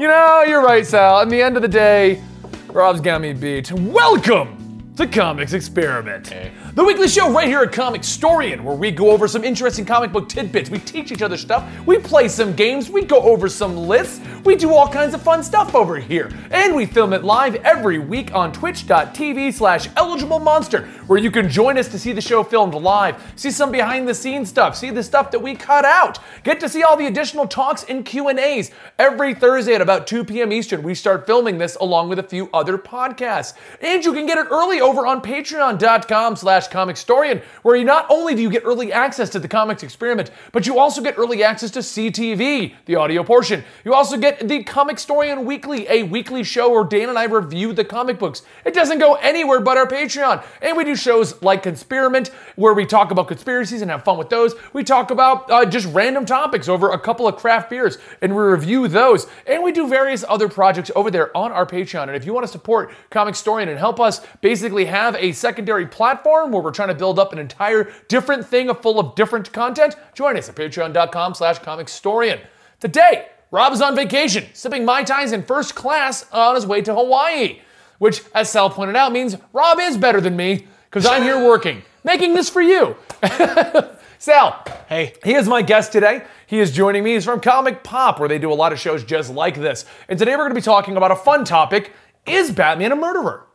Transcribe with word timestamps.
You 0.00 0.08
know, 0.08 0.44
you're 0.48 0.62
right, 0.62 0.86
Sal. 0.86 1.20
In 1.20 1.28
the 1.28 1.42
end 1.42 1.56
of 1.56 1.62
the 1.62 1.68
day, 1.68 2.22
Rob's 2.68 3.02
got 3.02 3.20
me 3.20 3.34
beat. 3.34 3.70
Welcome 3.70 4.94
to 4.96 5.06
Comics 5.06 5.52
Experiment. 5.52 6.32
The 6.72 6.84
weekly 6.84 7.08
show 7.08 7.28
right 7.32 7.48
here 7.48 7.62
at 7.62 7.72
Comicstorian, 7.72 8.60
where 8.60 8.76
we 8.76 8.92
go 8.92 9.10
over 9.10 9.26
some 9.26 9.42
interesting 9.42 9.84
comic 9.84 10.12
book 10.12 10.28
tidbits. 10.28 10.70
We 10.70 10.78
teach 10.78 11.10
each 11.10 11.20
other 11.20 11.36
stuff, 11.36 11.68
we 11.84 11.98
play 11.98 12.28
some 12.28 12.52
games, 12.52 12.88
we 12.88 13.02
go 13.02 13.20
over 13.20 13.48
some 13.48 13.76
lists, 13.76 14.20
we 14.44 14.54
do 14.54 14.72
all 14.72 14.86
kinds 14.86 15.12
of 15.12 15.20
fun 15.20 15.42
stuff 15.42 15.74
over 15.74 15.96
here. 15.96 16.30
And 16.52 16.76
we 16.76 16.86
film 16.86 17.12
it 17.12 17.24
live 17.24 17.56
every 17.56 17.98
week 17.98 18.32
on 18.36 18.52
twitch.tv 18.52 19.52
slash 19.52 19.88
eligible 19.96 20.38
monster, 20.38 20.86
where 21.08 21.18
you 21.18 21.32
can 21.32 21.48
join 21.48 21.76
us 21.76 21.88
to 21.88 21.98
see 21.98 22.12
the 22.12 22.20
show 22.20 22.44
filmed 22.44 22.74
live, 22.74 23.20
see 23.34 23.50
some 23.50 23.72
behind 23.72 24.06
the 24.06 24.14
scenes 24.14 24.48
stuff, 24.48 24.76
see 24.76 24.90
the 24.90 25.02
stuff 25.02 25.32
that 25.32 25.42
we 25.42 25.56
cut 25.56 25.84
out, 25.84 26.20
get 26.44 26.60
to 26.60 26.68
see 26.68 26.84
all 26.84 26.96
the 26.96 27.08
additional 27.08 27.48
talks 27.48 27.82
and 27.88 28.04
Q&As. 28.04 28.70
Every 28.96 29.34
Thursday 29.34 29.74
at 29.74 29.80
about 29.80 30.06
2 30.06 30.24
p.m. 30.24 30.52
Eastern, 30.52 30.84
we 30.84 30.94
start 30.94 31.26
filming 31.26 31.58
this 31.58 31.74
along 31.80 32.10
with 32.10 32.20
a 32.20 32.22
few 32.22 32.48
other 32.54 32.78
podcasts. 32.78 33.54
And 33.80 34.04
you 34.04 34.12
can 34.12 34.26
get 34.26 34.38
it 34.38 34.46
early 34.52 34.80
over 34.80 35.04
on 35.04 35.20
patreon.com 35.20 36.36
slash 36.36 36.59
comicstorian, 36.68 37.42
where 37.62 37.76
you 37.76 37.84
not 37.84 38.06
only 38.08 38.34
do 38.34 38.42
you 38.42 38.50
get 38.50 38.64
early 38.64 38.92
access 38.92 39.30
to 39.30 39.38
the 39.38 39.48
comics 39.48 39.82
experiment, 39.82 40.30
but 40.52 40.66
you 40.66 40.78
also 40.78 41.02
get 41.02 41.18
early 41.18 41.42
access 41.42 41.70
to 41.72 41.80
CTV, 41.80 42.74
the 42.86 42.96
audio 42.96 43.22
portion. 43.22 43.64
You 43.84 43.94
also 43.94 44.16
get 44.16 44.46
the 44.48 44.64
Comicstorian 44.64 45.44
Weekly, 45.44 45.86
a 45.88 46.02
weekly 46.02 46.42
show 46.42 46.70
where 46.70 46.84
Dan 46.84 47.08
and 47.08 47.18
I 47.18 47.24
review 47.24 47.72
the 47.72 47.84
comic 47.84 48.18
books. 48.18 48.42
It 48.64 48.74
doesn't 48.74 48.98
go 48.98 49.14
anywhere 49.14 49.60
but 49.60 49.76
our 49.76 49.86
Patreon. 49.86 50.44
And 50.62 50.76
we 50.76 50.84
do 50.84 50.96
shows 50.96 51.40
like 51.42 51.62
Conspirament, 51.62 52.28
where 52.56 52.74
we 52.74 52.86
talk 52.86 53.10
about 53.10 53.28
conspiracies 53.28 53.82
and 53.82 53.90
have 53.90 54.04
fun 54.04 54.18
with 54.18 54.28
those. 54.28 54.54
We 54.72 54.84
talk 54.84 55.10
about 55.10 55.50
uh, 55.50 55.64
just 55.64 55.92
random 55.94 56.26
topics 56.26 56.68
over 56.68 56.90
a 56.90 56.98
couple 56.98 57.26
of 57.26 57.36
craft 57.36 57.70
beers 57.70 57.98
and 58.20 58.34
we 58.34 58.42
review 58.42 58.88
those. 58.88 59.26
And 59.46 59.62
we 59.62 59.72
do 59.72 59.88
various 59.88 60.24
other 60.28 60.48
projects 60.48 60.90
over 60.94 61.10
there 61.10 61.36
on 61.36 61.52
our 61.52 61.66
Patreon. 61.66 62.04
And 62.04 62.16
if 62.16 62.24
you 62.24 62.32
want 62.32 62.46
to 62.46 62.52
support 62.52 62.92
Comicstorian 63.10 63.68
and 63.68 63.78
help 63.78 64.00
us 64.00 64.20
basically 64.40 64.84
have 64.86 65.14
a 65.16 65.32
secondary 65.32 65.86
platform 65.86 66.49
where 66.52 66.62
we're 66.62 66.70
trying 66.70 66.88
to 66.88 66.94
build 66.94 67.18
up 67.18 67.32
an 67.32 67.38
entire 67.38 67.90
different 68.08 68.46
thing 68.46 68.72
full 68.74 68.98
of 69.00 69.14
different 69.14 69.52
content, 69.52 69.96
join 70.14 70.36
us 70.36 70.48
at 70.48 70.54
patreon.com 70.56 71.34
slash 71.34 71.58
comicstorian. 71.60 72.40
Today, 72.80 73.26
Rob 73.50 73.72
is 73.72 73.82
on 73.82 73.96
vacation, 73.96 74.46
sipping 74.52 74.84
Mai 74.84 75.02
Tais 75.02 75.32
in 75.32 75.42
first 75.42 75.74
class 75.74 76.24
on 76.32 76.54
his 76.54 76.66
way 76.66 76.80
to 76.82 76.94
Hawaii, 76.94 77.60
which, 77.98 78.22
as 78.34 78.50
Sal 78.50 78.70
pointed 78.70 78.96
out, 78.96 79.12
means 79.12 79.36
Rob 79.52 79.78
is 79.80 79.96
better 79.96 80.20
than 80.20 80.36
me 80.36 80.66
because 80.88 81.04
I'm 81.06 81.22
here 81.22 81.44
working, 81.44 81.82
making 82.04 82.34
this 82.34 82.48
for 82.48 82.62
you. 82.62 82.96
Sal, 84.18 84.62
Hey. 84.88 85.14
he 85.24 85.34
is 85.34 85.48
my 85.48 85.62
guest 85.62 85.92
today. 85.92 86.22
He 86.46 86.58
is 86.60 86.72
joining 86.72 87.02
me. 87.04 87.14
He's 87.14 87.24
from 87.24 87.40
Comic 87.40 87.82
Pop, 87.82 88.20
where 88.20 88.28
they 88.28 88.38
do 88.38 88.52
a 88.52 88.54
lot 88.54 88.72
of 88.72 88.78
shows 88.78 89.02
just 89.02 89.30
like 89.32 89.54
this. 89.56 89.84
And 90.08 90.18
today 90.18 90.32
we're 90.32 90.44
going 90.44 90.50
to 90.50 90.54
be 90.54 90.60
talking 90.60 90.96
about 90.96 91.10
a 91.10 91.16
fun 91.16 91.44
topic 91.44 91.92
Is 92.26 92.50
Batman 92.50 92.92
a 92.92 92.96
murderer? 92.96 93.46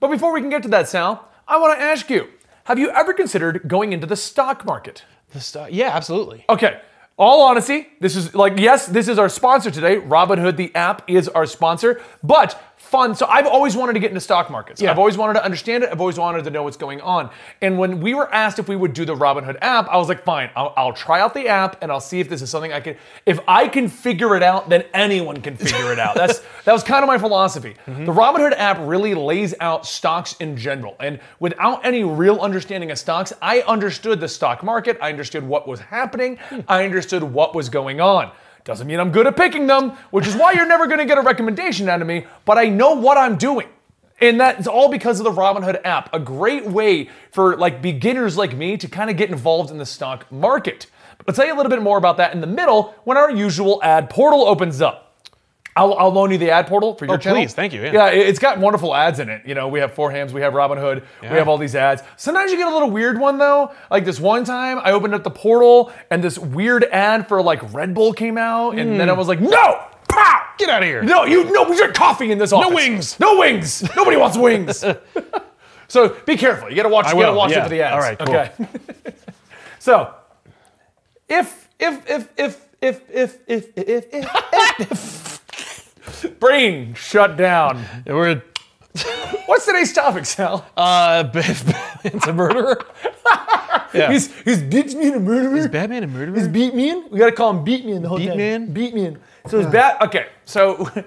But 0.00 0.10
before 0.10 0.32
we 0.32 0.40
can 0.40 0.50
get 0.50 0.62
to 0.62 0.68
that, 0.70 0.88
Sal, 0.88 1.28
I 1.48 1.58
want 1.58 1.78
to 1.78 1.84
ask 1.84 2.08
you 2.08 2.28
have 2.64 2.78
you 2.78 2.90
ever 2.90 3.12
considered 3.12 3.62
going 3.66 3.92
into 3.92 4.06
the 4.06 4.16
stock 4.16 4.64
market? 4.64 5.04
The 5.32 5.40
st- 5.40 5.72
yeah, 5.72 5.90
absolutely. 5.94 6.44
Okay. 6.48 6.80
All 7.18 7.42
honesty, 7.42 7.88
this 8.00 8.16
is 8.16 8.34
like, 8.34 8.58
yes, 8.58 8.86
this 8.86 9.06
is 9.06 9.18
our 9.18 9.28
sponsor 9.28 9.70
today. 9.70 9.96
Robinhood, 9.96 10.56
the 10.56 10.74
app, 10.74 11.08
is 11.08 11.28
our 11.28 11.44
sponsor, 11.46 12.00
but 12.22 12.60
fun. 12.92 13.14
So 13.14 13.26
I've 13.26 13.46
always 13.46 13.74
wanted 13.74 13.94
to 13.94 14.00
get 14.00 14.10
into 14.10 14.20
stock 14.20 14.50
markets. 14.50 14.80
Yeah. 14.80 14.90
I've 14.90 14.98
always 14.98 15.16
wanted 15.16 15.32
to 15.34 15.44
understand 15.44 15.82
it. 15.82 15.90
I've 15.90 16.00
always 16.00 16.18
wanted 16.18 16.44
to 16.44 16.50
know 16.50 16.62
what's 16.62 16.76
going 16.76 17.00
on. 17.00 17.30
And 17.62 17.78
when 17.78 18.00
we 18.00 18.12
were 18.12 18.32
asked 18.32 18.58
if 18.58 18.68
we 18.68 18.76
would 18.76 18.92
do 18.92 19.06
the 19.06 19.16
Robinhood 19.16 19.56
app, 19.62 19.88
I 19.88 19.96
was 19.96 20.08
like, 20.08 20.22
fine, 20.24 20.50
I'll, 20.54 20.74
I'll 20.76 20.92
try 20.92 21.20
out 21.20 21.32
the 21.32 21.48
app 21.48 21.82
and 21.82 21.90
I'll 21.90 22.00
see 22.00 22.20
if 22.20 22.28
this 22.28 22.42
is 22.42 22.50
something 22.50 22.70
I 22.70 22.80
can. 22.80 22.96
If 23.24 23.40
I 23.48 23.66
can 23.66 23.88
figure 23.88 24.36
it 24.36 24.42
out, 24.42 24.68
then 24.68 24.84
anyone 24.92 25.40
can 25.40 25.56
figure 25.56 25.90
it 25.90 25.98
out. 25.98 26.14
That's 26.14 26.40
that 26.64 26.72
was 26.72 26.84
kind 26.84 27.02
of 27.02 27.08
my 27.08 27.16
philosophy. 27.16 27.76
Mm-hmm. 27.86 28.04
The 28.04 28.12
Robinhood 28.12 28.52
app 28.58 28.78
really 28.80 29.14
lays 29.14 29.54
out 29.60 29.86
stocks 29.86 30.36
in 30.38 30.54
general, 30.56 30.94
and 31.00 31.18
without 31.40 31.84
any 31.86 32.04
real 32.04 32.40
understanding 32.40 32.90
of 32.90 32.98
stocks, 32.98 33.32
I 33.40 33.62
understood 33.62 34.20
the 34.20 34.28
stock 34.28 34.62
market. 34.62 34.98
I 35.00 35.08
understood 35.08 35.44
what 35.44 35.66
was 35.66 35.80
happening. 35.80 36.36
Hmm. 36.50 36.60
I 36.68 36.84
understood 36.84 37.22
what 37.22 37.54
was 37.54 37.70
going 37.70 38.00
on. 38.02 38.30
Doesn't 38.64 38.86
mean 38.86 39.00
I'm 39.00 39.10
good 39.10 39.26
at 39.26 39.36
picking 39.36 39.66
them, 39.66 39.90
which 40.10 40.26
is 40.26 40.36
why 40.36 40.52
you're 40.52 40.66
never 40.66 40.86
going 40.86 40.98
to 40.98 41.04
get 41.04 41.18
a 41.18 41.22
recommendation 41.22 41.88
out 41.88 42.00
of 42.00 42.06
me. 42.06 42.26
But 42.44 42.58
I 42.58 42.68
know 42.68 42.94
what 42.94 43.18
I'm 43.18 43.36
doing. 43.36 43.68
And 44.20 44.40
that's 44.40 44.68
all 44.68 44.88
because 44.88 45.18
of 45.18 45.24
the 45.24 45.32
Robinhood 45.32 45.80
app, 45.84 46.14
a 46.14 46.20
great 46.20 46.64
way 46.66 47.10
for 47.32 47.56
like 47.56 47.82
beginners 47.82 48.36
like 48.36 48.54
me 48.54 48.76
to 48.76 48.86
kind 48.86 49.10
of 49.10 49.16
get 49.16 49.30
involved 49.30 49.72
in 49.72 49.78
the 49.78 49.86
stock 49.86 50.30
market. 50.30 50.86
But 51.18 51.28
I'll 51.28 51.34
tell 51.34 51.46
you 51.46 51.54
a 51.54 51.56
little 51.56 51.70
bit 51.70 51.82
more 51.82 51.98
about 51.98 52.18
that 52.18 52.32
in 52.32 52.40
the 52.40 52.46
middle 52.46 52.94
when 53.02 53.16
our 53.16 53.32
usual 53.32 53.80
ad 53.82 54.10
portal 54.10 54.42
opens 54.42 54.80
up. 54.80 55.01
I'll, 55.74 55.94
I'll 55.94 56.10
loan 56.12 56.30
you 56.30 56.36
the 56.38 56.50
ad 56.50 56.66
portal 56.66 56.94
for 56.94 57.06
your 57.06 57.14
Oh, 57.14 57.18
channel. 57.18 57.40
please. 57.40 57.54
Thank 57.54 57.72
you. 57.72 57.82
Yeah. 57.82 57.92
Yeah, 57.92 58.10
it- 58.10 58.26
it's 58.28 58.38
got 58.38 58.58
wonderful 58.58 58.94
ads 58.94 59.20
in 59.20 59.28
it. 59.30 59.46
You 59.46 59.54
know, 59.54 59.68
we 59.68 59.80
have 59.80 59.94
Four 59.94 60.10
Hams, 60.10 60.32
we 60.34 60.42
have 60.42 60.52
Robinhood, 60.52 61.02
we 61.22 61.28
have 61.28 61.48
all 61.48 61.56
these 61.56 61.74
ads. 61.74 62.02
Sometimes 62.16 62.50
you 62.52 62.58
get 62.58 62.68
a 62.68 62.72
little 62.72 62.90
weird 62.90 63.18
one 63.18 63.38
though. 63.38 63.72
Like 63.90 64.04
this 64.04 64.20
one 64.20 64.44
time, 64.44 64.78
I 64.82 64.92
opened 64.92 65.14
up 65.14 65.24
the 65.24 65.30
portal 65.30 65.90
and 66.10 66.22
this 66.22 66.38
weird 66.38 66.84
ad 66.84 67.26
for 67.26 67.40
like 67.42 67.72
Red 67.72 67.94
Bull 67.94 68.12
came 68.12 68.36
out, 68.36 68.78
and 68.78 69.00
then 69.00 69.08
I 69.08 69.12
was 69.14 69.28
like, 69.28 69.40
no, 69.40 69.80
pow, 70.08 70.38
Get 70.58 70.68
out 70.68 70.82
of 70.82 70.88
here. 70.88 71.02
no, 71.02 71.24
you 71.24 71.50
no, 71.50 71.64
we 71.70 71.76
drink 71.76 71.94
coffee 71.94 72.30
in 72.30 72.36
this 72.38 72.52
office. 72.52 72.68
No 72.68 72.74
wings. 72.76 73.18
No 73.20 73.38
wings. 73.38 73.82
Nobody 73.96 74.18
wants 74.18 74.36
wings. 74.36 74.84
so 75.88 76.10
be 76.26 76.36
careful. 76.36 76.68
You 76.68 76.76
gotta 76.76 76.90
watch. 76.90 77.06
I 77.06 77.12
you 77.12 77.20
gotta 77.20 77.32
will, 77.32 77.38
watch 77.38 77.52
it 77.52 77.62
for 77.62 77.68
the 77.70 77.80
ads. 77.80 77.94
All 77.94 78.00
right, 78.00 78.18
cool. 78.18 78.36
Okay. 78.36 79.14
so 79.78 80.14
if 81.28 81.68
if 81.80 82.10
if 82.10 82.28
if 82.36 82.60
if 82.82 83.00
if 83.10 83.38
if 83.46 83.78
if 83.78 84.06
if, 84.12 84.80
if 84.80 85.41
brain 86.28 86.94
shut 86.94 87.36
down. 87.36 87.84
We're 88.06 88.42
What's 89.46 89.64
today's 89.66 89.92
topic, 89.92 90.26
Sal? 90.26 90.66
uh, 90.76 91.24
it's 92.04 92.26
a 92.26 92.32
murderer. 92.32 92.78
yeah. 93.94 94.10
He's 94.12 94.34
he's 94.42 94.62
beat 94.62 94.94
me 94.94 95.08
in 95.08 95.14
a 95.14 95.20
murderer. 95.20 95.56
Is 95.56 95.68
Batman 95.68 96.02
a 96.04 96.06
murderer? 96.06 96.36
He's 96.36 96.48
beat 96.48 96.74
me 96.74 96.90
in. 96.90 97.08
We 97.10 97.18
gotta 97.18 97.32
call 97.32 97.50
him 97.50 97.64
beat 97.64 97.84
me 97.86 97.92
in 97.92 98.02
the 98.02 98.08
whole 98.08 98.18
Beat 98.18 98.28
time. 98.28 98.36
man? 98.36 98.72
Beat 98.72 98.94
me 98.94 99.06
in. 99.06 99.18
So 99.48 99.58
it's 99.60 99.70
bad. 99.70 100.00
Okay, 100.02 100.26
so. 100.44 100.88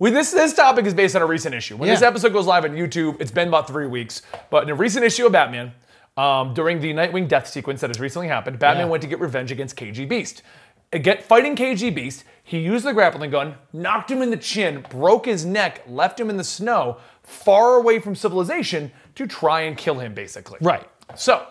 With 0.00 0.12
this, 0.14 0.30
this 0.30 0.54
topic 0.54 0.86
is 0.86 0.94
based 0.94 1.16
on 1.16 1.22
a 1.22 1.26
recent 1.26 1.56
issue. 1.56 1.76
When 1.76 1.88
this 1.88 2.02
episode 2.02 2.32
goes 2.32 2.46
live 2.46 2.64
on 2.64 2.70
YouTube, 2.70 3.20
it's 3.20 3.32
been 3.32 3.48
about 3.48 3.66
three 3.66 3.88
weeks. 3.88 4.22
But 4.48 4.62
in 4.62 4.70
a 4.70 4.74
recent 4.76 5.04
issue 5.04 5.26
of 5.26 5.32
Batman, 5.32 5.72
um, 6.16 6.54
during 6.54 6.78
the 6.80 6.92
Nightwing 6.94 7.26
death 7.26 7.48
sequence 7.48 7.80
that 7.80 7.90
has 7.90 7.98
recently 7.98 8.28
happened, 8.28 8.60
Batman 8.60 8.86
Yeah. 8.86 8.90
went 8.92 9.02
to 9.02 9.08
get 9.08 9.18
revenge 9.18 9.50
against 9.50 9.74
KG 9.76 10.08
Beast. 10.08 10.42
Again, 10.92 11.18
fighting 11.20 11.56
KG 11.56 11.92
Beast, 11.92 12.22
he 12.48 12.60
used 12.60 12.86
the 12.86 12.94
grappling 12.94 13.30
gun, 13.30 13.56
knocked 13.74 14.10
him 14.10 14.22
in 14.22 14.30
the 14.30 14.36
chin, 14.38 14.82
broke 14.88 15.26
his 15.26 15.44
neck, 15.44 15.82
left 15.86 16.18
him 16.18 16.30
in 16.30 16.38
the 16.38 16.44
snow, 16.44 16.96
far 17.22 17.74
away 17.74 17.98
from 17.98 18.14
civilization, 18.14 18.90
to 19.16 19.26
try 19.26 19.60
and 19.60 19.76
kill 19.76 19.98
him, 19.98 20.14
basically. 20.14 20.56
Right. 20.62 20.88
So, 21.14 21.46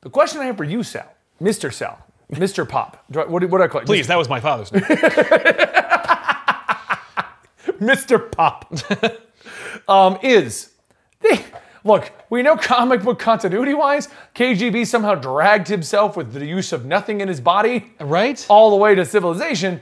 the 0.00 0.08
question 0.08 0.40
I 0.40 0.46
have 0.46 0.56
for 0.56 0.64
you, 0.64 0.82
Sal, 0.82 1.12
Mr. 1.42 1.70
Sal, 1.70 1.98
Mr. 2.32 2.66
Pop, 2.66 3.04
do 3.10 3.20
I- 3.20 3.26
what, 3.26 3.40
do- 3.40 3.48
what 3.48 3.58
do 3.58 3.64
I 3.64 3.68
call 3.68 3.82
you? 3.82 3.86
Please, 3.86 4.06
that 4.06 4.16
was 4.16 4.30
my 4.30 4.40
father's 4.40 4.72
name. 4.72 4.82
Mr. 7.78 8.30
Pop, 8.32 8.72
um, 9.88 10.18
is 10.22 10.70
the, 11.20 11.38
look. 11.84 12.10
We 12.30 12.42
know 12.42 12.56
comic 12.56 13.02
book 13.02 13.18
continuity 13.18 13.74
wise, 13.74 14.08
KGB 14.34 14.86
somehow 14.86 15.16
dragged 15.16 15.68
himself 15.68 16.16
with 16.16 16.32
the 16.32 16.46
use 16.46 16.72
of 16.72 16.86
nothing 16.86 17.20
in 17.20 17.28
his 17.28 17.40
body 17.42 17.92
right? 18.00 18.44
all 18.48 18.70
the 18.70 18.76
way 18.76 18.94
to 18.94 19.04
civilization, 19.04 19.80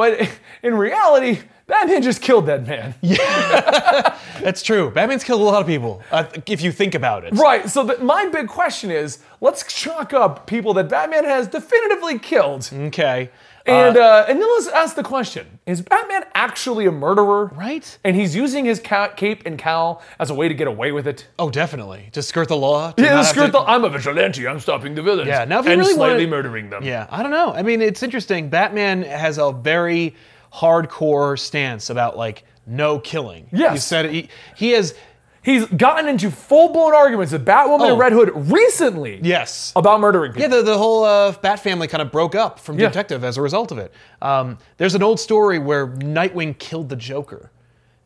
but 0.00 0.30
in 0.62 0.74
reality, 0.76 1.40
Batman 1.66 2.00
just 2.00 2.22
killed 2.22 2.46
that 2.46 2.66
man. 2.66 2.94
Yeah, 3.02 4.16
That's 4.40 4.62
true. 4.62 4.90
Batman's 4.90 5.24
killed 5.24 5.42
a 5.42 5.44
lot 5.44 5.60
of 5.60 5.66
people, 5.66 6.00
uh, 6.10 6.24
if 6.46 6.62
you 6.62 6.72
think 6.72 6.94
about 6.94 7.24
it. 7.24 7.34
Right. 7.34 7.68
So 7.68 7.84
the, 7.84 7.98
my 8.02 8.24
big 8.28 8.48
question 8.48 8.90
is, 8.90 9.18
let's 9.42 9.62
chalk 9.70 10.14
up 10.14 10.46
people 10.46 10.72
that 10.74 10.88
Batman 10.88 11.24
has 11.24 11.48
definitively 11.48 12.18
killed, 12.18 12.70
Okay. 12.72 13.28
And 13.66 13.96
uh, 13.96 14.24
and 14.28 14.40
then 14.40 14.48
let's 14.56 14.68
ask 14.68 14.96
the 14.96 15.02
question: 15.02 15.58
Is 15.66 15.82
Batman 15.82 16.24
actually 16.34 16.86
a 16.86 16.90
murderer? 16.92 17.46
Right? 17.54 17.98
And 18.04 18.16
he's 18.16 18.34
using 18.34 18.64
his 18.64 18.80
ca- 18.80 19.08
cape 19.14 19.42
and 19.46 19.58
cowl 19.58 20.02
as 20.18 20.30
a 20.30 20.34
way 20.34 20.48
to 20.48 20.54
get 20.54 20.66
away 20.66 20.92
with 20.92 21.06
it. 21.06 21.26
Oh, 21.38 21.50
definitely. 21.50 22.08
To 22.12 22.22
skirt 22.22 22.48
the 22.48 22.56
law. 22.56 22.92
to 22.92 23.02
Yeah, 23.02 23.16
have 23.18 23.26
skirt 23.26 23.46
to- 23.46 23.52
the, 23.52 23.58
I'm 23.60 23.84
a 23.84 23.88
vigilante. 23.90 24.46
I'm 24.48 24.60
stopping 24.60 24.94
the 24.94 25.02
villains. 25.02 25.28
Yeah, 25.28 25.44
now 25.44 25.60
if 25.60 25.66
you 25.66 25.72
and 25.72 25.80
really 25.80 25.94
slightly 25.94 26.24
wanna- 26.26 26.36
murdering 26.42 26.70
them. 26.70 26.84
Yeah, 26.84 27.06
I 27.10 27.22
don't 27.22 27.32
know. 27.32 27.52
I 27.52 27.62
mean, 27.62 27.82
it's 27.82 28.02
interesting. 28.02 28.48
Batman 28.48 29.02
has 29.02 29.38
a 29.38 29.52
very 29.52 30.14
hardcore 30.52 31.38
stance 31.38 31.90
about 31.90 32.16
like 32.16 32.44
no 32.66 32.98
killing. 32.98 33.48
Yes. 33.52 33.72
He 33.72 33.78
said 33.78 34.10
he, 34.10 34.28
he 34.56 34.70
has. 34.72 34.94
He's 35.42 35.64
gotten 35.66 36.06
into 36.08 36.30
full 36.30 36.68
blown 36.70 36.94
arguments 36.94 37.32
with 37.32 37.46
Batwoman 37.46 37.80
Oh. 37.80 37.90
and 37.92 37.98
Red 37.98 38.12
Hood 38.12 38.30
recently 38.50 39.20
Yes. 39.22 39.72
about 39.74 39.98
murdering 40.00 40.32
people. 40.32 40.42
Yeah, 40.50 40.56
the, 40.56 40.62
the 40.62 40.76
whole 40.78 41.04
uh, 41.04 41.32
Bat 41.32 41.60
family 41.60 41.88
kind 41.88 42.02
of 42.02 42.12
broke 42.12 42.34
up 42.34 42.58
from 42.58 42.78
Yeah. 42.78 42.88
Detective 42.88 43.24
as 43.24 43.38
a 43.38 43.42
result 43.42 43.72
of 43.72 43.78
it. 43.78 43.92
Um, 44.20 44.58
there's 44.76 44.94
an 44.94 45.02
old 45.02 45.18
story 45.18 45.58
where 45.58 45.86
Nightwing 45.88 46.58
killed 46.58 46.90
the 46.90 46.96
Joker, 46.96 47.50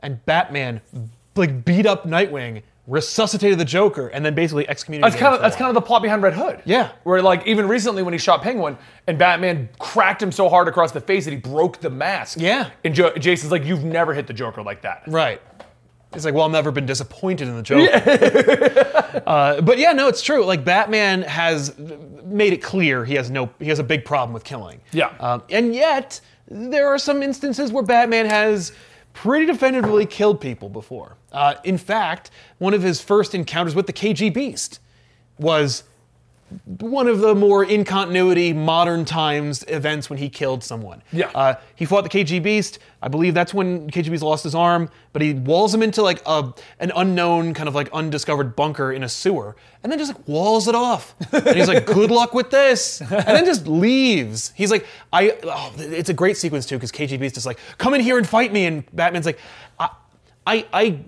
and 0.00 0.24
Batman 0.26 0.80
like 1.34 1.64
beat 1.64 1.86
up 1.86 2.04
Nightwing 2.04 2.62
resuscitated 2.86 3.58
the 3.58 3.64
Joker 3.64 4.08
and 4.08 4.22
then 4.24 4.34
basically 4.34 4.68
excommunicated. 4.68 5.12
That's 5.14 5.20
kind 5.20 5.34
of 5.34 5.40
that's 5.40 5.56
kind 5.56 5.68
of 5.70 5.74
the 5.74 5.80
plot 5.80 6.02
behind 6.02 6.22
Red 6.22 6.34
Hood. 6.34 6.60
Yeah. 6.66 6.90
Where 7.02 7.22
like 7.22 7.46
even 7.46 7.66
recently 7.66 8.02
when 8.02 8.12
he 8.12 8.18
shot 8.18 8.42
Penguin 8.42 8.76
and 9.06 9.18
Batman 9.18 9.70
cracked 9.78 10.22
him 10.22 10.30
so 10.30 10.48
hard 10.50 10.68
across 10.68 10.92
the 10.92 11.00
face 11.00 11.24
that 11.24 11.30
he 11.30 11.38
broke 11.38 11.80
the 11.80 11.88
mask. 11.88 12.38
Yeah. 12.38 12.70
And 12.84 12.94
jo- 12.94 13.14
Jason's 13.16 13.50
like, 13.50 13.64
you've 13.64 13.84
never 13.84 14.12
hit 14.12 14.26
the 14.26 14.34
Joker 14.34 14.62
like 14.62 14.82
that. 14.82 15.02
Right. 15.06 15.40
It's 16.14 16.24
like, 16.24 16.34
well, 16.34 16.44
I've 16.44 16.52
never 16.52 16.70
been 16.70 16.86
disappointed 16.86 17.48
in 17.48 17.56
the 17.56 17.62
Joker. 17.62 19.22
uh, 19.26 19.60
but 19.60 19.78
yeah, 19.78 19.92
no, 19.92 20.08
it's 20.08 20.22
true. 20.22 20.44
Like 20.44 20.64
Batman 20.64 21.22
has 21.22 21.76
made 22.24 22.52
it 22.52 22.62
clear 22.62 23.04
he 23.04 23.14
has 23.14 23.30
no, 23.30 23.50
he 23.58 23.66
has 23.66 23.78
a 23.78 23.84
big 23.84 24.04
problem 24.04 24.32
with 24.32 24.44
killing. 24.44 24.80
Yeah. 24.92 25.12
Um, 25.20 25.42
and 25.50 25.74
yet 25.74 26.20
there 26.48 26.88
are 26.88 26.98
some 26.98 27.22
instances 27.22 27.72
where 27.72 27.82
Batman 27.82 28.26
has 28.26 28.72
pretty 29.12 29.46
definitively 29.46 30.06
killed 30.06 30.40
people 30.40 30.68
before. 30.68 31.16
Uh, 31.32 31.54
in 31.64 31.78
fact, 31.78 32.30
one 32.58 32.74
of 32.74 32.82
his 32.82 33.00
first 33.00 33.34
encounters 33.34 33.74
with 33.74 33.86
the 33.86 33.92
KG 33.92 34.32
Beast 34.32 34.80
was 35.38 35.84
one 36.66 37.08
of 37.08 37.20
the 37.20 37.34
more 37.34 37.64
in 37.64 37.84
continuity 37.84 38.52
modern 38.52 39.04
times 39.04 39.64
events 39.68 40.08
when 40.08 40.18
he 40.18 40.28
killed 40.28 40.62
someone. 40.62 41.02
Yeah. 41.12 41.30
Uh, 41.34 41.54
he 41.74 41.84
fought 41.84 42.04
the 42.04 42.10
KG 42.10 42.42
Beast. 42.42 42.78
I 43.02 43.08
believe 43.08 43.34
that's 43.34 43.52
when 43.52 43.90
KG 43.90 44.10
Beast 44.10 44.22
lost 44.22 44.44
his 44.44 44.54
arm, 44.54 44.88
but 45.12 45.22
he 45.22 45.34
walls 45.34 45.74
him 45.74 45.82
into 45.82 46.02
like 46.02 46.22
a 46.26 46.52
an 46.78 46.92
unknown 46.94 47.54
kind 47.54 47.68
of 47.68 47.74
like 47.74 47.90
undiscovered 47.92 48.54
bunker 48.56 48.92
in 48.92 49.02
a 49.02 49.08
sewer, 49.08 49.56
and 49.82 49.90
then 49.90 49.98
just 49.98 50.14
like 50.14 50.28
walls 50.28 50.68
it 50.68 50.74
off. 50.74 51.14
And 51.32 51.56
he's 51.56 51.68
like, 51.68 51.86
"Good 51.86 52.10
luck 52.10 52.34
with 52.34 52.50
this," 52.50 53.00
and 53.00 53.10
then 53.10 53.44
just 53.44 53.66
leaves. 53.66 54.52
He's 54.54 54.70
like, 54.70 54.86
"I." 55.12 55.36
Oh, 55.42 55.72
it's 55.78 56.08
a 56.08 56.14
great 56.14 56.36
sequence 56.36 56.66
too 56.66 56.76
because 56.76 56.92
KG 56.92 57.18
Beast 57.18 57.36
is 57.36 57.46
like, 57.46 57.58
"Come 57.78 57.94
in 57.94 58.00
here 58.00 58.18
and 58.18 58.26
fight 58.26 58.52
me," 58.52 58.66
and 58.66 58.84
Batman's 58.94 59.26
like, 59.26 59.38
"I, 59.78 59.90
I, 60.46 60.66
I, 60.72 60.98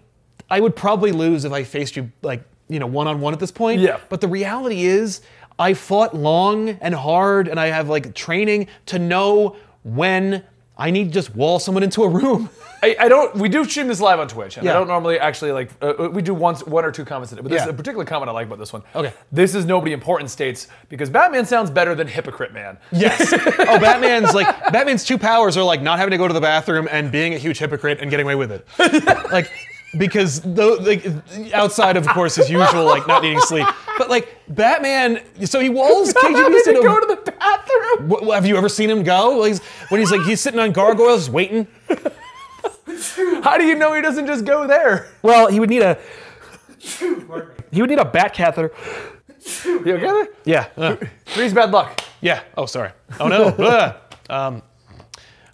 I 0.50 0.60
would 0.60 0.74
probably 0.76 1.12
lose 1.12 1.44
if 1.44 1.52
I 1.52 1.62
faced 1.64 1.96
you 1.96 2.10
like." 2.22 2.42
You 2.68 2.78
know, 2.78 2.86
one 2.86 3.06
on 3.06 3.20
one 3.20 3.32
at 3.32 3.40
this 3.40 3.52
point. 3.52 3.80
Yeah. 3.80 4.00
But 4.08 4.20
the 4.20 4.28
reality 4.28 4.84
is, 4.84 5.20
I 5.58 5.74
fought 5.74 6.14
long 6.14 6.68
and 6.68 6.94
hard, 6.94 7.48
and 7.48 7.58
I 7.60 7.66
have 7.68 7.88
like 7.88 8.14
training 8.14 8.68
to 8.86 8.98
know 8.98 9.56
when 9.84 10.44
I 10.76 10.90
need 10.90 11.04
to 11.04 11.10
just 11.10 11.34
wall 11.34 11.58
someone 11.58 11.82
into 11.82 12.02
a 12.02 12.08
room. 12.08 12.50
I, 12.82 12.94
I 13.00 13.08
don't. 13.08 13.34
We 13.36 13.48
do 13.48 13.64
stream 13.64 13.88
this 13.88 14.00
live 14.00 14.20
on 14.20 14.28
Twitch, 14.28 14.58
and 14.58 14.66
Yeah. 14.66 14.72
I 14.72 14.74
don't 14.74 14.86
normally 14.88 15.18
actually 15.18 15.50
like. 15.52 15.70
Uh, 15.80 16.10
we 16.12 16.20
do 16.20 16.34
once, 16.34 16.62
one 16.66 16.84
or 16.84 16.92
two 16.92 17.06
comments 17.06 17.32
in 17.32 17.38
it, 17.38 17.42
but 17.42 17.50
this 17.50 17.60
Yeah. 17.60 17.64
is 17.64 17.70
a 17.70 17.74
particular 17.74 18.04
comment 18.04 18.28
I 18.28 18.32
like 18.32 18.46
about 18.48 18.58
this 18.58 18.72
one. 18.72 18.82
Okay. 18.94 19.14
This 19.32 19.54
is 19.54 19.64
nobody 19.64 19.92
important 19.92 20.28
states 20.30 20.68
because 20.90 21.08
Batman 21.08 21.46
sounds 21.46 21.70
better 21.70 21.94
than 21.94 22.06
Hypocrite 22.06 22.52
Man. 22.52 22.76
Yes. 22.92 23.32
oh, 23.32 23.78
Batman's 23.80 24.34
like 24.34 24.46
Batman's 24.72 25.04
two 25.04 25.16
powers 25.16 25.56
are 25.56 25.64
like 25.64 25.80
not 25.80 25.98
having 25.98 26.10
to 26.10 26.18
go 26.18 26.28
to 26.28 26.34
the 26.34 26.40
bathroom 26.40 26.86
and 26.90 27.10
being 27.10 27.32
a 27.32 27.38
huge 27.38 27.58
hypocrite 27.58 28.00
and 28.00 28.10
getting 28.10 28.26
away 28.26 28.34
with 28.34 28.52
it. 28.52 28.66
like 29.32 29.50
because 29.98 30.40
though 30.42 30.74
like 30.74 31.06
outside 31.54 31.96
of 31.96 32.06
course 32.08 32.36
his 32.36 32.50
usual 32.50 32.84
like 32.84 33.06
not 33.06 33.22
needing 33.22 33.40
sleep, 33.40 33.66
but 33.98 34.10
like 34.10 34.36
Batman, 34.48 35.22
so 35.44 35.58
he 35.60 35.68
walls 35.68 36.12
KG 36.14 36.32
Having 36.34 36.62
to 36.64 36.70
into 36.70 36.82
go 36.82 37.00
to 37.00 37.06
the 37.06 37.30
bathroom. 37.32 38.10
Wh- 38.28 38.34
Have 38.34 38.46
you 38.46 38.56
ever 38.56 38.68
seen 38.68 38.90
him 38.90 39.02
go? 39.02 39.38
Like, 39.38 39.52
he's- 39.54 39.60
when 39.90 40.00
he's 40.00 40.10
like 40.10 40.22
he's 40.22 40.40
sitting 40.40 40.60
on 40.60 40.72
gargoyles 40.72 41.30
waiting. 41.30 41.66
How 43.42 43.58
do 43.58 43.64
you 43.64 43.74
know 43.74 43.92
he 43.94 44.00
doesn't 44.02 44.26
just 44.26 44.44
go 44.44 44.66
there? 44.66 45.08
Well, 45.22 45.48
he 45.48 45.60
would 45.60 45.70
need 45.70 45.82
a 45.82 45.98
he 46.78 47.80
would 47.80 47.90
need 47.90 47.98
a 47.98 48.04
bat 48.04 48.32
catheter. 48.34 48.72
You 49.64 49.94
okay 49.94 49.98
there? 50.00 50.28
Yeah. 50.44 50.66
uh, 50.76 50.96
Three's 51.26 51.52
bad 51.54 51.70
luck. 51.70 52.00
yeah. 52.20 52.42
Oh, 52.56 52.66
sorry. 52.66 52.90
Oh 53.20 53.28
no. 53.28 53.94
Um, 54.28 54.62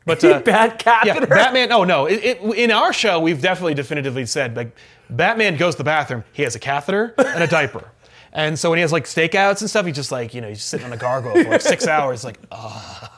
but 0.05 0.25
uh, 0.25 0.41
bad 0.41 0.83
yeah. 1.05 1.25
Batman. 1.25 1.73
Oh 1.73 1.85
no. 1.85 2.07
It, 2.07 2.25
it, 2.25 2.41
in 2.57 2.71
our 2.71 2.93
show, 2.93 3.21
we've 3.21 3.41
definitely 3.41 3.75
definitively 3.75 4.27
said 4.27 4.57
like 4.57 4.77
Batman 5.11 5.57
goes 5.57 5.75
to 5.75 5.79
the 5.79 5.85
bathroom. 5.85 6.25
He 6.33 6.43
has 6.43 6.55
a 6.55 6.59
catheter 6.59 7.15
and 7.19 7.43
a 7.43 7.47
diaper. 7.47 7.91
And 8.33 8.59
so 8.59 8.71
when 8.71 8.79
he 8.79 8.81
has 8.81 8.93
like 8.93 9.05
stakeouts 9.05 9.61
and 9.61 9.69
stuff, 9.69 9.85
he's 9.85 9.95
just 9.95 10.11
like, 10.11 10.33
you 10.33 10.41
know, 10.41 10.49
he's 10.49 10.63
sitting 10.63 10.87
on 10.87 10.93
a 10.93 10.97
gargoyle 10.97 11.35
for 11.43 11.51
like 11.51 11.61
six 11.61 11.87
hours, 11.87 12.25
like, 12.25 12.39
ah. 12.51 13.11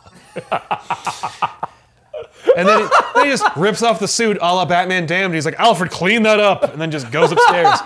and 2.56 2.66
then, 2.68 2.90
then 3.14 3.24
he 3.24 3.30
just 3.30 3.44
rips 3.56 3.82
off 3.84 4.00
the 4.00 4.08
suit 4.08 4.38
a 4.40 4.54
la 4.54 4.64
Batman 4.64 5.06
Damned. 5.06 5.32
He's 5.32 5.46
like, 5.46 5.58
Alfred, 5.60 5.92
clean 5.92 6.24
that 6.24 6.40
up. 6.40 6.64
And 6.64 6.80
then 6.80 6.90
just 6.90 7.12
goes 7.12 7.30
upstairs. 7.30 7.78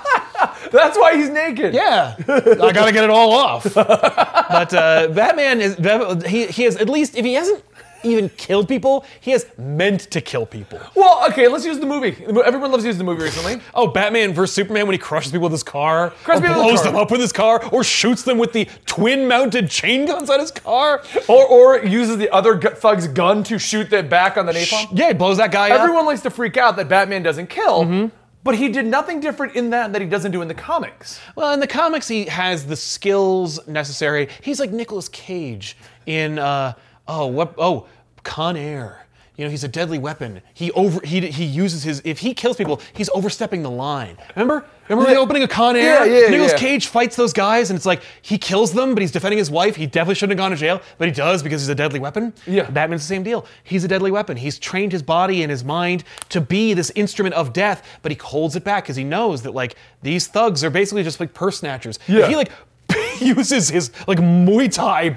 That's 0.72 0.96
why 0.96 1.16
he's 1.16 1.28
naked. 1.28 1.74
Yeah, 1.74 2.14
I 2.18 2.72
gotta 2.72 2.92
get 2.92 3.04
it 3.04 3.10
all 3.10 3.32
off. 3.32 3.74
But 3.74 4.72
uh, 4.72 5.08
Batman 5.08 5.60
is 5.60 5.76
he, 6.24 6.46
he 6.46 6.62
has 6.62 6.76
at 6.76 6.88
least 6.88 7.16
if 7.16 7.24
he 7.24 7.34
hasn't 7.34 7.62
even 8.04 8.28
killed 8.30 8.68
people, 8.68 9.04
he 9.20 9.30
has 9.32 9.46
meant 9.58 10.00
to 10.10 10.20
kill 10.20 10.46
people. 10.46 10.80
Well, 10.94 11.26
okay, 11.30 11.48
let's 11.48 11.64
use 11.64 11.78
the 11.78 11.86
movie. 11.86 12.16
Everyone 12.44 12.70
loves 12.70 12.84
using 12.84 12.98
the 12.98 13.04
movie 13.04 13.22
recently. 13.24 13.60
Oh, 13.74 13.88
Batman 13.88 14.32
versus 14.34 14.54
Superman 14.54 14.86
when 14.86 14.94
he 14.94 14.98
crushes 14.98 15.32
people 15.32 15.44
with 15.44 15.52
his 15.52 15.62
car, 15.62 16.10
Crushes 16.24 16.42
or 16.42 16.46
people 16.46 16.62
with 16.64 16.72
his 16.72 16.80
blows 16.80 16.82
car. 16.82 16.92
them 16.92 17.00
up 17.00 17.10
with 17.10 17.20
his 17.20 17.32
car, 17.32 17.64
or 17.72 17.82
shoots 17.84 18.22
them 18.22 18.38
with 18.38 18.52
the 18.52 18.68
twin-mounted 18.86 19.70
chain 19.70 20.06
guns 20.06 20.28
on 20.30 20.40
his 20.40 20.50
car. 20.50 21.02
Or, 21.28 21.46
or 21.46 21.84
uses 21.84 22.16
the 22.18 22.30
other 22.30 22.54
gu- 22.54 22.70
thug's 22.74 23.06
gun 23.08 23.42
to 23.44 23.58
shoot 23.58 23.90
that 23.90 24.08
back 24.10 24.36
on 24.36 24.46
the 24.46 24.52
napalm. 24.52 24.88
Yeah, 24.92 25.08
he 25.08 25.14
blows 25.14 25.36
that 25.38 25.52
guy 25.52 25.70
up. 25.70 25.80
Everyone 25.80 26.06
likes 26.06 26.22
to 26.22 26.30
freak 26.30 26.56
out 26.56 26.76
that 26.76 26.88
Batman 26.88 27.22
doesn't 27.22 27.48
kill, 27.48 28.10
but 28.44 28.54
he 28.56 28.68
did 28.68 28.86
nothing 28.86 29.20
different 29.20 29.56
in 29.56 29.70
that 29.70 29.92
that 29.92 30.00
he 30.02 30.08
doesn't 30.08 30.32
do 30.32 30.40
in 30.42 30.48
the 30.48 30.54
comics. 30.54 31.20
Well, 31.36 31.52
in 31.52 31.60
the 31.60 31.66
comics, 31.66 32.08
he 32.08 32.26
has 32.26 32.66
the 32.66 32.76
skills 32.76 33.66
necessary. 33.68 34.28
He's 34.42 34.60
like 34.60 34.70
Nicolas 34.70 35.08
Cage 35.08 35.76
in 36.06 36.38
uh, 36.38 36.72
oh 37.08 37.26
what 37.26 37.54
oh 37.58 37.86
Con 38.22 38.56
Air. 38.56 39.04
You 39.36 39.44
know, 39.44 39.50
he's 39.52 39.62
a 39.62 39.68
deadly 39.68 39.98
weapon. 39.98 40.42
He 40.52 40.72
over 40.72 41.00
he 41.06 41.20
he 41.28 41.44
uses 41.44 41.84
his 41.84 42.02
if 42.04 42.18
he 42.18 42.34
kills 42.34 42.56
people, 42.56 42.80
he's 42.92 43.08
overstepping 43.10 43.62
the 43.62 43.70
line. 43.70 44.16
Remember? 44.34 44.64
Remember 44.88 45.08
Yeah. 45.10 45.14
the 45.14 45.20
opening 45.20 45.42
of 45.44 45.48
Con 45.50 45.76
Air? 45.76 46.04
Yeah, 46.06 46.22
yeah, 46.22 46.28
Nicolas 46.30 46.52
yeah. 46.52 46.58
Cage 46.58 46.86
fights 46.88 47.14
those 47.14 47.32
guys, 47.32 47.70
and 47.70 47.76
it's 47.76 47.86
like 47.86 48.02
he 48.22 48.36
kills 48.36 48.72
them, 48.72 48.94
but 48.94 49.00
he's 49.00 49.12
defending 49.12 49.38
his 49.38 49.48
wife. 49.48 49.76
He 49.76 49.86
definitely 49.86 50.16
shouldn't 50.16 50.36
have 50.36 50.42
gone 50.44 50.50
to 50.50 50.56
jail, 50.56 50.80
but 50.96 51.06
he 51.06 51.14
does 51.14 51.44
because 51.44 51.60
he's 51.62 51.68
a 51.68 51.74
deadly 51.76 52.00
weapon. 52.00 52.32
Yeah. 52.48 52.68
Batman's 52.68 53.02
the 53.02 53.06
same 53.06 53.22
deal. 53.22 53.46
He's 53.62 53.84
a 53.84 53.88
deadly 53.88 54.10
weapon. 54.10 54.36
He's 54.38 54.58
trained 54.58 54.90
his 54.90 55.04
body 55.04 55.42
and 55.42 55.50
his 55.52 55.62
mind 55.62 56.02
to 56.30 56.40
be 56.40 56.74
this 56.74 56.90
instrument 56.96 57.36
of 57.36 57.52
death, 57.52 57.86
but 58.02 58.10
he 58.10 58.18
holds 58.18 58.56
it 58.56 58.64
back 58.64 58.84
because 58.84 58.96
he 58.96 59.04
knows 59.04 59.42
that 59.42 59.54
like 59.54 59.76
these 60.02 60.26
thugs 60.26 60.64
are 60.64 60.70
basically 60.70 61.04
just 61.04 61.20
like 61.20 61.32
purse 61.32 61.60
snatchers. 61.60 62.00
Yeah. 62.08 62.22
If 62.24 62.28
he 62.30 62.34
like 62.34 62.50
uses 63.20 63.68
his 63.68 63.90
like 64.06 64.18
Muay 64.18 64.72
Thai 64.72 65.16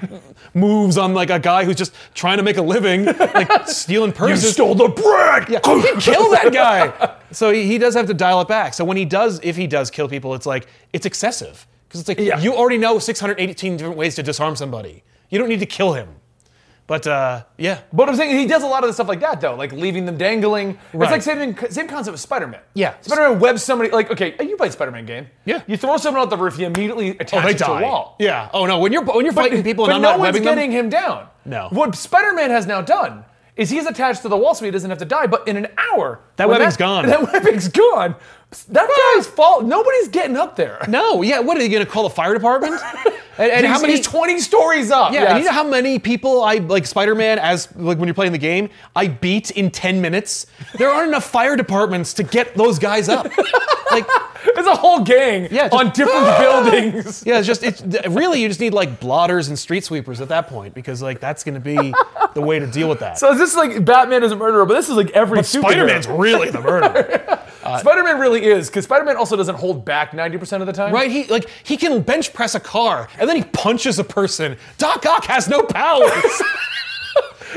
moves 0.54 0.98
on 0.98 1.14
like 1.14 1.30
a 1.30 1.38
guy 1.38 1.64
who's 1.64 1.76
just 1.76 1.92
trying 2.14 2.36
to 2.38 2.42
make 2.42 2.56
a 2.56 2.62
living, 2.62 3.04
like 3.06 3.66
stealing 3.68 4.12
purses. 4.12 4.44
You 4.44 4.50
stole 4.50 4.74
the 4.74 4.88
bread. 4.88 5.48
Yeah, 5.48 5.60
he'd 5.64 6.00
kill 6.00 6.30
that 6.30 6.50
guy. 6.52 7.16
So 7.30 7.50
he, 7.52 7.64
he 7.66 7.78
does 7.78 7.94
have 7.94 8.06
to 8.06 8.14
dial 8.14 8.40
it 8.40 8.48
back. 8.48 8.74
So 8.74 8.84
when 8.84 8.96
he 8.96 9.04
does, 9.04 9.40
if 9.42 9.56
he 9.56 9.66
does 9.66 9.90
kill 9.90 10.08
people, 10.08 10.34
it's 10.34 10.46
like 10.46 10.66
it's 10.92 11.06
excessive 11.06 11.66
because 11.88 12.00
it's 12.00 12.08
like 12.08 12.18
Yeah. 12.18 12.38
you 12.40 12.54
already 12.54 12.78
know 12.78 12.98
618 12.98 13.76
different 13.76 13.96
ways 13.96 14.14
to 14.16 14.22
disarm 14.22 14.56
somebody. 14.56 15.02
You 15.30 15.38
don't 15.38 15.48
need 15.48 15.60
to 15.60 15.66
kill 15.66 15.94
him. 15.94 16.08
But 16.86 17.06
uh, 17.06 17.44
yeah, 17.58 17.80
But 17.92 18.08
I'm 18.08 18.16
saying 18.16 18.36
he 18.36 18.46
does 18.46 18.62
a 18.62 18.66
lot 18.66 18.82
of 18.82 18.88
the 18.88 18.92
stuff 18.92 19.08
like 19.08 19.20
that 19.20 19.40
though, 19.40 19.54
like 19.54 19.72
leaving 19.72 20.04
them 20.04 20.16
dangling. 20.16 20.78
Right. 20.92 21.14
It's 21.14 21.26
like 21.26 21.38
same 21.38 21.56
same 21.70 21.88
concept 21.88 22.12
with 22.12 22.20
Spider-Man. 22.20 22.60
Yeah. 22.74 22.94
Spider-Man 23.00 23.40
webs 23.40 23.62
somebody 23.62 23.90
like 23.90 24.10
okay, 24.10 24.34
you 24.40 24.56
played 24.56 24.72
Spider-Man 24.72 25.06
game. 25.06 25.28
Yeah. 25.44 25.62
You 25.66 25.76
throw 25.76 25.96
someone 25.96 26.22
out 26.22 26.30
the 26.30 26.36
roof, 26.36 26.58
you 26.58 26.66
immediately 26.66 27.10
attach 27.10 27.34
oh, 27.34 27.46
they 27.46 27.54
it 27.54 27.58
to 27.58 27.70
a 27.72 27.82
wall. 27.82 28.16
Yeah. 28.18 28.50
Oh 28.52 28.66
no, 28.66 28.80
when 28.80 28.92
you're 28.92 29.04
when 29.04 29.24
you're 29.24 29.32
fighting 29.32 29.62
people 29.62 29.84
and 29.84 29.94
I'm 29.94 30.02
no 30.02 30.10
not 30.10 30.18
one's 30.18 30.40
getting 30.40 30.70
them. 30.70 30.86
him 30.86 30.88
down. 30.90 31.28
No. 31.44 31.68
What 31.70 31.94
Spider-Man 31.94 32.50
has 32.50 32.66
now 32.66 32.82
done 32.82 33.24
is 33.56 33.70
he's 33.70 33.86
attached 33.86 34.22
to 34.22 34.28
the 34.28 34.36
wall 34.36 34.54
so 34.54 34.64
he 34.64 34.70
doesn't 34.70 34.90
have 34.90 34.98
to 34.98 35.04
die. 35.04 35.26
But 35.26 35.46
in 35.46 35.56
an 35.56 35.68
hour, 35.76 36.20
That 36.36 36.48
when 36.48 36.58
webbing's 36.58 36.76
gone. 36.76 37.06
That 37.08 37.32
webbing's 37.32 37.68
gone. 37.68 38.16
That 38.68 39.14
guy's 39.14 39.26
fault. 39.26 39.64
Nobody's 39.64 40.08
getting 40.08 40.36
up 40.36 40.56
there. 40.56 40.78
No, 40.88 41.22
yeah. 41.22 41.40
What 41.40 41.56
are 41.56 41.62
you 41.62 41.68
gonna 41.68 41.86
call 41.86 42.02
the 42.04 42.14
fire 42.14 42.34
department? 42.34 42.80
And, 43.38 43.50
and 43.50 43.66
how 43.66 43.80
many? 43.80 43.96
He's 43.96 44.06
20 44.06 44.38
stories 44.40 44.90
up. 44.90 45.12
Yeah, 45.12 45.22
Yes. 45.22 45.30
and 45.30 45.38
you 45.40 45.44
know 45.46 45.52
how 45.52 45.64
many 45.64 45.98
people 45.98 46.42
I 46.42 46.54
like 46.56 46.86
Spider-Man 46.86 47.38
as 47.38 47.68
like 47.76 47.98
when 47.98 48.06
you're 48.06 48.14
playing 48.14 48.32
the 48.32 48.38
game, 48.38 48.68
I 48.94 49.08
beat 49.08 49.50
in 49.52 49.70
10 49.70 50.00
minutes. 50.00 50.46
There 50.78 50.90
aren't 50.90 51.08
enough 51.08 51.24
fire 51.24 51.56
departments 51.56 52.12
to 52.14 52.22
get 52.22 52.54
those 52.56 52.78
guys 52.78 53.08
up. 53.08 53.24
like 53.90 54.06
It's 54.44 54.68
a 54.68 54.74
whole 54.76 55.00
gang 55.00 55.48
Yeah, 55.50 55.68
just- 55.68 55.74
on 55.74 55.90
different 55.90 56.38
buildings. 56.38 57.24
yeah, 57.26 57.38
it's 57.38 57.46
just 57.46 57.62
it's 57.62 57.82
really 58.08 58.42
you 58.42 58.48
just 58.48 58.60
need 58.60 58.74
like 58.74 59.00
blotters 59.00 59.48
and 59.48 59.58
street 59.58 59.84
sweepers 59.84 60.20
at 60.20 60.28
that 60.28 60.48
point 60.48 60.74
because 60.74 61.00
like 61.02 61.20
that's 61.20 61.42
going 61.44 61.54
to 61.54 61.60
be 61.60 61.94
the 62.34 62.40
way 62.42 62.58
to 62.58 62.66
deal 62.66 62.88
with 62.88 63.00
that. 63.00 63.18
So 63.18 63.32
is 63.32 63.38
this 63.38 63.54
like 63.56 63.84
Batman 63.84 64.22
is 64.24 64.32
a 64.32 64.36
murderer, 64.36 64.66
but 64.66 64.74
this 64.74 64.88
is 64.88 64.96
like 64.96 65.10
every. 65.10 65.42
Spider-Man's 65.42 66.06
really 66.06 66.50
the 66.50 66.60
murderer. 66.60 67.38
Uh, 67.62 67.78
Spider-Man 67.78 68.18
really 68.18 68.44
is, 68.44 68.68
because 68.68 68.84
Spider-Man 68.84 69.16
also 69.16 69.36
doesn't 69.36 69.56
hold 69.56 69.84
back 69.84 70.12
90% 70.12 70.60
of 70.60 70.66
the 70.66 70.72
time. 70.72 70.92
Right? 70.92 71.10
He 71.10 71.24
like 71.26 71.48
he 71.64 71.76
can 71.76 72.02
bench 72.02 72.32
press 72.32 72.54
a 72.54 72.60
car 72.60 73.08
and 73.18 73.28
then 73.28 73.36
he 73.36 73.44
punches 73.44 73.98
a 73.98 74.04
person. 74.04 74.56
Doc 74.78 75.04
Ock 75.06 75.24
has 75.26 75.48
no 75.48 75.62
powers. 75.62 76.42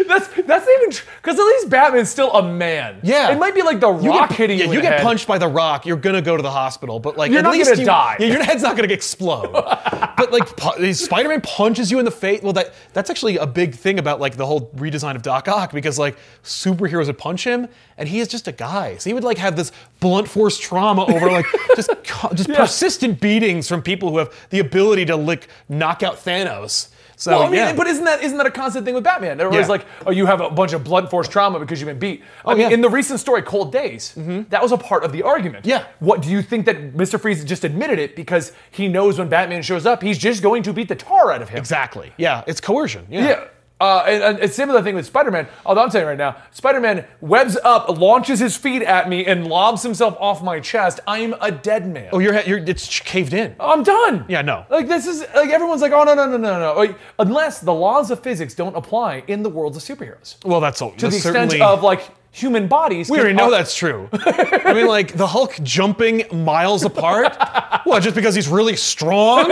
That's 0.07 0.27
that's 0.27 0.67
even 0.67 0.89
because 1.21 1.39
at 1.39 1.43
least 1.43 1.69
Batman's 1.69 2.09
still 2.09 2.31
a 2.33 2.43
man. 2.43 2.99
Yeah. 3.03 3.31
it 3.31 3.39
might 3.39 3.55
be 3.55 3.61
like 3.61 3.79
the 3.79 3.91
You 3.91 4.09
Rock 4.09 4.29
get, 4.29 4.37
hitting 4.37 4.59
yeah, 4.59 4.65
you. 4.65 4.73
you 4.73 4.81
get 4.81 4.93
head. 4.93 5.01
punched 5.03 5.27
by 5.27 5.37
the 5.37 5.47
rock, 5.47 5.85
you're 5.85 5.97
gonna 5.97 6.21
go 6.21 6.35
to 6.35 6.43
the 6.43 6.51
hospital, 6.51 6.99
but 6.99 7.17
like 7.17 7.29
You're 7.31 7.39
at 7.39 7.43
not 7.43 7.53
least 7.53 7.69
gonna 7.69 7.79
you- 7.81 7.85
die. 7.85 8.17
Yeah, 8.19 8.27
your 8.27 8.43
head's 8.43 8.61
not 8.63 8.75
gonna 8.75 8.91
explode. 8.91 9.51
but 10.17 10.31
like 10.31 10.47
Spider-Man 10.95 11.41
punches 11.41 11.91
you 11.91 11.99
in 11.99 12.05
the 12.05 12.11
face. 12.11 12.41
Well, 12.41 12.53
that 12.53 12.73
that's 12.93 13.09
actually 13.09 13.37
a 13.37 13.47
big 13.47 13.75
thing 13.75 13.99
about 13.99 14.19
like 14.19 14.35
the 14.37 14.45
whole 14.45 14.69
redesign 14.75 15.15
of 15.15 15.21
Doc 15.21 15.47
Ock 15.47 15.71
because 15.71 15.97
like 15.99 16.17
superheroes 16.43 17.07
would 17.07 17.17
punch 17.17 17.43
him, 17.45 17.67
and 17.97 18.07
he 18.09 18.19
is 18.19 18.27
just 18.27 18.47
a 18.47 18.51
guy, 18.51 18.97
so 18.97 19.09
he 19.09 19.13
would 19.13 19.23
like 19.23 19.37
have 19.37 19.55
this 19.55 19.71
blunt 19.99 20.27
force 20.27 20.57
trauma 20.57 21.05
over 21.05 21.31
like 21.31 21.45
just 21.75 21.89
just 22.35 22.49
persistent 22.49 23.19
beatings 23.21 23.67
from 23.67 23.81
people 23.81 24.09
who 24.09 24.17
have 24.19 24.33
the 24.49 24.59
ability 24.59 25.05
to 25.05 25.15
like 25.15 25.47
knock 25.69 26.03
out 26.03 26.15
Thanos. 26.17 26.89
So 27.17 27.31
Well, 27.31 27.43
I 27.43 27.45
mean, 27.45 27.55
yeah. 27.55 27.73
but 27.73 27.87
isn't 27.87 28.03
that 28.05 28.23
isn't 28.23 28.37
that 28.37 28.45
a 28.47 28.51
constant 28.51 28.85
thing 28.85 28.93
with 28.95 29.03
Batman? 29.03 29.39
Everybody's 29.39 29.67
Yeah. 29.67 29.71
like, 29.71 29.85
oh, 30.05 30.11
you 30.11 30.25
have 30.25 30.41
a 30.41 30.49
bunch 30.49 30.73
of 30.73 30.83
blunt 30.83 31.09
force 31.09 31.27
trauma 31.27 31.59
because 31.59 31.79
you've 31.79 31.87
been 31.87 31.99
beat. 31.99 32.23
I 32.45 32.49
mean, 32.49 32.59
yeah. 32.59 32.65
Mm-hmm. 32.65 32.73
in 32.73 32.81
the 32.81 32.89
recent 32.89 33.19
story, 33.19 33.41
Cold 33.41 33.71
Days, 33.71 34.13
that 34.49 34.61
was 34.61 34.71
a 34.71 34.77
part 34.77 35.03
of 35.03 35.11
the 35.11 35.23
argument. 35.23 35.65
Yeah. 35.65 35.85
What 35.99 36.21
do 36.21 36.29
you 36.29 36.41
think 36.41 36.65
that 36.65 36.93
Mr. 36.93 37.19
Freeze 37.19 37.43
just 37.45 37.63
admitted 37.63 37.99
it 37.99 38.15
because 38.15 38.51
he 38.71 38.87
knows 38.87 39.17
when 39.19 39.29
Batman 39.29 39.61
shows 39.61 39.85
up, 39.85 40.03
he's 40.03 40.17
just 40.17 40.43
going 40.43 40.63
to 40.63 40.73
beat 40.73 40.87
the 40.89 40.95
tar 40.95 41.31
out 41.31 41.41
of 41.41 41.49
him. 41.49 41.57
exactly. 41.59 42.11
Yeah, 42.17 42.43
it's 42.47 42.59
coercion. 42.61 43.05
Yeah. 43.09 43.27
Yeah. 43.27 43.43
Uh, 43.81 44.03
and, 44.07 44.23
and 44.23 44.39
it's 44.39 44.55
similar 44.55 44.81
thing 44.81 44.95
with 44.95 45.05
Spider-Man. 45.05 45.47
Although 45.65 45.83
I'm 45.83 45.89
telling 45.89 46.05
you 46.05 46.09
right 46.09 46.17
now, 46.17 46.37
Spider-Man 46.51 47.05
webs 47.19 47.57
up, 47.63 47.89
launches 47.89 48.39
his 48.39 48.55
feet 48.55 48.81
at 48.81 49.09
me, 49.09 49.25
and 49.25 49.47
lobs 49.47 49.83
himself 49.83 50.15
off 50.19 50.41
my 50.41 50.61
chest. 50.61 51.01
I'm 51.05 51.35
a 51.41 51.51
dead 51.51 51.87
man. 51.87 52.09
Oh, 52.13 52.19
your 52.19 52.31
head, 52.31 52.47
you're 52.47 52.59
it's 52.59 52.99
caved 53.01 53.33
in. 53.33 53.55
I'm 53.59 53.83
done. 53.83 54.25
Yeah, 54.29 54.41
no. 54.41 54.65
Like 54.69 54.87
this 54.87 55.05
is 55.05 55.25
like 55.35 55.49
everyone's 55.49 55.81
like, 55.81 55.91
oh 55.91 56.03
no 56.05 56.13
no 56.13 56.25
no 56.25 56.37
no 56.37 56.59
no. 56.59 56.73
Like, 56.73 56.97
unless 57.19 57.59
the 57.59 57.73
laws 57.73 58.11
of 58.11 58.21
physics 58.21 58.55
don't 58.55 58.75
apply 58.75 59.23
in 59.27 59.43
the 59.43 59.49
worlds 59.49 59.75
of 59.75 59.83
superheroes. 59.83 60.43
Well, 60.45 60.61
that's 60.61 60.81
all. 60.81 60.91
To 60.91 61.09
the 61.09 61.15
extent 61.17 61.59
of 61.59 61.83
like 61.83 62.09
human 62.31 62.67
bodies. 62.67 63.09
We 63.09 63.17
already 63.19 63.33
know 63.33 63.49
that's 63.49 63.75
true. 63.75 64.09
I 64.13 64.73
mean, 64.73 64.87
like 64.87 65.13
the 65.13 65.27
Hulk 65.27 65.57
jumping 65.63 66.23
miles 66.31 66.83
apart. 66.83 67.35
What? 67.85 68.01
Just 68.01 68.15
because 68.15 68.33
he's 68.33 68.47
really 68.47 68.75
strong? 68.75 69.47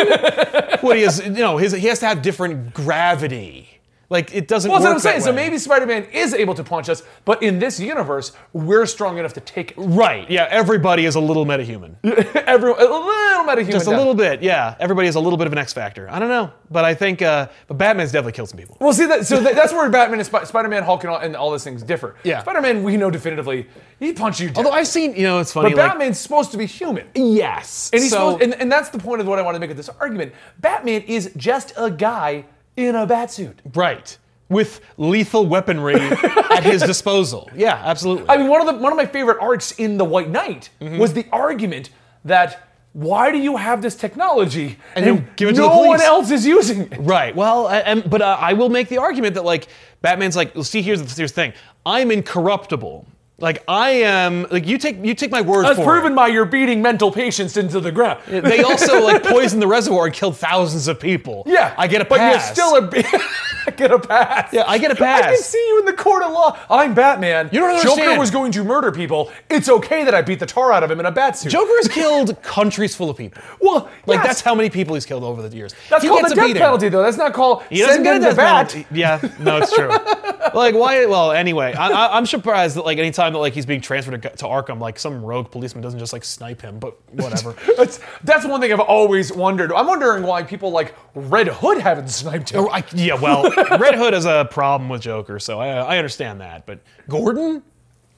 What 0.81 0.97
he 0.97 1.03
is? 1.03 1.19
You 1.23 1.29
know, 1.29 1.57
his, 1.57 1.71
he 1.71 1.85
has 1.85 1.99
to 1.99 2.07
have 2.07 2.23
different 2.23 2.73
gravity. 2.73 3.69
Like 4.09 4.33
it 4.35 4.47
doesn't 4.47 4.69
Well, 4.69 4.79
that's 4.79 4.89
what 4.89 4.93
I'm 4.93 4.99
saying. 4.99 5.21
So 5.21 5.33
maybe 5.33 5.57
Spider-Man 5.57 6.05
is 6.11 6.33
able 6.33 6.53
to 6.55 6.63
punch 6.63 6.89
us, 6.89 7.03
but 7.25 7.41
in 7.41 7.59
this 7.59 7.79
universe, 7.79 8.31
we're 8.51 8.85
strong 8.85 9.17
enough 9.17 9.33
to 9.33 9.39
take 9.39 9.71
it. 9.71 9.77
Right? 9.77 10.29
Yeah. 10.29 10.47
Everybody 10.51 11.05
is 11.05 11.15
a 11.15 11.19
little 11.19 11.45
metahuman. 11.45 11.95
Everyone, 12.35 12.79
a 12.79 12.83
little 12.83 13.01
metahuman. 13.45 13.71
Just 13.71 13.87
a 13.87 13.89
down. 13.89 13.97
little 13.99 14.13
bit. 14.13 14.43
Yeah. 14.43 14.75
Everybody 14.79 15.07
is 15.07 15.15
a 15.15 15.19
little 15.19 15.37
bit 15.37 15.47
of 15.47 15.53
an 15.53 15.59
X 15.59 15.73
factor. 15.73 16.09
I 16.09 16.19
don't 16.19 16.29
know, 16.29 16.51
but 16.69 16.85
I 16.85 16.93
think. 16.93 17.21
Uh, 17.21 17.47
but 17.67 17.77
Batman's 17.77 18.11
definitely 18.11 18.33
killed 18.33 18.49
some 18.49 18.59
people. 18.59 18.77
Well, 18.79 18.93
see 18.93 19.05
that. 19.05 19.25
So 19.25 19.39
that, 19.41 19.55
that's 19.55 19.73
where 19.73 19.89
Batman 19.89 20.19
and 20.19 20.25
Sp- 20.27 20.45
Spider-Man, 20.45 20.83
Hulk, 20.83 21.03
and 21.03 21.11
all, 21.11 21.19
and 21.19 21.35
all 21.35 21.49
those 21.49 21.63
things 21.63 21.81
differ. 21.81 22.15
Yeah. 22.23 22.41
Spider-Man, 22.41 22.83
we 22.83 22.97
know 22.97 23.09
definitively, 23.09 23.67
he 23.99 24.13
punch 24.13 24.39
you 24.39 24.49
down. 24.49 24.65
Although 24.65 24.77
I've 24.77 24.87
seen, 24.87 25.15
you 25.15 25.23
know, 25.23 25.39
it's 25.39 25.53
funny. 25.53 25.69
but 25.69 25.77
like, 25.77 25.91
Batman's 25.91 26.19
supposed 26.19 26.51
to 26.51 26.57
be 26.57 26.65
human. 26.65 27.07
yes. 27.15 27.89
And 27.93 28.01
he's 28.01 28.11
so, 28.11 28.33
supposed, 28.33 28.43
and, 28.43 28.61
and 28.61 28.71
that's 28.71 28.89
the 28.89 28.99
point 28.99 29.21
of 29.21 29.27
what 29.27 29.39
I 29.39 29.41
want 29.41 29.55
to 29.55 29.59
make 29.59 29.71
of 29.71 29.77
this 29.77 29.89
argument. 29.89 30.33
Batman 30.59 31.01
is 31.03 31.31
just 31.37 31.73
a 31.77 31.89
guy 31.89 32.45
in 32.77 32.95
a 32.95 33.05
bat 33.05 33.31
suit. 33.31 33.59
right 33.73 34.17
with 34.49 34.81
lethal 34.97 35.47
weaponry 35.47 35.95
at 35.95 36.63
his 36.63 36.83
disposal. 36.93 37.49
Yeah, 37.55 37.81
absolutely. 37.83 38.25
I 38.29 38.37
mean, 38.37 38.49
one 38.49 38.61
of 38.61 38.67
the 38.67 38.73
one 38.81 38.91
of 38.91 38.97
my 38.97 39.05
favorite 39.07 39.37
arcs 39.41 39.71
in 39.71 39.97
The 39.97 40.05
White 40.05 40.29
Knight 40.29 40.69
Mm-hmm. 40.79 40.97
was 40.99 41.13
the 41.13 41.25
argument 41.31 41.89
that 42.25 42.67
why 42.91 43.31
do 43.31 43.39
you 43.39 43.57
have 43.57 43.81
this 43.81 43.95
technology 43.95 44.77
And 44.95 45.05
you 45.07 45.25
give 45.35 45.49
it 45.49 45.53
to 45.53 45.61
no 45.61 45.63
the 45.63 45.69
police? 45.73 45.87
one 45.87 46.01
else 46.01 46.29
is 46.29 46.45
using 46.45 46.81
it? 46.91 46.97
Right. 46.99 47.35
Well, 47.35 47.65
I, 47.65 47.79
and, 47.79 48.07
but 48.07 48.21
uh, 48.21 48.37
I 48.39 48.53
will 48.53 48.69
make 48.69 48.89
the 48.89 48.99
argument 48.99 49.33
that 49.33 49.43
like 49.45 49.67
Batman's 50.01 50.35
like, 50.35 50.53
well, 50.53 50.63
see, 50.63 50.83
here's 50.83 51.01
the, 51.01 51.11
here's 51.15 51.31
the 51.31 51.35
thing. 51.35 51.53
I'm 51.87 52.11
incorruptible. 52.11 53.07
Like 53.43 53.61
I 53.67 53.89
am. 53.89 54.47
Like 54.49 54.65
you 54.65 54.77
take 54.77 55.03
you 55.03 55.13
take 55.13 55.29
my 55.29 55.41
word 55.41 55.65
That's 55.65 55.77
for 55.77 55.83
proven 55.85 56.13
it. 56.13 56.15
by 56.15 56.29
your 56.29 56.45
beating 56.45 56.81
mental 56.81 57.11
patients 57.11 57.57
into 57.57 57.81
the 57.81 57.91
ground. 57.91 58.21
They 58.25 58.63
also 58.63 59.03
like 59.03 59.21
poisoned 59.21 59.61
the 59.61 59.67
reservoir 59.67 60.05
and 60.05 60.13
killed 60.15 60.37
thousands 60.37 60.87
of 60.87 60.97
people. 60.97 61.43
Yeah, 61.45 61.75
I 61.77 61.87
get 61.87 62.01
a 62.01 62.05
but 62.05 62.19
pass. 62.19 62.45
you're 62.47 62.55
still 62.55 62.75
a 62.77 62.89
I 63.67 63.71
get 63.71 63.91
a 63.91 63.99
pass. 63.99 64.53
Yeah, 64.53 64.63
I 64.65 64.77
get 64.77 64.91
a 64.91 64.93
I 64.93 64.97
can 64.97 65.23
pass. 65.23 65.39
see 65.41 65.57
you 65.67 65.79
in 65.79 65.85
the 65.85 65.93
court 65.93 66.23
of 66.23 66.31
law. 66.31 66.57
I'm 66.69 66.93
Batman. 66.93 67.49
You 67.51 67.59
don't 67.59 67.71
understand. 67.71 67.97
Joker 67.99 68.17
was 68.19 68.31
going 68.31 68.53
to 68.53 68.63
murder 68.63 68.93
people. 68.93 69.29
It's 69.49 69.67
okay 69.67 70.05
that 70.05 70.13
I 70.15 70.21
beat 70.21 70.39
the 70.39 70.45
tar 70.45 70.71
out 70.71 70.83
of 70.83 70.89
him 70.89 71.01
in 71.01 71.05
a 71.05 71.11
bat 71.11 71.37
suit. 71.37 71.51
Joker 71.51 71.71
has 71.77 71.87
killed 71.99 72.41
countries 72.43 72.95
full 72.95 73.09
of 73.09 73.17
people. 73.17 73.41
well, 73.59 73.89
Like 74.05 74.17
yes. 74.19 74.25
that's 74.27 74.41
how 74.41 74.55
many 74.55 74.69
people 74.69 74.95
he's 74.95 75.05
killed 75.05 75.23
over 75.25 75.41
the 75.47 75.53
years. 75.55 75.73
That's 75.89 76.01
he 76.03 76.07
called 76.09 76.23
the 76.27 76.31
a 76.31 76.35
death 76.35 76.55
penalty, 76.57 76.87
though. 76.87 77.03
That's 77.03 77.17
not 77.17 77.33
called 77.33 77.63
He 77.69 77.79
doesn't 77.79 78.03
get 78.03 78.15
a 78.15 78.19
the 78.19 78.25
death 78.27 78.35
bat. 78.37 78.69
penalty. 78.69 78.87
Yeah, 78.91 79.19
no, 79.39 79.57
it's 79.57 79.73
true. 79.73 79.89
like 80.53 80.75
why? 80.75 81.05
Well, 81.07 81.31
anyway, 81.31 81.73
I, 81.73 81.89
I, 81.89 82.17
I'm 82.17 82.25
surprised 82.25 82.75
that 82.77 82.85
like 82.85 82.97
anytime 82.99 83.32
that 83.33 83.39
like 83.39 83.53
he's 83.53 83.65
being 83.65 83.81
transferred 83.81 84.21
to, 84.21 84.29
to 84.29 84.45
Arkham, 84.45 84.79
like 84.79 84.97
some 84.97 85.23
rogue 85.23 85.51
policeman 85.51 85.81
doesn't 85.81 85.99
just 85.99 86.13
like 86.13 86.23
snipe 86.23 86.61
him. 86.61 86.79
But 86.79 86.97
whatever. 87.11 87.55
That's, 87.77 87.99
that's 88.23 88.45
one 88.45 88.61
thing 88.61 88.71
I've 88.71 88.79
always 88.79 89.31
wondered. 89.31 89.71
I'm 89.71 89.87
wondering 89.87 90.23
why 90.23 90.43
people 90.43 90.71
like 90.71 90.95
Red 91.15 91.47
Hood 91.47 91.79
haven't 91.79 92.09
sniped 92.09 92.51
him. 92.51 92.61
Oh, 92.61 92.69
I, 92.69 92.83
yeah, 92.93 93.15
well, 93.15 93.43
Red 93.79 93.95
Hood 93.95 94.13
has 94.13 94.25
a 94.25 94.47
problem 94.49 94.89
with 94.89 95.01
Joker, 95.01 95.39
so 95.39 95.59
I, 95.59 95.67
I 95.69 95.97
understand 95.97 96.41
that. 96.41 96.65
But 96.65 96.79
Gordon, 97.09 97.63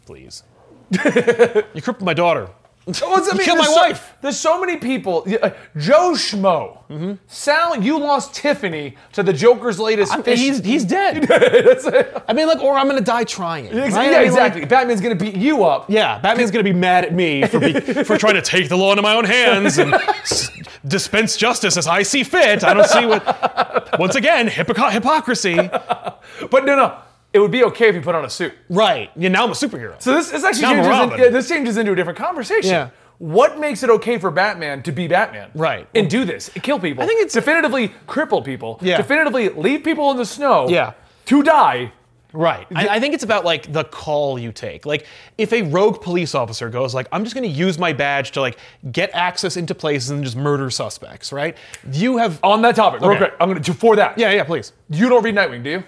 please, 0.06 0.44
you 0.92 1.82
crippled 1.82 2.04
my 2.04 2.14
daughter. 2.14 2.50
Well, 2.88 3.14
it's- 3.18 3.30
I 3.34 3.36
mean, 3.36 3.46
killed 3.46 3.58
my 3.58 3.66
so- 3.66 3.76
wife. 3.76 4.14
There's 4.22 4.40
so 4.40 4.60
many 4.60 4.78
people. 4.78 5.26
uh, 5.42 5.50
Joe 5.78 6.12
Schmo. 6.14 6.78
Mm-hmm. 6.90 7.14
Sal, 7.28 7.82
you 7.82 7.98
lost 7.98 8.36
Tiffany 8.36 8.96
to 9.14 9.24
the 9.24 9.34
Joker's 9.34 9.80
latest 9.80 10.16
fish. 10.24 10.40
He's 10.40 10.64
he's 10.64 10.86
dead. 10.86 11.26
I 12.28 12.34
mean, 12.34 12.46
like, 12.48 12.62
or 12.62 12.76
I'm 12.78 12.88
gonna 12.88 13.02
die 13.02 13.24
trying. 13.24 13.66
Right? 13.66 13.92
I 13.92 14.08
mean, 14.12 14.22
exactly. 14.26 14.62
like, 14.62 14.70
Batman's 14.70 15.02
gonna 15.02 15.16
beat 15.16 15.36
you 15.36 15.64
up. 15.64 15.90
yeah, 15.90 16.20
Batman's 16.20 16.52
gonna 16.52 16.64
be 16.64 16.74
mad 16.74 17.06
at 17.06 17.14
me 17.16 17.46
for 17.48 17.60
be, 17.60 17.74
for 18.04 18.18
trying 18.20 18.36
to 18.36 18.42
take 18.44 18.70
the 18.70 18.78
law 18.78 18.92
into 18.92 19.02
my 19.02 19.16
own 19.16 19.26
hands 19.26 19.80
and 19.80 19.92
s- 19.94 20.52
dispense 20.88 21.38
justice 21.38 21.78
as 21.78 21.88
I 21.88 22.04
see 22.04 22.24
fit. 22.24 22.64
I 22.64 22.74
don't 22.76 22.88
see 22.88 23.06
what. 23.08 24.00
Once 24.00 24.14
again, 24.16 24.48
hypocr- 24.48 24.92
hypocrisy. 24.92 25.58
But 26.52 26.66
no, 26.66 26.76
no. 26.76 26.98
It 27.36 27.40
would 27.40 27.52
be 27.52 27.66
okay 27.66 27.90
if 27.90 27.96
you 27.96 28.02
put 28.02 28.16
on 28.16 28.24
a 28.24 28.30
suit. 28.30 28.54
Right. 28.70 29.12
Yeah. 29.18 29.28
Now 29.28 29.44
I'm 29.44 29.50
a 29.52 29.54
superhero. 29.54 30.02
So 30.02 30.14
this, 30.14 30.32
this 30.32 30.44
actually 30.46 30.62
Now 30.62 30.70
I'm 30.70 30.80
a 30.80 30.84
changes. 30.84 30.88
in- 30.96 31.10
Robin. 31.10 31.20
yeah, 31.20 31.30
this 31.30 31.50
changes 31.50 31.76
into 31.78 31.92
a 31.92 31.96
different 31.96 32.18
conversation. 32.18 32.72
Yeah. 32.72 32.90
What 33.18 33.60
makes 33.60 33.84
it 33.84 33.90
okay 33.90 34.18
for 34.18 34.32
Batman 34.32 34.82
to 34.84 34.94
be 34.94 35.08
Batman? 35.10 35.50
Right. 35.54 35.86
And 35.94 36.10
do 36.10 36.24
this, 36.24 36.50
kill 36.64 36.80
people. 36.80 37.04
I 37.04 37.08
think 37.08 37.20
it's- 37.20 37.34
definitively 37.34 37.90
cripple 38.08 38.44
people. 38.44 38.80
Yeah. 38.82 38.96
Definitively 38.96 39.50
leave 39.50 39.84
people 39.84 40.12
in 40.12 40.18
the 40.18 40.26
snow. 40.26 40.70
Yeah. 40.70 40.94
To 41.26 41.44
die. 41.44 41.92
Right. 42.32 42.68
I, 42.76 42.88
I 42.90 43.00
think 43.00 43.14
it's 43.14 43.24
about 43.24 43.44
like 43.46 43.72
the 43.72 43.84
call 43.86 44.38
you 44.40 44.52
take. 44.54 44.86
Like 44.86 45.06
if 45.38 45.52
a 45.54 45.62
rogue 45.64 46.02
police 46.02 46.36
officer 46.36 46.70
goes 46.70 46.94
like, 46.94 47.08
I'm 47.12 47.24
just 47.24 47.36
going 47.36 47.50
to 47.50 47.54
use 47.54 47.78
my 47.78 47.92
badge 47.94 48.32
to 48.32 48.42
like 48.42 48.58
get 48.92 49.10
access 49.14 49.56
into 49.58 49.74
places 49.76 50.10
and 50.10 50.24
just 50.24 50.36
murder 50.38 50.70
suspects, 50.70 51.32
right? 51.34 51.56
You 51.92 52.18
have. 52.18 52.40
On 52.44 52.62
that 52.64 52.76
topic, 52.76 53.00
real 53.02 53.12
Okay. 53.12 53.20
quick. 53.20 53.34
I'm 53.40 53.50
gonna 53.54 53.64
for 53.64 53.96
that. 53.98 54.18
Yeah, 54.18 54.32
yeah, 54.32 54.44
please. 54.44 54.72
You 54.90 55.08
don't 55.10 55.24
read 55.24 55.36
Nightwing, 55.36 55.64
do 55.64 55.70
you? 55.70 55.84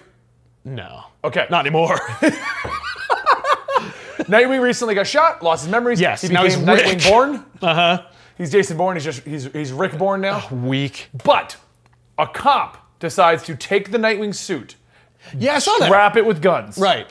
No. 0.64 1.04
Okay. 1.24 1.46
Not 1.50 1.66
anymore. 1.66 1.96
Nightwing 4.28 4.60
recently 4.62 4.94
got 4.94 5.06
shot, 5.06 5.42
lost 5.42 5.62
his 5.64 5.70
memories. 5.70 6.00
Yes, 6.00 6.22
He 6.22 6.28
now 6.28 6.44
he's 6.44 6.56
Nightwing 6.56 6.94
Rick. 6.94 7.04
Born. 7.04 7.44
Uh 7.62 7.74
huh. 7.74 8.02
He's 8.36 8.52
Jason 8.52 8.76
Bourne. 8.76 8.94
He's 8.96 9.04
just 9.04 9.22
he's 9.24 9.44
he's 9.52 9.72
Rick 9.72 9.98
Born 9.98 10.20
now. 10.20 10.46
Weak. 10.52 11.08
But 11.24 11.56
a 12.18 12.26
cop 12.26 12.86
decides 13.00 13.42
to 13.44 13.56
take 13.56 13.90
the 13.90 13.98
Nightwing 13.98 14.32
suit, 14.34 14.76
Yeah, 15.36 15.54
I 15.56 15.58
saw 15.58 15.76
that. 15.78 15.90
wrap 15.90 16.16
it 16.16 16.24
with 16.24 16.40
guns. 16.40 16.78
Right. 16.78 17.08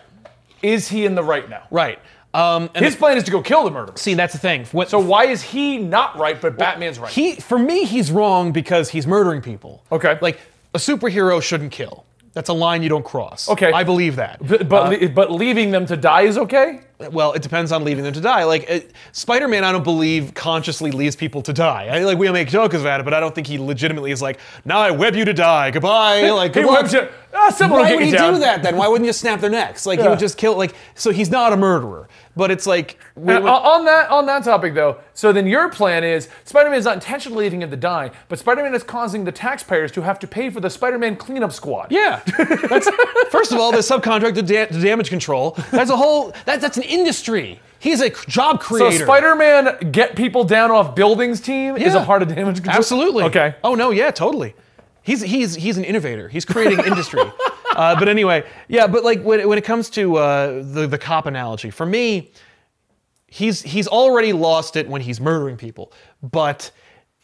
Is 0.62 0.88
he 0.90 1.06
in 1.06 1.16
the 1.16 1.24
right 1.24 1.50
now? 1.50 1.64
Right. 1.70 2.00
Um, 2.34 2.70
and 2.76 2.86
His 2.86 2.96
plan 2.96 3.18
is 3.18 3.24
to 3.26 3.32
go 3.32 3.42
kill 3.42 3.64
the 3.66 3.72
murderer. 3.72 3.98
see, 3.98 4.14
that's 4.14 4.34
the 4.34 4.40
thing. 4.40 4.66
What, 4.72 4.90
So 4.90 5.00
why 5.00 5.26
is 5.26 5.42
he 5.42 5.78
not 5.78 6.18
right, 6.18 6.40
but 6.40 6.58
Batman's 6.58 7.00
right? 7.00 7.12
he, 7.12 7.36
for 7.36 7.58
me, 7.58 7.84
he's 7.86 8.12
wrong 8.12 8.52
because 8.52 8.90
he's 8.90 9.08
murdering 9.08 9.42
people. 9.42 9.84
Okay. 9.92 10.18
Like 10.22 10.40
a 10.74 10.78
superhero 10.78 11.42
shouldn't 11.42 11.72
kill. 11.72 12.06
That's 12.38 12.50
a 12.50 12.54
line 12.54 12.84
you 12.84 12.90
don't 12.90 13.04
cross. 13.14 13.50
Okay. 13.50 13.72
I 13.72 13.84
believe 13.84 14.16
that. 14.18 14.38
but 14.48 14.70
but, 14.70 14.82
uh, 14.86 14.90
le- 15.06 15.10
but 15.10 15.32
leaving 15.32 15.72
them 15.72 15.86
to 15.88 15.98
die 15.98 16.22
is 16.32 16.38
okay. 16.38 16.82
Well, 17.12 17.34
it 17.34 17.44
depends 17.44 17.72
on 17.72 17.84
leaving 17.84 18.04
them 18.04 18.14
to 18.14 18.22
die. 18.22 18.44
Like 18.46 18.68
it, 18.68 18.92
Spider-Man, 19.12 19.64
I 19.64 19.72
don't 19.72 19.84
believe 19.84 20.34
consciously 20.34 20.90
leaves 20.92 21.16
people 21.16 21.44
to 21.44 21.54
die. 21.54 21.90
I, 21.92 22.04
like 22.04 22.18
we 22.18 22.32
make 22.32 22.48
jokes 22.50 22.74
about 22.76 23.00
it, 23.00 23.04
but 23.04 23.14
I 23.14 23.20
don't 23.20 23.36
think 23.36 23.46
he 23.46 23.60
legitimately 23.60 24.10
is 24.12 24.20
like, 24.22 24.40
"Now 24.66 24.80
I 24.80 24.90
web 24.90 25.16
you 25.16 25.24
to 25.26 25.34
die. 25.34 25.70
Goodbye." 25.70 26.30
Like, 26.32 26.56
He 26.56 26.66
webs 26.66 26.94
you. 26.94 27.08
Ah, 27.40 27.50
someone 27.52 27.82
Why 27.82 27.94
would 27.94 28.04
he 28.06 28.12
down. 28.12 28.34
do 28.34 28.40
that 28.40 28.64
then? 28.64 28.78
Why 28.78 28.88
wouldn't 28.88 29.06
you 29.06 29.14
snap 29.14 29.42
their 29.42 29.50
necks? 29.52 29.86
Like 29.86 30.00
he 30.02 30.08
would 30.08 30.18
just 30.18 30.38
kill. 30.40 30.58
Like 30.58 30.74
so, 30.96 31.12
he's 31.12 31.30
not 31.30 31.54
a 31.54 31.58
murderer. 31.58 32.08
But 32.36 32.52
it's 32.52 32.66
like 32.68 32.98
we- 33.16 33.34
Uh, 33.34 33.42
on 33.42 33.86
that 33.86 34.10
on 34.10 34.26
that 34.28 34.44
topic 34.44 34.74
though, 34.74 34.98
so 35.14 35.32
then 35.32 35.46
your 35.46 35.70
plan 35.70 36.04
is 36.04 36.30
Spider-Man 36.46 36.78
is 36.80 36.86
not 36.86 36.96
intentionally 36.96 37.46
leaving 37.46 37.62
him 37.62 37.70
to 37.70 37.78
die, 37.78 38.10
but 38.30 38.40
Spider-Man 38.40 38.74
is 38.74 38.84
causing 38.84 39.24
the 39.26 39.32
taxpayers 39.32 39.92
to 39.94 40.02
have 40.02 40.18
to 40.20 40.28
pay 40.28 40.50
for 40.50 40.60
the 40.60 40.70
Spider-Man 40.70 41.16
cleanup 41.16 41.52
squad. 41.52 41.88
Yeah, 41.92 42.22
that's 42.70 42.90
first 43.30 43.52
of 43.52 43.60
all 43.60 43.72
the 43.72 43.80
subcontracted 43.80 44.48
da- 44.48 44.66
the 44.68 44.82
damage 44.82 45.10
control. 45.10 45.58
That's 45.72 45.90
a 45.92 45.98
whole 45.98 46.34
that, 46.46 46.62
that's 46.62 46.78
an 46.78 46.84
industry. 46.88 47.60
He's 47.80 48.02
a 48.02 48.10
job 48.10 48.60
creator. 48.60 48.98
So. 48.98 49.04
Spider-Man 49.06 49.92
get 49.92 50.16
people 50.16 50.44
down 50.44 50.72
off 50.72 50.96
buildings 50.96 51.40
team 51.40 51.78
is 51.78 51.94
a 51.94 52.04
part 52.04 52.22
of 52.22 52.30
damage 52.30 52.58
control. 52.58 52.76
Absolutely. 52.76 53.24
Okay. 53.26 53.56
Oh 53.64 53.76
no, 53.76 53.92
yeah, 53.92 54.12
totally. 54.12 54.56
He's 55.04 55.22
he's 55.22 55.56
he's 55.56 55.78
an 55.78 55.84
innovator. 55.84 56.28
He's 56.28 56.44
creating 56.44 56.80
industry. 56.80 57.22
uh, 57.76 57.98
but 57.98 58.10
anyway, 58.10 58.44
yeah. 58.68 58.88
But 58.88 59.04
like 59.04 59.22
when, 59.22 59.48
when 59.48 59.58
it 59.58 59.64
comes 59.64 59.90
to 59.92 60.18
uh, 60.18 60.64
the 60.64 60.88
the 60.88 60.98
cop 60.98 61.28
analogy, 61.28 61.70
for 61.70 61.86
me, 61.86 62.32
he's 63.28 63.62
he's 63.62 63.88
already 63.88 64.34
lost 64.34 64.76
it 64.76 64.90
when 64.90 65.02
he's 65.02 65.22
murdering 65.22 65.56
people. 65.56 65.94
But 66.22 66.72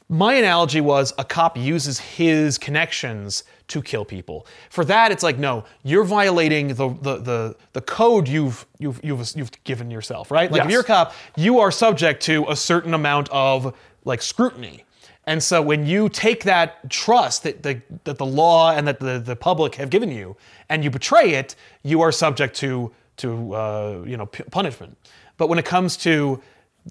my 0.07 0.35
analogy 0.35 0.81
was 0.81 1.13
a 1.17 1.25
cop 1.25 1.57
uses 1.57 1.99
his 1.99 2.57
connections 2.57 3.43
to 3.67 3.81
kill 3.81 4.05
people. 4.05 4.45
For 4.69 4.85
that, 4.85 5.11
it's 5.11 5.23
like 5.23 5.37
no, 5.37 5.65
you're 5.83 6.03
violating 6.03 6.69
the 6.69 6.89
the 6.89 7.17
the, 7.17 7.55
the 7.73 7.81
code 7.81 8.27
you've 8.27 8.65
you've 8.79 8.99
you've 9.03 9.33
you've 9.35 9.63
given 9.63 9.89
yourself, 9.89 10.31
right? 10.31 10.51
Like 10.51 10.65
if 10.65 10.71
you're 10.71 10.81
a 10.81 10.85
cop, 10.85 11.13
you 11.35 11.59
are 11.59 11.71
subject 11.71 12.21
to 12.23 12.45
a 12.49 12.55
certain 12.55 12.93
amount 12.93 13.29
of 13.29 13.75
like 14.05 14.21
scrutiny. 14.21 14.85
And 15.25 15.41
so 15.41 15.61
when 15.61 15.85
you 15.85 16.09
take 16.09 16.43
that 16.43 16.89
trust 16.89 17.43
that 17.43 17.63
the, 17.63 17.81
that 18.03 18.17
the 18.17 18.25
law 18.25 18.71
and 18.71 18.87
that 18.87 18.99
the, 18.99 19.19
the 19.19 19.35
public 19.35 19.75
have 19.75 19.89
given 19.89 20.11
you 20.11 20.35
and 20.69 20.83
you 20.83 20.89
betray 20.89 21.35
it, 21.35 21.55
you 21.81 22.01
are 22.01 22.11
subject 22.11 22.55
to, 22.57 22.91
to 23.17 23.55
uh, 23.55 24.03
you 24.05 24.17
know, 24.17 24.25
p- 24.25 24.43
punishment. 24.43 24.97
But 25.37 25.47
when 25.47 25.59
it 25.59 25.65
comes 25.65 25.95
to 25.97 26.41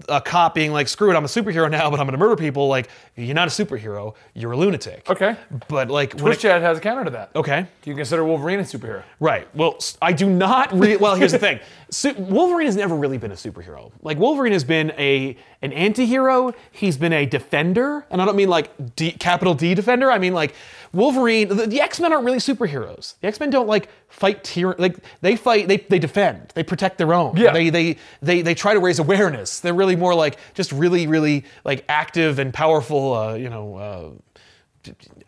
a 0.09 0.21
cop 0.21 0.55
being 0.55 0.73
like, 0.73 0.89
screw 0.89 1.11
it, 1.11 1.17
I'm 1.17 1.25
a 1.25 1.29
superhero 1.29 1.71
now, 1.71 1.91
but 1.91 2.01
I'm 2.01 2.07
to 2.07 2.17
murder 2.17 2.37
people, 2.37 2.69
like, 2.69 2.89
you're 3.17 3.35
not 3.35 3.49
a 3.49 3.51
superhero, 3.51 4.15
you're 4.35 4.53
a 4.53 4.57
lunatic. 4.57 5.09
Okay. 5.09 5.37
But 5.69 5.91
like, 5.91 6.17
Twitch 6.17 6.39
it, 6.39 6.41
chat 6.41 6.63
has 6.63 6.79
a 6.79 6.81
counter 6.81 7.05
to 7.05 7.11
that. 7.11 7.31
okay. 7.37 7.67
Do 7.83 7.91
you 7.91 7.97
consider 7.97 8.25
Wolverine 8.25 8.61
a 8.61 8.63
superhero? 8.63 9.03
Right. 9.21 9.47
Well, 9.55 9.79
I 10.01 10.13
do 10.13 10.29
not. 10.29 10.73
Re- 10.73 10.97
well, 10.97 11.15
here's 11.15 11.33
the 11.33 11.39
thing. 11.39 11.61
Su- 11.91 12.15
Wolverine 12.15 12.67
has 12.67 12.77
never 12.77 12.95
really 12.97 13.19
been 13.19 13.33
a 13.33 13.37
superhero. 13.37 13.93
Like 14.03 14.19
Wolverine 14.19 14.53
has 14.55 14.65
been 14.65 14.93
a 14.93 15.37
an 15.61 15.73
anti-hero. 15.75 16.55
He's 16.71 16.97
been 16.97 17.13
a 17.13 17.27
defender, 17.27 18.07
and 18.11 18.23
I 18.23 18.25
don't 18.25 18.35
mean 18.37 18.49
like 18.49 18.97
D, 18.97 19.13
capital 19.13 19.53
D 19.55 19.75
defender. 19.75 20.11
I 20.11 20.19
mean 20.19 20.33
like 20.33 20.55
Wolverine. 20.93 21.49
The, 21.49 21.67
the 21.67 21.81
X-Men 21.81 22.13
aren't 22.13 22.25
really 22.25 22.39
superheroes. 22.39 23.15
The 23.21 23.29
X-Men 23.29 23.51
don't 23.51 23.67
like 23.67 23.89
fight 24.09 24.45
tyranny. 24.45 24.77
Like 24.79 24.97
they 25.21 25.37
fight. 25.37 25.69
They 25.69 25.79
they 25.79 25.99
defend. 25.99 26.53
They 26.55 26.63
protect 26.63 26.99
their 26.99 27.15
own. 27.15 27.37
Yeah. 27.37 27.53
They 27.53 27.71
they 27.71 27.97
they 28.21 28.43
they 28.43 28.55
try 28.55 28.75
to 28.75 28.81
raise 28.81 28.99
awareness. 28.99 29.61
They're 29.61 29.75
really 29.75 29.97
more 29.97 30.15
like 30.15 30.39
just 30.55 30.71
really 30.73 31.07
really 31.07 31.45
like 31.65 31.85
active 31.89 32.39
and 32.39 32.53
powerful. 32.53 33.15
Uh, 33.15 33.35
you 33.35 33.49
know. 33.49 33.77
Uh, 33.77 34.11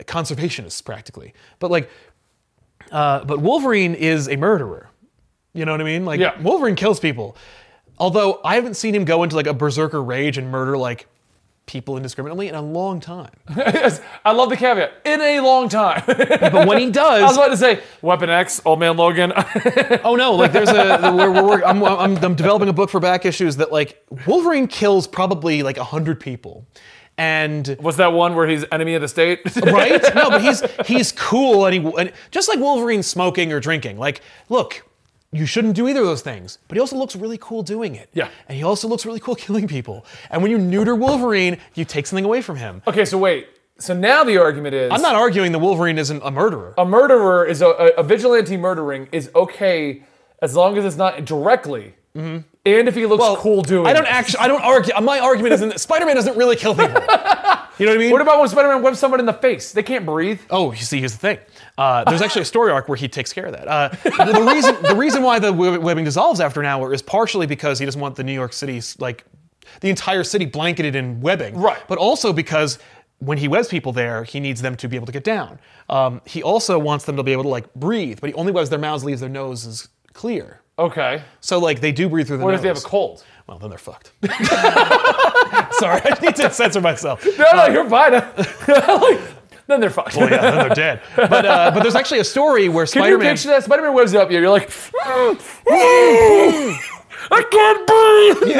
conservationists 0.00 0.84
practically 0.84 1.32
but 1.60 1.70
like 1.70 1.88
uh, 2.90 3.24
but 3.24 3.38
Wolverine 3.40 3.94
is 3.94 4.28
a 4.28 4.36
murderer. 4.36 4.90
You 5.52 5.64
know 5.64 5.70
what 5.72 5.80
I 5.80 5.84
mean? 5.84 6.04
Like 6.04 6.18
Yeah. 6.20 6.40
Wolverine 6.42 6.74
kills 6.74 6.98
people. 7.00 7.36
Although 7.98 8.40
I 8.44 8.56
haven't 8.56 8.74
seen 8.74 8.94
him 8.94 9.04
go 9.04 9.22
into 9.22 9.36
like 9.36 9.46
a 9.46 9.54
berserker 9.54 10.02
rage 10.02 10.36
and 10.38 10.50
murder 10.50 10.76
like 10.76 11.06
people 11.66 11.96
indiscriminately 11.96 12.48
in 12.48 12.54
a 12.54 12.62
long 12.62 13.00
time. 13.00 13.30
Yes, 13.56 14.00
I 14.24 14.32
love 14.32 14.50
the 14.50 14.56
caveat. 14.56 14.92
In 15.04 15.20
a 15.20 15.40
long 15.40 15.68
time. 15.68 16.02
But 16.06 16.66
when 16.66 16.78
he 16.78 16.90
does, 16.90 17.22
I 17.22 17.26
was 17.26 17.36
about 17.36 17.48
to 17.48 17.56
say 17.56 17.80
Weapon 18.02 18.30
X, 18.30 18.60
Old 18.64 18.78
Man 18.80 18.96
Logan. 18.96 19.32
oh 20.04 20.16
no, 20.16 20.34
like 20.34 20.52
there's 20.52 20.68
a 20.70 21.12
we're, 21.14 21.30
we're, 21.30 21.62
I'm, 21.64 21.82
I'm, 21.82 22.16
I'm 22.16 22.34
developing 22.34 22.68
a 22.68 22.72
book 22.72 22.90
for 22.90 23.00
back 23.00 23.24
issues 23.24 23.56
that 23.56 23.72
like 23.72 24.04
Wolverine 24.26 24.66
kills 24.68 25.06
probably 25.06 25.62
like 25.62 25.76
a 25.76 25.84
hundred 25.84 26.20
people, 26.20 26.66
and 27.18 27.76
What's 27.80 27.96
that 27.98 28.12
one 28.12 28.34
where 28.34 28.46
he's 28.46 28.64
enemy 28.72 28.94
of 28.94 29.02
the 29.02 29.08
state? 29.08 29.40
right? 29.64 30.02
No, 30.14 30.30
but 30.30 30.42
he's 30.42 30.62
he's 30.86 31.12
cool 31.12 31.66
and 31.66 31.74
he 31.74 31.92
and 31.98 32.12
just 32.30 32.48
like 32.48 32.58
Wolverine 32.58 33.02
smoking 33.02 33.52
or 33.52 33.60
drinking. 33.60 33.98
Like, 33.98 34.20
look, 34.48 34.84
you 35.34 35.46
shouldn't 35.46 35.74
do 35.74 35.88
either 35.88 36.00
of 36.00 36.06
those 36.06 36.22
things. 36.22 36.58
But 36.68 36.76
he 36.76 36.80
also 36.80 36.96
looks 36.96 37.16
really 37.16 37.38
cool 37.38 37.62
doing 37.62 37.94
it. 37.94 38.08
Yeah. 38.14 38.28
And 38.48 38.56
he 38.56 38.64
also 38.64 38.88
looks 38.88 39.04
really 39.04 39.20
cool 39.20 39.34
killing 39.46 39.66
people. 39.68 40.06
And 40.30 40.42
when 40.42 40.50
you 40.50 40.58
neuter 40.58 40.94
Wolverine, 40.94 41.58
you 41.74 41.84
take 41.84 42.06
something 42.06 42.24
away 42.24 42.40
from 42.40 42.56
him. 42.56 42.82
okay, 42.86 43.04
so 43.04 43.18
wait. 43.18 43.48
So 43.78 43.92
now 43.92 44.22
the 44.22 44.38
argument 44.38 44.74
is 44.74 44.92
I'm 44.92 45.02
not 45.02 45.16
arguing 45.16 45.50
the 45.52 45.58
Wolverine 45.58 45.98
isn't 45.98 46.22
a 46.24 46.30
murderer. 46.30 46.74
a 46.78 46.84
murderer 46.84 47.44
is 47.44 47.60
a, 47.60 47.66
a, 47.66 47.86
a 47.98 48.02
vigilante 48.04 48.56
murdering 48.56 49.08
is 49.10 49.30
okay 49.34 50.04
as 50.40 50.54
long 50.54 50.78
as 50.78 50.84
it's 50.84 50.96
not 50.96 51.24
directly. 51.24 51.94
And 52.16 52.44
if 52.88 52.94
he 52.94 53.06
looks 53.06 53.24
cool 53.40 53.62
doing 53.62 53.82
Mm-hmm. 53.84 53.88
I 53.88 53.92
don't 53.92 54.04
it. 54.06 54.12
actually. 54.12 54.38
I 54.38 54.46
don't 54.46 54.62
argue. 54.62 54.94
My 55.02 55.18
argument 55.18 55.54
isn't 55.54 55.68
that 55.70 55.80
Spider-Man 55.80 56.14
doesn't 56.14 56.36
really 56.36 56.54
kill 56.56 56.74
people. 56.76 57.02
You 57.76 57.86
know 57.86 57.90
what 57.90 57.96
I 57.98 58.02
mean? 58.04 58.12
What 58.12 58.20
about 58.20 58.38
when 58.38 58.48
Spider-Man 58.48 58.82
webs 58.82 59.00
someone 59.00 59.18
in 59.18 59.26
the 59.26 59.32
face? 59.32 59.72
They 59.72 59.82
can't 59.82 60.06
breathe. 60.06 60.40
Oh, 60.48 60.70
you 60.70 60.76
see, 60.78 61.00
here's 61.00 61.10
the 61.10 61.18
thing. 61.18 61.38
Uh, 61.76 62.04
there's 62.04 62.22
actually 62.22 62.42
a 62.42 62.46
story 62.46 62.70
arc 62.70 62.88
where 62.88 62.96
he 62.96 63.08
takes 63.08 63.32
care 63.32 63.46
of 63.46 63.52
that. 63.52 63.66
Uh, 63.66 63.88
the, 64.32 64.48
reason 64.52 64.80
the 64.82 64.94
reason 64.94 65.22
why 65.22 65.38
the 65.38 65.52
webbing 65.52 66.04
dissolves 66.04 66.40
after 66.40 66.60
an 66.60 66.66
hour 66.66 66.92
is 66.94 67.02
partially 67.02 67.46
because 67.46 67.78
he 67.78 67.84
doesn't 67.84 68.00
want 68.00 68.14
the 68.16 68.22
New 68.24 68.32
York 68.32 68.52
City's 68.52 68.98
like 69.00 69.24
the 69.80 69.90
entire 69.90 70.22
city 70.22 70.44
blanketed 70.44 70.94
in 70.94 71.20
webbing. 71.20 71.56
Right. 71.56 71.82
But 71.88 71.98
also 71.98 72.32
because 72.32 72.78
when 73.18 73.38
he 73.38 73.48
webs 73.48 73.68
people 73.68 73.92
there, 73.92 74.22
he 74.24 74.38
needs 74.38 74.62
them 74.62 74.76
to 74.76 74.88
be 74.88 74.96
able 74.96 75.06
to 75.06 75.12
get 75.12 75.24
down. 75.24 75.58
Um, 75.88 76.20
he 76.26 76.42
also 76.42 76.78
wants 76.78 77.06
them 77.06 77.16
to 77.16 77.22
be 77.22 77.32
able 77.32 77.44
to 77.44 77.48
like 77.48 77.72
breathe, 77.74 78.20
but 78.20 78.28
he 78.28 78.34
only 78.34 78.52
webs 78.52 78.70
their 78.70 78.78
mouths, 78.78 79.02
leaves 79.04 79.20
their 79.20 79.28
noses 79.30 79.88
clear. 80.12 80.60
Okay. 80.78 81.22
So 81.40 81.58
like 81.58 81.80
they 81.80 81.92
do 81.92 82.08
breathe 82.08 82.26
through 82.26 82.38
the 82.38 82.44
What 82.44 82.50
nose. 82.52 82.58
if 82.58 82.62
they 82.62 82.68
have 82.68 82.78
a 82.78 82.80
cold? 82.80 83.24
Well, 83.46 83.58
then 83.58 83.68
they're 83.70 83.78
fucked. 83.78 84.12
Sorry, 85.74 86.00
I 86.04 86.18
need 86.22 86.36
to 86.36 86.50
censor 86.50 86.80
myself. 86.80 87.24
No, 87.38 87.44
no, 87.54 87.66
you're 87.66 87.88
fine. 87.88 88.12
Like, 88.68 89.20
then 89.66 89.80
they're 89.80 89.90
fucked. 89.90 90.16
Well, 90.16 90.30
yeah, 90.30 90.40
then 90.40 90.58
they're 90.66 90.74
dead. 90.74 91.00
But 91.16 91.44
uh, 91.46 91.70
but 91.72 91.82
there's 91.82 91.94
actually 91.94 92.20
a 92.20 92.24
story 92.24 92.68
where 92.68 92.86
Can 92.86 93.00
you 93.02 93.04
Spider-Man. 93.08 93.34
picture 93.34 93.48
that? 93.48 93.64
Spider-Man 93.64 93.94
webs 93.94 94.14
up 94.14 94.30
you. 94.30 94.38
You're 94.40 94.50
like, 94.50 94.70
I 97.30 97.42
can't 97.50 97.86
breathe. 97.86 98.56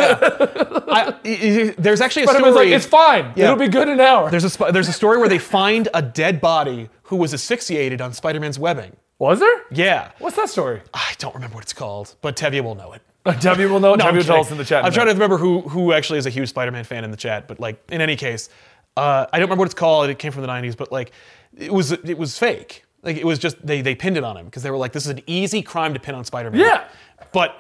I, 0.89 0.89
I- 0.89 1.15
I- 1.25 1.75
there's 1.79 2.01
actually 2.01 2.23
a 2.25 2.27
Spider-Man's 2.29 2.55
story. 2.55 2.67
like, 2.67 2.77
it's 2.77 2.87
fine. 2.87 3.33
Yeah. 3.37 3.45
It'll 3.47 3.57
be 3.57 3.69
good 3.69 3.89
in 3.89 3.95
an 3.95 4.01
hour. 4.01 4.31
there's 4.31 4.45
a 4.61 4.73
there's 4.73 4.89
a 4.89 4.93
story 4.93 5.19
where 5.19 5.29
they 5.29 5.39
find 5.39 5.89
a 5.95 6.01
dead 6.03 6.41
body 6.41 6.89
who 7.05 7.17
was 7.17 7.35
asphyxiated 7.35 8.01
on 8.01 8.13
Spider-Man's 8.13 8.59
webbing. 8.59 8.97
Was 9.19 9.39
there? 9.41 9.63
Yeah, 9.71 10.11
What's 10.19 10.37
that 10.37 10.49
story? 10.51 10.81
I 10.93 11.13
don't 11.19 11.35
remember 11.35 11.55
what 11.55 11.65
it's 11.65 11.73
called, 11.73 12.17
but 12.21 12.37
Tevye 12.37 12.63
will 12.63 12.75
know 12.75 12.93
it. 12.95 13.03
W 13.41 13.69
will 13.69 13.81
know. 13.81 13.95
No, 13.95 14.05
I'm 14.07 14.17
will 14.17 14.23
tell 14.25 14.41
us 14.41 14.51
in 14.51 14.59
the 14.59 14.65
chat. 14.65 14.85
I'm 14.85 14.93
trying 14.93 15.07
to 15.07 15.13
remember 15.13 15.37
who 15.39 15.61
who 15.63 15.93
actually 15.93 16.19
is 16.19 16.27
a 16.27 16.31
huge 16.31 16.49
Spider-Man 16.49 16.85
fan 16.85 17.05
in 17.05 17.11
the 17.11 17.17
chat, 17.17 17.47
but 17.49 17.61
like 17.61 17.83
in 17.91 18.01
any 18.01 18.17
case, 18.17 18.49
uh, 18.97 19.27
I 19.33 19.39
don't 19.39 19.47
remember 19.47 19.63
what 19.63 19.67
it's 19.67 19.75
called. 19.75 20.09
It 20.11 20.19
came 20.19 20.33
from 20.33 20.43
the 20.43 20.49
'90s, 20.49 20.77
but 20.77 20.93
like 20.93 21.13
it 21.57 21.73
was 21.73 21.93
it 21.93 22.19
was 22.19 22.39
fake. 22.39 22.85
Like 23.03 23.17
it 23.17 23.27
was 23.27 23.39
just 23.39 23.65
they 23.65 23.81
they 23.83 23.95
pinned 23.95 24.17
it 24.17 24.25
on 24.25 24.37
him 24.37 24.47
because 24.47 24.63
they 24.63 24.71
were 24.71 24.77
like, 24.77 24.93
this 24.93 25.05
is 25.05 25.11
an 25.11 25.23
easy 25.27 25.63
crime 25.63 25.95
to 25.95 26.01
pin 26.01 26.15
on 26.15 26.25
Spider-Man. 26.25 26.61
Yeah. 26.61 26.85
but 27.33 27.57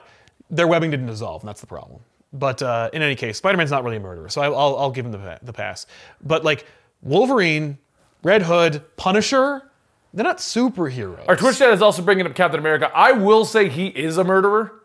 their 0.51 0.67
webbing 0.69 0.91
didn't 0.91 1.07
dissolve, 1.07 1.43
and 1.43 1.49
that's 1.49 1.61
the 1.61 1.67
problem. 1.67 2.01
But 2.33 2.63
uh, 2.63 2.91
in 2.93 3.03
any 3.03 3.15
case, 3.15 3.39
Spider-Man's 3.39 3.71
not 3.71 3.85
really 3.85 3.97
a 3.97 4.01
murderer, 4.01 4.29
so 4.29 4.41
I, 4.43 4.47
I'll 4.47 4.77
I'll 4.77 4.91
give 4.91 5.07
him 5.07 5.13
the 5.13 5.39
the 5.43 5.53
pass. 5.53 5.87
But 6.23 6.45
like 6.45 6.67
Wolverine, 7.03 7.79
Red 8.23 8.43
Hood, 8.43 8.83
Punisher, 8.97 9.71
they're 10.13 10.25
not 10.25 10.39
superheroes. 10.39 11.25
Our 11.29 11.37
Twitch 11.37 11.59
chat 11.59 11.73
is 11.73 11.83
also 11.83 12.03
bringing 12.03 12.27
up 12.27 12.35
Captain 12.35 12.59
America. 12.61 12.91
I 12.95 13.13
will 13.13 13.45
say 13.45 13.69
he 13.69 13.89
is 13.89 14.17
a 14.19 14.25
murderer. 14.25 14.81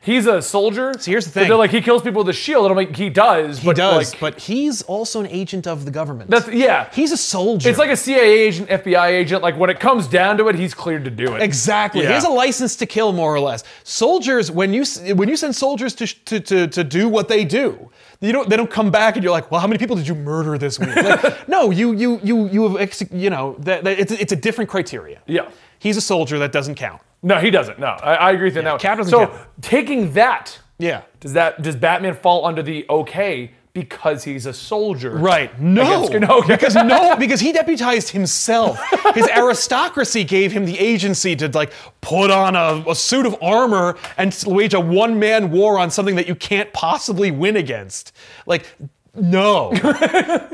He's 0.00 0.26
a 0.26 0.40
soldier. 0.40 0.94
So 0.98 1.10
here's 1.10 1.24
the 1.24 1.32
thing. 1.32 1.48
they're 1.48 1.56
like 1.56 1.70
he 1.70 1.80
kills 1.80 2.02
people 2.02 2.22
with 2.22 2.28
a 2.28 2.38
shield, 2.38 2.64
and 2.64 2.70
I'm 2.70 2.76
like 2.76 2.96
he 2.96 3.10
does. 3.10 3.58
he 3.58 3.66
but 3.66 3.76
does, 3.76 4.12
Like, 4.12 4.20
but 4.20 4.40
he's 4.40 4.82
also 4.82 5.20
an 5.20 5.26
agent 5.26 5.66
of 5.66 5.84
the 5.84 5.90
government. 5.90 6.30
that's 6.30 6.48
yeah. 6.48 6.88
he's 6.92 7.12
a 7.12 7.16
soldier. 7.16 7.68
It's 7.68 7.78
like 7.78 7.90
a 7.90 7.96
CIA 7.96 8.38
agent, 8.38 8.68
FBI 8.68 9.08
agent. 9.08 9.42
Like 9.42 9.56
when 9.56 9.70
it 9.70 9.80
comes 9.80 10.06
down 10.06 10.38
to 10.38 10.48
it, 10.48 10.54
he's 10.54 10.72
cleared 10.72 11.04
to 11.04 11.10
do 11.10 11.34
it. 11.34 11.42
Exactly. 11.42 12.02
Yeah. 12.02 12.08
He 12.08 12.14
has 12.14 12.24
a 12.24 12.30
license 12.30 12.76
to 12.76 12.86
kill, 12.86 13.12
more 13.12 13.34
or 13.34 13.40
less. 13.40 13.64
Soldiers, 13.84 14.50
when 14.50 14.72
you 14.72 14.84
when 15.14 15.28
you 15.28 15.36
send 15.36 15.54
soldiers 15.56 15.94
to, 15.96 16.06
to, 16.06 16.40
to, 16.40 16.66
to 16.68 16.84
do 16.84 17.08
what 17.08 17.28
they 17.28 17.44
do, 17.44 17.90
you 18.20 18.32
don't 18.32 18.48
they 18.48 18.56
don't 18.56 18.70
come 18.70 18.90
back 18.90 19.16
and 19.16 19.24
you're 19.24 19.32
like, 19.32 19.50
well, 19.50 19.60
how 19.60 19.66
many 19.66 19.78
people 19.78 19.96
did 19.96 20.06
you 20.06 20.14
murder 20.14 20.58
this 20.58 20.78
week? 20.78 20.94
Like, 20.94 21.48
no, 21.48 21.70
you 21.70 21.92
you 21.92 22.20
you 22.22 22.48
you 22.48 22.76
have 22.76 23.12
you 23.12 23.30
know 23.30 23.56
that, 23.60 23.84
that 23.84 23.98
it's 23.98 24.12
it's 24.12 24.32
a 24.32 24.36
different 24.36 24.70
criteria. 24.70 25.20
Yeah. 25.26 25.50
He's 25.78 25.96
a 25.96 26.00
soldier 26.00 26.38
that 26.40 26.52
doesn't 26.52 26.74
count. 26.76 27.00
No, 27.22 27.38
he 27.38 27.50
doesn't. 27.50 27.78
No, 27.78 27.86
I, 27.88 28.14
I 28.14 28.30
agree 28.32 28.44
with 28.46 28.54
that. 28.54 28.64
now. 28.64 28.78
Cap 28.78 28.98
doesn't 28.98 29.10
so 29.10 29.26
count. 29.26 29.40
taking 29.60 30.12
that, 30.14 30.58
Yeah. 30.78 31.02
does 31.20 31.32
that 31.32 31.62
does 31.62 31.76
Batman 31.76 32.14
fall 32.14 32.46
under 32.46 32.62
the 32.62 32.86
okay 32.88 33.52
because 33.72 34.24
he's 34.24 34.46
a 34.46 34.52
soldier? 34.52 35.10
Right. 35.16 35.56
No. 35.60 36.04
Against- 36.06 36.28
no, 36.28 36.38
okay. 36.38 36.54
because 36.54 36.74
no, 36.74 37.16
because 37.18 37.40
he 37.40 37.52
deputized 37.52 38.10
himself. 38.10 38.80
His 39.14 39.28
aristocracy 39.36 40.24
gave 40.24 40.52
him 40.52 40.64
the 40.64 40.78
agency 40.78 41.34
to 41.36 41.48
like 41.48 41.72
put 42.00 42.30
on 42.30 42.56
a, 42.56 42.84
a 42.90 42.94
suit 42.94 43.26
of 43.26 43.36
armor 43.42 43.96
and 44.16 44.36
wage 44.46 44.74
a 44.74 44.80
one-man 44.80 45.50
war 45.50 45.78
on 45.78 45.90
something 45.90 46.14
that 46.16 46.26
you 46.28 46.34
can't 46.34 46.72
possibly 46.72 47.30
win 47.32 47.56
against. 47.56 48.12
Like, 48.46 48.66
no. 49.14 49.72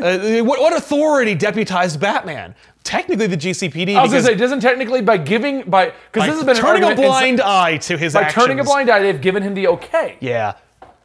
Uh, 0.05 0.43
what, 0.45 0.61
what 0.61 0.77
authority 0.77 1.35
deputized 1.35 1.99
Batman? 1.99 2.55
Technically, 2.85 3.27
the 3.27 3.37
GCPD. 3.37 3.97
I 3.97 4.03
was 4.03 4.11
going 4.13 4.23
to 4.23 4.29
say, 4.29 4.35
doesn't 4.37 4.61
technically 4.61 5.01
by 5.01 5.17
giving 5.17 5.63
by 5.63 5.87
because 6.13 6.27
this 6.29 6.37
has 6.37 6.45
been 6.45 6.55
turning 6.57 6.83
a 6.83 6.89
argument 6.89 6.99
in- 7.01 7.07
blind 7.07 7.41
eye 7.41 7.79
to 7.79 7.97
his 7.97 8.13
by 8.13 8.23
actions. 8.23 8.45
turning 8.45 8.61
a 8.61 8.65
blind 8.65 8.91
eye, 8.91 9.01
they've 9.01 9.21
given 9.21 9.43
him 9.43 9.55
the 9.55 9.69
okay. 9.69 10.17
Yeah. 10.21 10.55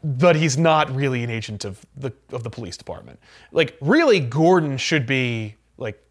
But 0.03 0.35
he's 0.35 0.57
not 0.57 0.93
really 0.93 1.23
an 1.23 1.29
agent 1.29 1.63
of 1.65 1.79
the 1.95 2.11
of 2.33 2.43
the 2.43 2.49
police 2.49 2.75
department. 2.77 3.19
Like 3.51 3.77
really 3.81 4.19
Gordon 4.19 4.77
should 4.77 5.05
be 5.05 5.55
like 5.77 6.01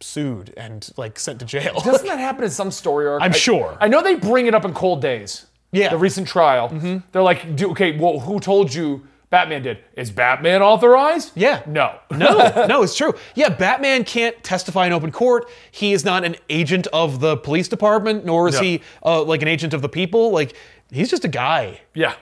sued 0.00 0.54
and 0.56 0.88
like 0.96 1.18
sent 1.18 1.38
to 1.40 1.44
jail. 1.44 1.80
Doesn't 1.84 2.06
that 2.06 2.18
happen 2.28 2.44
in 2.44 2.50
some 2.50 2.70
story 2.70 3.06
arc? 3.06 3.22
I'm 3.22 3.32
I- 3.32 3.36
sure. 3.36 3.76
I 3.80 3.88
know 3.88 4.02
they 4.02 4.14
bring 4.14 4.46
it 4.46 4.54
up 4.54 4.64
in 4.64 4.72
Cold 4.72 5.02
Days. 5.02 5.46
Yeah. 5.72 5.88
The 5.90 5.98
recent 5.98 6.28
trial. 6.28 6.68
Mm-hmm. 6.70 6.98
They're 7.12 7.22
like, 7.22 7.56
do, 7.56 7.70
okay, 7.72 7.98
well, 7.98 8.20
who 8.20 8.38
told 8.40 8.72
you 8.72 9.06
Batman 9.34 9.62
did. 9.62 9.78
Is 9.96 10.10
Batman 10.12 10.62
authorized? 10.62 11.32
Yeah. 11.34 11.62
No. 11.66 11.98
No, 12.12 12.66
no, 12.68 12.82
it's 12.84 12.96
true. 12.96 13.14
Yeah, 13.34 13.48
Batman 13.48 14.04
can't 14.04 14.40
testify 14.44 14.86
in 14.86 14.92
open 14.92 15.10
court. 15.10 15.50
He 15.72 15.92
is 15.92 16.04
not 16.04 16.22
an 16.24 16.36
agent 16.48 16.86
of 16.92 17.18
the 17.18 17.36
police 17.36 17.66
department, 17.66 18.24
nor 18.24 18.46
is 18.48 18.54
No. 18.54 18.60
he 18.62 18.80
uh, 19.04 19.22
like 19.24 19.42
an 19.42 19.48
agent 19.48 19.74
of 19.74 19.82
the 19.82 19.88
people. 19.88 20.30
Like 20.30 20.54
he's 20.92 21.10
just 21.10 21.24
a 21.24 21.28
guy. 21.28 21.80
Yeah. 21.94 22.14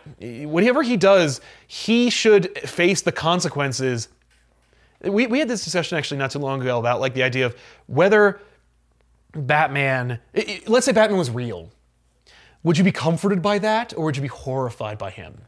Whatever 0.47 0.83
he 0.83 0.97
does, 0.97 1.41
he 1.67 2.09
should 2.09 2.57
face 2.67 3.03
the 3.03 3.13
consequences. 3.13 4.09
We, 5.03 5.27
we 5.27 5.39
had 5.41 5.49
this 5.49 5.65
discussion 5.65 5.99
actually 5.99 6.17
not 6.19 6.31
too 6.31 6.39
long 6.39 6.63
ago 6.63 6.79
about 6.79 7.01
like 7.01 7.13
the 7.13 7.23
idea 7.25 7.45
of 7.47 7.55
whether 7.89 8.41
Batman, 9.35 10.21
i- 10.35 10.41
i- 10.49 10.63
let's 10.67 10.87
say 10.87 10.93
Batman 10.93 11.19
was 11.19 11.31
real. 11.31 11.71
Would 12.63 12.79
you 12.79 12.85
be 12.85 12.93
comforted 12.93 13.43
by 13.43 13.59
that, 13.59 13.93
or 13.97 14.05
would 14.05 14.17
you 14.17 14.23
be 14.23 14.29
horrified 14.29 14.97
by 14.97 15.11
him? 15.11 15.43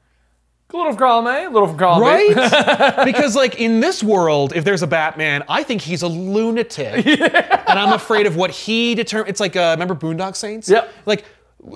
A 0.73 0.77
little 0.77 0.93
from 0.95 1.27
A, 1.27 1.47
little 1.49 1.69
from 1.69 1.79
column. 1.79 2.03
Right? 2.03 3.05
because 3.05 3.37
like 3.37 3.61
in 3.61 3.81
this 3.81 4.03
world, 4.03 4.55
if 4.57 4.65
there's 4.65 4.83
a 4.83 4.87
Batman, 4.87 5.45
I 5.49 5.63
think 5.63 5.83
he's 5.83 6.03
a 6.03 6.09
lunatic, 6.09 7.07
and 7.21 7.79
I'm 7.79 7.93
afraid 7.93 8.27
of 8.27 8.35
what 8.37 8.51
he 8.51 8.95
determines. 8.95 9.31
It's 9.31 9.41
like 9.41 9.57
uh, 9.57 9.77
remember 9.79 9.95
Boondock 9.95 10.35
Saints? 10.37 10.69
Yep. 10.69 10.93
Like, 11.07 11.25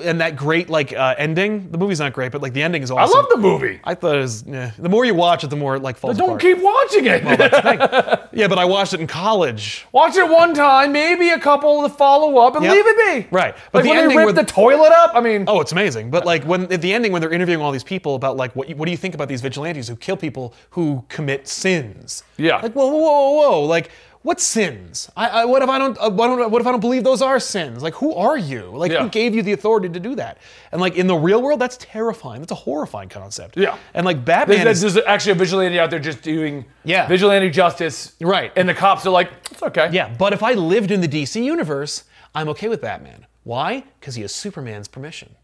and 0.05 0.21
that 0.21 0.37
great 0.37 0.69
like 0.69 0.93
uh, 0.93 1.15
ending. 1.17 1.71
The 1.71 1.79
movie's 1.79 1.99
not 2.01 2.13
great, 2.13 2.31
but 2.33 2.43
like 2.43 2.53
the 2.53 2.63
ending 2.63 2.83
is 2.83 2.91
awesome. 2.91 3.17
I 3.17 3.21
love 3.21 3.29
the 3.31 3.37
movie. 3.39 3.81
I 3.85 3.95
thought 3.95 4.17
it 4.17 4.21
was. 4.21 4.47
eh, 4.47 4.71
the 4.79 4.89
more 4.89 5.05
you 5.05 5.15
watch 5.15 5.45
it, 5.45 5.49
the 5.51 5.57
more 5.57 5.77
it 5.77 5.83
like 5.83 5.97
falls 5.97 6.17
Don't 6.19 6.29
apart. 6.29 6.41
keep 6.43 6.59
watching 6.59 7.07
it. 7.07 7.23
yeah, 8.33 8.49
but 8.49 8.59
I 8.59 8.65
watched 8.65 8.93
it 8.95 9.01
in 9.01 9.07
college. 9.07 9.87
Watch 9.93 10.17
it 10.17 10.29
one 10.29 10.53
time, 10.55 10.93
maybe 10.93 11.31
a 11.31 11.39
couple 11.39 11.83
to 11.83 11.89
follow 11.89 12.39
up, 12.39 12.55
and 12.57 12.65
Yep. 12.65 12.73
leave 12.75 12.85
it 12.87 12.97
be. 13.25 13.29
Right. 13.35 13.55
But 13.73 13.79
Like 13.79 13.85
the 13.85 13.89
when 13.91 13.99
ending 13.99 14.17
they 14.19 14.25
rip 14.27 14.35
where- 14.35 14.45
the 14.45 14.51
toilet 14.51 14.93
up. 14.93 15.13
I 15.15 15.21
mean, 15.21 15.45
Oh, 15.49 15.61
it's 15.61 15.73
amazing. 15.73 16.11
But 16.11 16.27
like 16.27 16.45
when 16.45 16.71
at 16.73 16.83
the 16.83 16.93
ending, 16.93 17.13
when 17.13 17.21
they're 17.23 17.33
interviewing 17.33 17.63
all 17.63 17.73
these 17.73 17.85
people 17.85 18.15
about 18.15 18.37
like 18.37 18.55
what 18.55 18.69
you, 18.69 18.77
what 18.77 18.85
do 18.85 18.91
you 18.91 18.97
think 18.99 19.15
about 19.15 19.29
these 19.29 19.41
vigilantes 19.41 19.89
who 19.89 19.97
kill 19.97 20.17
people 20.17 20.55
who 20.71 21.05
commit 21.09 21.49
sins? 21.49 22.25
Yeah. 22.37 22.57
Like 22.57 22.75
whoa, 22.75 22.87
whoa, 22.89 22.99
whoa, 22.99 23.31
whoa. 23.51 23.63
Like 23.65 23.91
what 24.23 24.41
sins? 24.41 25.11
I, 25.17 25.29
I 25.29 25.45
what 25.45 25.63
if 25.63 25.69
I 25.69 25.79
don't? 25.79 25.97
Uh, 25.99 26.11
what, 26.11 26.61
if 26.61 26.67
I 26.67 26.71
don't 26.73 26.81
believe 26.81 27.05
those 27.05 27.23
are 27.23 27.39
sins? 27.41 27.83
Like 27.83 27.95
who 27.95 28.13
are 28.15 28.37
you? 28.37 28.63
Like 28.75 28.91
Yeah. 28.93 29.03
who 29.03 29.09
gave 29.09 29.35
you 29.35 29.43
the 29.43 29.53
authority 29.53 29.89
to 29.89 30.01
do 30.01 30.15
that? 30.17 30.39
And 30.73 30.81
like 30.81 30.97
in 30.97 31.07
the 31.07 31.15
real 31.17 31.41
world, 31.41 31.61
that's 31.61 31.77
terrifying. 31.79 32.41
That's 32.41 32.53
a 32.53 32.57
horrifying 32.57 33.09
concept. 33.09 33.57
Yeah. 33.57 33.77
And 33.95 34.05
like 34.05 34.25
Batman 34.25 34.65
there's, 34.65 34.83
is 34.83 34.95
there's 34.95 35.07
actually 35.07 35.33
a 35.33 35.37
vigilante 35.37 35.79
out 35.79 35.91
there 35.91 35.99
just 36.01 36.23
doing 36.23 36.65
Yeah. 36.85 37.07
vigilante 37.07 37.51
justice. 37.51 38.15
Right. 38.21 38.53
And 38.57 38.69
the 38.69 38.75
cops 38.75 39.07
are 39.07 39.11
like, 39.11 39.31
it's 39.51 39.63
okay. 39.63 39.89
yeah. 39.93 40.13
But 40.19 40.33
if 40.33 40.43
I 40.43 40.53
lived 40.55 40.91
in 40.91 41.01
the 41.01 41.09
DC 41.09 41.43
universe, 41.43 42.05
I'm 42.35 42.49
okay 42.51 42.69
with 42.69 42.81
Batman. 42.83 43.27
Why? 43.45 43.85
Because 44.01 44.15
he 44.17 44.23
has 44.23 44.35
Superman's 44.35 44.89
permission. 44.89 45.35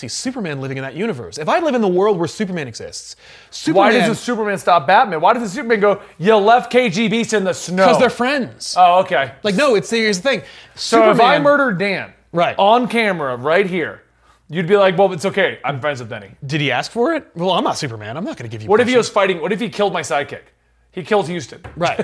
See, 0.00 0.08
Superman 0.08 0.62
living 0.62 0.78
in 0.78 0.82
that 0.82 0.94
universe. 0.94 1.36
If 1.36 1.46
I 1.46 1.58
live 1.58 1.74
in 1.74 1.82
the 1.82 1.88
world 1.88 2.18
where 2.18 2.26
Superman 2.26 2.66
exists, 2.66 3.16
Superman. 3.50 3.76
Why 3.76 3.92
doesn't 3.92 4.14
Superman 4.14 4.56
stop 4.56 4.86
Batman? 4.86 5.20
Why 5.20 5.34
doesn't 5.34 5.50
Superman 5.50 5.78
go, 5.78 6.00
you 6.16 6.34
left 6.36 6.72
KG 6.72 7.10
Beast 7.10 7.34
in 7.34 7.44
the 7.44 7.52
snow? 7.52 7.84
Because 7.84 7.98
they're 7.98 8.08
friends. 8.08 8.74
Oh, 8.78 9.00
okay. 9.00 9.32
like, 9.42 9.56
no, 9.56 9.74
it's 9.74 9.90
here's 9.90 10.16
the 10.16 10.22
thing. 10.22 10.42
so 10.74 11.10
if 11.10 11.20
I 11.20 11.38
murdered 11.38 11.78
Dan 11.78 12.14
Right. 12.32 12.54
on 12.58 12.88
camera 12.88 13.36
right 13.36 13.66
here, 13.66 14.00
you'd 14.48 14.66
be 14.66 14.78
like, 14.78 14.96
well, 14.96 15.12
it's 15.12 15.26
okay. 15.26 15.58
I'm 15.62 15.82
friends 15.82 16.00
with 16.00 16.08
Benny. 16.08 16.30
did 16.46 16.62
he 16.62 16.72
ask 16.72 16.90
for 16.90 17.12
it? 17.12 17.30
Well, 17.34 17.50
I'm 17.50 17.64
not 17.64 17.76
Superman. 17.76 18.16
I'm 18.16 18.24
not 18.24 18.38
going 18.38 18.48
to 18.48 18.54
give 18.54 18.62
you. 18.62 18.70
What 18.70 18.80
if 18.80 18.88
he 18.88 18.96
was 18.96 19.10
fighting? 19.10 19.42
What 19.42 19.52
if 19.52 19.60
he 19.60 19.68
killed 19.68 19.92
my 19.92 20.00
sidekick? 20.00 20.44
He 20.92 21.04
kills 21.04 21.28
Houston. 21.28 21.62
right? 21.76 21.98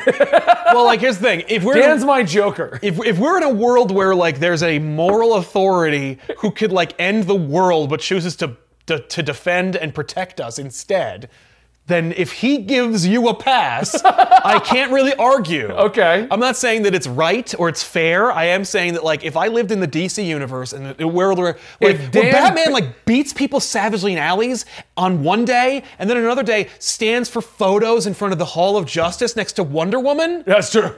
well, 0.67 0.85
like 0.85 1.01
here's 1.01 1.19
the 1.19 1.25
thing. 1.25 1.45
If 1.49 1.65
we're 1.65 1.75
Dan's 1.75 2.05
my 2.05 2.23
Joker. 2.23 2.79
if, 2.83 3.05
if 3.05 3.19
we're 3.19 3.37
in 3.37 3.43
a 3.43 3.51
world 3.51 3.91
where 3.91 4.15
like 4.15 4.39
there's 4.39 4.63
a 4.63 4.79
moral 4.79 5.35
authority 5.35 6.19
who 6.39 6.51
could 6.51 6.73
like 6.73 6.95
end 6.99 7.25
the 7.25 7.35
world 7.35 7.91
but 7.91 8.01
chooses 8.01 8.37
to 8.37 8.57
to, 8.87 9.01
to 9.01 9.23
defend 9.23 9.75
and 9.77 9.95
protect 9.95 10.41
us 10.41 10.59
instead, 10.59 11.29
then 11.89 12.13
if 12.17 12.33
he 12.33 12.59
gives 12.59 13.07
you 13.07 13.29
a 13.29 13.35
pass, 13.35 14.01
I 14.05 14.59
can't 14.65 14.91
really 14.93 15.15
argue. 15.15 15.69
Okay. 15.69 16.27
I'm 16.31 16.41
not 16.41 16.57
saying 16.57 16.83
that 16.83 16.95
it's 16.95 17.07
right 17.07 17.55
or 17.59 17.69
it's 17.69 17.83
fair. 17.83 18.33
I 18.33 18.47
am 18.47 18.65
saying 18.65 18.95
that 18.95 19.05
like 19.05 19.25
if 19.25 19.37
I 19.37 19.47
lived 19.49 19.71
in 19.71 19.79
the 19.81 19.87
DC 19.89 20.25
universe 20.27 20.73
and 20.73 20.97
the 20.97 21.07
world 21.07 21.39
where 21.39 21.47
like 21.81 21.99
where 21.99 22.11
Dan- 22.11 22.33
Batman 22.33 22.73
like 22.73 23.05
beats 23.05 23.33
people 23.33 23.61
savagely 23.61 24.13
in 24.13 24.19
alleys 24.19 24.65
on 24.97 25.23
one 25.23 25.45
day 25.45 25.85
and 26.01 26.11
then 26.11 26.17
another 26.17 26.43
day 26.43 26.69
stands 26.81 27.29
for 27.29 27.41
photos 27.41 28.07
in 28.07 28.15
front 28.15 28.33
of 28.33 28.39
the 28.39 28.45
Hall 28.47 28.77
of 28.77 28.85
Justice 28.87 29.37
next 29.37 29.53
to 29.53 29.63
Wonder 29.63 30.01
Woman, 30.01 30.43
That's 30.47 30.73
true. 30.73 30.95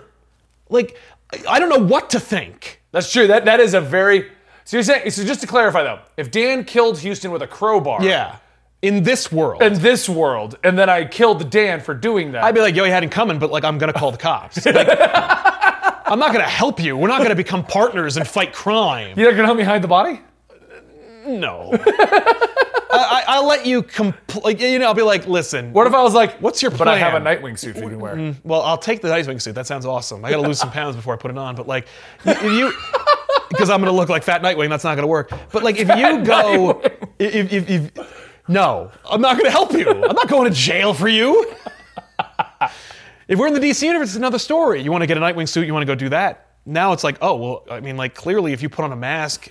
like 0.70 0.96
I- 1.32 1.56
I 1.56 1.60
don't 1.60 1.68
know 1.68 1.84
what 1.84 2.08
to 2.10 2.20
think. 2.20 2.80
That's 2.92 3.12
true. 3.12 3.26
That 3.26 3.44
that 3.44 3.60
is 3.60 3.74
a 3.74 3.80
very. 3.82 4.30
So 4.64 4.78
you're 4.78 4.84
saying. 4.84 5.10
So 5.10 5.22
just 5.24 5.42
to 5.42 5.46
clarify 5.46 5.82
though, 5.82 5.98
if 6.16 6.30
Dan 6.30 6.64
killed 6.64 6.98
Houston 7.00 7.30
with 7.30 7.42
a 7.42 7.46
crowbar. 7.46 8.02
Yeah. 8.02 8.36
In 8.80 9.02
this 9.02 9.32
world. 9.32 9.62
In 9.62 9.74
this 9.80 10.08
world, 10.08 10.56
and 10.62 10.78
then 10.78 10.88
I 10.88 11.04
killed 11.04 11.50
Dan 11.50 11.80
for 11.80 11.94
doing 11.94 12.32
that. 12.32 12.44
I'd 12.44 12.54
be 12.54 12.60
like, 12.60 12.76
yo, 12.76 12.84
he 12.84 12.90
had 12.90 13.02
it 13.02 13.10
coming, 13.10 13.38
but 13.38 13.50
like 13.50 13.64
I'm 13.64 13.76
gonna 13.78 13.92
call 13.92 14.12
the 14.12 14.18
cops. 14.18 14.64
Like, 14.64 14.76
I'm 16.06 16.18
not 16.18 16.32
gonna 16.32 16.44
help 16.44 16.80
you. 16.80 16.96
We're 16.96 17.08
not 17.08 17.22
gonna 17.22 17.34
become 17.34 17.64
partners 17.64 18.16
and 18.16 18.26
fight 18.26 18.52
crime. 18.52 19.18
You're 19.18 19.30
not 19.30 19.36
gonna 19.36 19.46
help 19.46 19.58
me 19.58 19.64
hide 19.64 19.82
the 19.82 19.88
body? 19.88 20.20
No. 21.26 21.70
I, 22.90 22.90
I, 22.90 23.24
I'll 23.26 23.46
let 23.46 23.66
you 23.66 23.82
compl- 23.82 24.42
like, 24.44 24.60
you 24.60 24.78
know, 24.78 24.86
I'll 24.86 24.94
be 24.94 25.02
like, 25.02 25.26
listen. 25.26 25.72
What 25.72 25.86
if 25.86 25.92
I 25.92 26.02
was 26.02 26.14
like, 26.14 26.38
What's 26.38 26.62
your 26.62 26.70
plan? 26.70 26.78
But 26.78 26.88
I 26.88 26.98
have 26.98 27.14
a? 27.14 27.24
Nightwing 27.24 27.58
suit 27.58 27.76
you 27.76 27.82
can 27.82 27.98
wear. 27.98 28.14
Mm, 28.14 28.36
well, 28.44 28.62
I'll 28.62 28.78
take 28.78 29.02
the 29.02 29.08
Nightwing 29.08 29.42
suit. 29.42 29.54
That 29.54 29.66
sounds 29.66 29.84
awesome. 29.84 30.24
I 30.24 30.30
gotta 30.30 30.42
lose 30.42 30.58
some 30.58 30.70
pounds 30.70 30.96
before 30.96 31.14
I 31.14 31.16
put 31.16 31.30
it 31.30 31.36
on, 31.36 31.54
but 31.54 31.66
like, 31.66 31.86
if 32.24 32.42
you, 32.44 32.72
because 33.50 33.68
I'm 33.68 33.80
gonna 33.80 33.92
look 33.92 34.08
like 34.08 34.22
Fat 34.22 34.40
Nightwing, 34.40 34.70
that's 34.70 34.84
not 34.84 34.94
gonna 34.94 35.06
work. 35.06 35.30
But 35.52 35.62
like, 35.64 35.76
if 35.76 35.88
you 35.88 36.24
go, 36.24 36.80
if, 37.18 37.52
if, 37.52 37.68
if, 37.68 38.27
no, 38.48 38.90
I'm 39.08 39.20
not 39.20 39.36
gonna 39.36 39.50
help 39.50 39.72
you. 39.72 39.88
I'm 39.88 40.16
not 40.16 40.28
going 40.28 40.50
to 40.50 40.56
jail 40.56 40.94
for 40.94 41.08
you. 41.08 41.54
If 43.28 43.38
we're 43.38 43.48
in 43.48 43.54
the 43.54 43.60
DC 43.60 43.82
universe, 43.82 44.08
it's 44.08 44.16
another 44.16 44.38
story. 44.38 44.80
You 44.82 44.90
want 44.90 45.02
to 45.02 45.06
get 45.06 45.18
a 45.18 45.20
Nightwing 45.20 45.46
suit, 45.46 45.66
you 45.66 45.74
want 45.74 45.82
to 45.82 45.86
go 45.86 45.94
do 45.94 46.08
that. 46.08 46.46
Now 46.64 46.92
it's 46.92 47.04
like, 47.04 47.18
oh 47.20 47.36
well, 47.36 47.64
I 47.70 47.80
mean, 47.80 47.96
like 47.96 48.14
clearly, 48.14 48.54
if 48.54 48.62
you 48.62 48.70
put 48.70 48.84
on 48.84 48.92
a 48.92 48.96
mask 48.96 49.48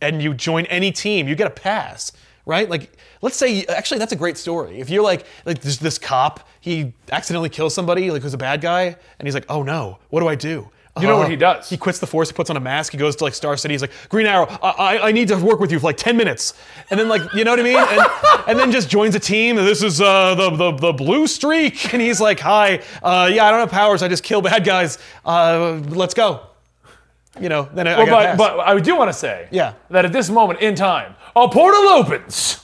and 0.00 0.20
you 0.20 0.34
join 0.34 0.66
any 0.66 0.90
team, 0.90 1.28
you 1.28 1.36
get 1.36 1.46
a 1.46 1.50
pass, 1.50 2.12
right? 2.46 2.68
Like, 2.68 2.96
let's 3.20 3.36
say, 3.36 3.64
actually, 3.66 3.98
that's 3.98 4.12
a 4.12 4.16
great 4.16 4.36
story. 4.36 4.80
If 4.80 4.90
you're 4.90 5.02
like, 5.04 5.26
like 5.44 5.60
there's 5.60 5.78
this 5.78 5.98
cop, 5.98 6.48
he 6.60 6.94
accidentally 7.10 7.48
kills 7.48 7.74
somebody, 7.74 8.10
like 8.10 8.22
who's 8.22 8.34
a 8.34 8.38
bad 8.38 8.60
guy, 8.60 8.84
and 8.84 9.26
he's 9.28 9.34
like, 9.34 9.46
oh 9.48 9.62
no, 9.62 9.98
what 10.10 10.20
do 10.20 10.28
I 10.28 10.34
do? 10.34 10.68
You 11.00 11.06
know 11.06 11.16
what 11.16 11.26
Uh, 11.26 11.30
he 11.30 11.36
does. 11.36 11.70
He 11.70 11.78
quits 11.78 12.00
the 12.00 12.06
force. 12.06 12.28
He 12.28 12.34
puts 12.34 12.50
on 12.50 12.56
a 12.58 12.60
mask. 12.60 12.92
He 12.92 12.98
goes 12.98 13.16
to 13.16 13.24
like 13.24 13.32
Star 13.34 13.56
City. 13.56 13.72
He's 13.72 13.80
like, 13.80 13.92
Green 14.10 14.26
Arrow, 14.26 14.46
I, 14.62 14.68
I, 14.98 15.08
I 15.08 15.12
need 15.12 15.28
to 15.28 15.36
work 15.36 15.58
with 15.58 15.72
you 15.72 15.78
for 15.78 15.86
like 15.86 15.96
ten 15.96 16.18
minutes, 16.18 16.52
and 16.90 17.00
then 17.00 17.08
like, 17.08 17.22
you 17.32 17.44
know 17.44 17.52
what 17.52 17.60
I 17.60 17.62
mean? 17.62 17.78
And, 17.78 18.00
and 18.48 18.58
then 18.58 18.70
just 18.70 18.90
joins 18.90 19.14
a 19.14 19.18
team. 19.18 19.56
This 19.56 19.82
is 19.82 20.02
uh, 20.02 20.34
the, 20.34 20.50
the 20.50 20.70
the 20.72 20.92
blue 20.92 21.26
streak, 21.26 21.94
and 21.94 22.02
he's 22.02 22.20
like, 22.20 22.40
Hi, 22.40 22.82
uh, 23.02 23.30
yeah, 23.32 23.46
I 23.46 23.50
don't 23.50 23.60
have 23.60 23.70
powers. 23.70 24.02
I 24.02 24.08
just 24.08 24.22
kill 24.22 24.42
bad 24.42 24.64
guys. 24.64 24.98
Uh, 25.24 25.80
let's 25.88 26.12
go. 26.12 26.40
You 27.40 27.48
know. 27.48 27.70
Then 27.72 27.88
I, 27.88 27.92
I 27.92 27.96
Well, 27.96 28.06
got 28.06 28.36
but, 28.36 28.56
but 28.58 28.68
I 28.68 28.78
do 28.78 28.94
want 28.94 29.08
to 29.08 29.14
say 29.14 29.48
Yeah. 29.50 29.72
that 29.88 30.04
at 30.04 30.12
this 30.12 30.28
moment 30.28 30.60
in 30.60 30.74
time, 30.74 31.14
a 31.34 31.48
portal 31.48 31.88
opens. 31.88 32.61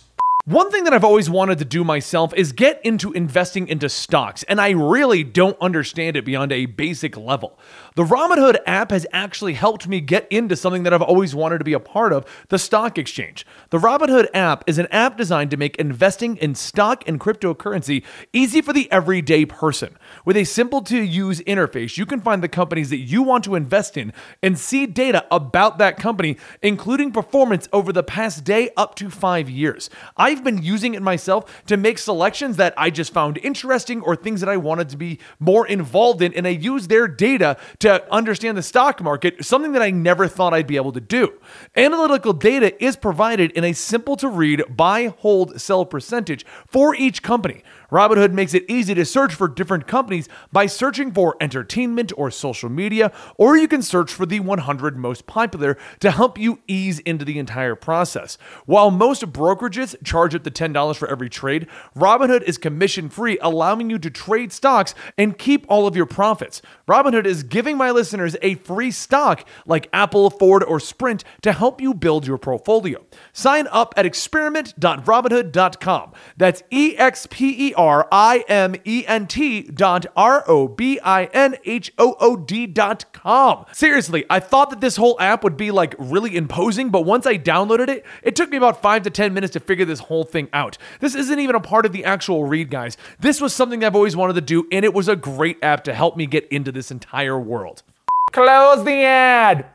One 0.49 0.71
thing 0.71 0.85
that 0.85 0.95
I've 0.95 1.05
always 1.05 1.29
wanted 1.29 1.59
to 1.59 1.67
do 1.67 1.85
myself 1.85 2.33
is 2.33 2.53
get 2.53 2.83
into 2.83 3.13
investing 3.13 3.69
into 3.69 3.91
stocks, 3.91 4.45
and 4.45 4.63
I 4.63 4.71
really 4.71 5.23
don't 5.23 5.61
understand 5.61 6.17
it 6.17 6.25
beyond 6.25 6.53
a 6.53 6.65
basic 6.65 7.19
level. 7.19 7.59
The 7.97 8.05
Robinhood 8.05 8.57
app 8.67 8.91
has 8.91 9.07
actually 9.13 9.53
helped 9.53 9.87
me 9.87 10.01
get 10.01 10.27
into 10.31 10.57
something 10.57 10.85
that 10.85 10.95
I've 10.95 11.03
always 11.03 11.35
wanted 11.35 11.59
to 11.59 11.65
be 11.65 11.75
a 11.75 11.79
part 11.79 12.15
of 12.15 12.25
the 12.49 12.59
stock 12.59 12.97
exchange. 12.97 13.45
The 13.69 13.77
Robinhood 13.77 14.29
app 14.33 14.65
is 14.67 14.79
an 14.79 14.87
app 14.91 15.19
designed 15.19 15.51
to 15.51 15.59
make 15.59 15.77
investing 15.77 16.39
in 16.39 16.55
stock 16.55 17.07
and 17.07 17.21
cryptocurrency 17.21 18.03
easy 18.33 18.63
for 18.63 18.73
the 18.73 18.91
everyday 18.91 19.45
person. 19.45 19.99
With 20.29 20.37
a 20.37 20.45
simple 20.45 20.83
to 20.83 21.03
use 21.03 21.41
interface, 21.41 21.97
you 21.97 22.05
can 22.05 22.21
find 22.21 22.43
the 22.43 22.51
companies 22.51 22.91
that 22.91 22.99
you 22.99 23.23
want 23.23 23.45
to 23.45 23.55
invest 23.55 23.97
in 23.97 24.13
and 24.43 24.59
see 24.59 24.85
data 24.85 25.25
about 25.31 25.79
that 25.79 25.97
company, 25.97 26.37
including 26.61 27.13
performance 27.13 27.67
over 27.73 27.95
the 27.95 28.03
past 28.03 28.45
day 28.45 28.69
up 28.77 28.95
to 28.97 29.09
five 29.09 29.49
years. 29.49 29.89
I've 30.19 30.45
been 30.45 30.63
using 30.63 30.93
it 30.93 31.01
myself 31.01 31.65
to 31.69 31.79
make 31.79 31.97
selections 31.97 32.59
that 32.59 32.75
I 32.77 32.91
just 32.91 33.15
found 33.15 33.39
interesting 33.39 34.03
or 34.03 34.17
things 34.17 34.41
that 34.41 34.51
I 34.51 34.59
wanted 34.59 34.91
to 34.91 34.99
be 34.99 35.19
more 35.41 35.67
involved 35.67 36.21
in, 36.21 36.35
and 36.35 36.47
I 36.47 36.51
use 36.51 36.89
their 36.89 37.09
data 37.09 37.57
to 37.79 38.13
understand 38.13 38.59
the 38.59 38.63
stock 38.63 39.03
market, 39.03 39.43
something 39.47 39.73
that 39.73 39.81
I 39.81 39.91
never 39.91 40.29
thought 40.29 40.53
I'd 40.53 40.67
be 40.67 40.77
able 40.77 40.93
to 40.93 41.01
do. 41.01 41.41
Analytical 41.75 42.35
data 42.35 42.85
is 42.85 42.97
provided 42.97 43.51
in 43.53 43.65
a 43.65 43.73
simple 43.73 44.15
to 44.17 44.29
read 44.29 44.63
buy, 44.77 45.07
hold, 45.07 45.59
sell 45.59 45.87
percentage 45.87 46.45
for 46.67 46.95
each 46.95 47.23
company. 47.23 47.63
Robinhood 47.91 48.33
makes 48.33 48.55
it 48.55 48.65
easy 48.69 48.95
to 48.95 49.05
search 49.05 49.35
for 49.35 49.49
different 49.49 49.87
companies 49.87 50.29
by 50.53 50.67
searching 50.67 51.13
for 51.13 51.37
entertainment 51.41 52.13
or 52.17 52.31
social 52.31 52.69
media, 52.69 53.13
or 53.37 53.57
you 53.57 53.69
can 53.69 53.83
search 53.83 54.13
for 54.13 54.27
the 54.27 54.41
100 54.41 54.97
most 54.97 55.27
popular 55.27 55.77
to 56.01 56.11
help 56.11 56.39
you 56.39 56.61
ease 56.67 56.99
into 57.01 57.25
the 57.25 57.39
entire 57.39 57.75
process. 57.75 58.37
While 58.67 58.91
most 58.91 59.25
brokerages 59.33 59.97
charge 60.05 60.35
up 60.35 60.45
to 60.45 60.51
$10 60.51 60.97
for 60.97 61.09
every 61.09 61.31
trade. 61.31 61.67
Robinhood 61.97 62.43
is 62.43 62.59
commission 62.59 63.09
free, 63.09 63.39
allowing 63.41 63.91
you 63.91 63.99
to 63.99 64.11
trade 64.11 64.53
stocks 64.53 64.95
and 65.17 65.39
keep 65.39 65.65
all 65.69 65.87
of 65.87 65.97
your 65.97 66.07
profits. 66.07 66.61
Robinhood 66.89 67.27
is 67.27 67.43
giving 67.43 67.77
my 67.77 67.91
listeners 67.91 68.37
a 68.43 68.55
free 68.57 68.91
stock 68.91 69.47
like 69.67 69.89
Apple, 69.93 70.31
Ford, 70.31 70.65
or 70.65 70.81
Sprint 70.81 71.25
to 71.43 71.53
help 71.53 71.81
you 71.81 71.95
build 71.95 72.27
your 72.27 72.39
portfolio. 72.39 73.05
Sign 73.33 73.69
up 73.71 73.95
at 73.97 74.07
experiment.robinhood.com. 74.07 76.13
That's 76.37 76.63
E 76.71 76.97
X 76.97 77.29
P 77.31 77.69
E 77.69 77.75
R 77.79 78.09
I 78.11 78.45
M 78.49 78.75
E 78.85 79.05
N 79.07 79.29
T 79.29 79.63
dot 79.63 80.05
R 80.17 80.45
O 80.49 80.67
B 80.67 80.99
I 81.03 81.27
N 81.27 81.55
H 81.65 81.93
O 81.97 82.17
O 82.19 82.37
D 82.37 82.67
dot 82.67 83.05
com. 83.13 83.65
Seriously, 83.73 84.27
I 84.29 84.41
thought 84.41 84.71
that 84.71 84.81
this 84.81 84.97
whole 84.97 85.19
app 85.21 85.45
would 85.45 85.57
be 85.57 85.71
like 85.71 85.95
really 85.97 86.37
imposing, 86.37 86.91
but 86.91 87.03
once 87.03 87.25
I 87.25 87.39
downloaded 87.39 87.89
it, 87.89 88.05
it 88.25 88.35
took 88.35 88.51
me 88.51 88.57
about 88.57 88.83
five 88.83 89.05
to 89.05 89.11
10 89.11 89.33
minutes 89.33 89.53
to 89.53 89.61
figure 89.61 89.85
this 89.85 90.01
whole 90.01 90.25
thing 90.25 90.49
out. 90.53 90.77
This 90.99 91.15
isn't 91.15 91.39
even 91.39 91.55
a 91.55 91.61
part 91.61 91.87
of 91.87 91.93
the 91.93 92.05
actual 92.05 92.45
read, 92.45 92.69
guys. 92.69 92.97
This 93.21 93.41
was 93.41 93.55
something 93.55 93.85
I've 93.85 93.95
always 93.95 94.17
wanted 94.17 94.35
to 94.35 94.41
do, 94.41 94.67
and 94.73 94.85
it 94.85 94.93
was 94.93 95.09
a 95.09 95.15
great 95.15 95.59
app 95.63 95.85
to 95.85 95.95
help 95.95 96.17
me 96.17 96.27
get 96.27 96.49
into 96.49 96.73
this 96.73 96.91
entire 96.91 97.39
world. 97.39 97.85
Close 98.33 98.85
the 98.85 99.05
ad. 99.05 99.67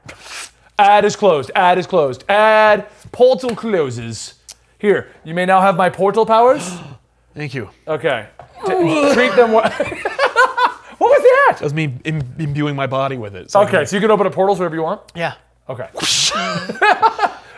Ad 0.78 1.06
is 1.06 1.16
closed. 1.16 1.52
Ad 1.56 1.78
is 1.78 1.88
closed. 1.88 2.26
Ad 2.28 2.90
portal 3.14 3.56
closes. 3.56 4.34
Here, 4.78 5.10
you 5.24 5.34
may 5.34 5.46
now 5.46 5.62
have 5.62 5.78
my 5.78 5.90
portal 5.90 6.26
powers. 6.26 6.70
Thank 7.36 7.54
you. 7.54 7.70
Okay. 7.88 8.28
T- 8.66 9.14
treat 9.14 9.36
them. 9.36 9.52
Wa- 9.52 9.70
what 9.70 11.00
was 11.00 11.22
that? 11.22 11.54
That 11.58 11.62
was 11.64 11.74
me 11.74 11.96
Im- 12.06 12.22
imbuing 12.38 12.76
my 12.76 12.88
body 12.88 13.18
with 13.18 13.36
it. 13.36 13.52
So 13.52 13.62
Okay, 13.62 13.86
so 13.86 13.96
you 13.96 14.02
can 14.02 14.12
open 14.12 14.28
up 14.28 14.34
portals 14.34 14.60
wherever 14.60 14.76
you 14.76 14.84
want. 14.84 15.02
Yeah. 15.16 15.34
Okay. 15.68 15.88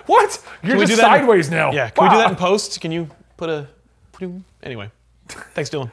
what? 0.06 0.44
You're 0.64 0.78
we 0.78 0.86
just 0.86 0.92
do 0.92 0.96
that 0.98 1.16
in- 1.16 1.20
sideways 1.22 1.50
now. 1.52 1.72
Yeah. 1.72 1.90
Can 1.90 2.06
we 2.06 2.10
do 2.10 2.18
that 2.18 2.30
in 2.30 2.36
post? 2.36 2.80
Can 2.82 2.92
you 2.92 3.10
put 3.38 3.50
a. 3.50 3.68
Anyway. 4.64 4.90
Thanks, 5.28 5.70
Dylan. 5.70 5.92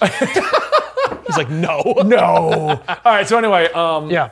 He's 1.26 1.36
like, 1.36 1.50
no. 1.50 1.82
No. 2.04 2.80
All 2.88 2.98
right. 3.04 3.28
So 3.28 3.36
anyway, 3.36 3.70
um, 3.72 4.10
Yeah. 4.10 4.30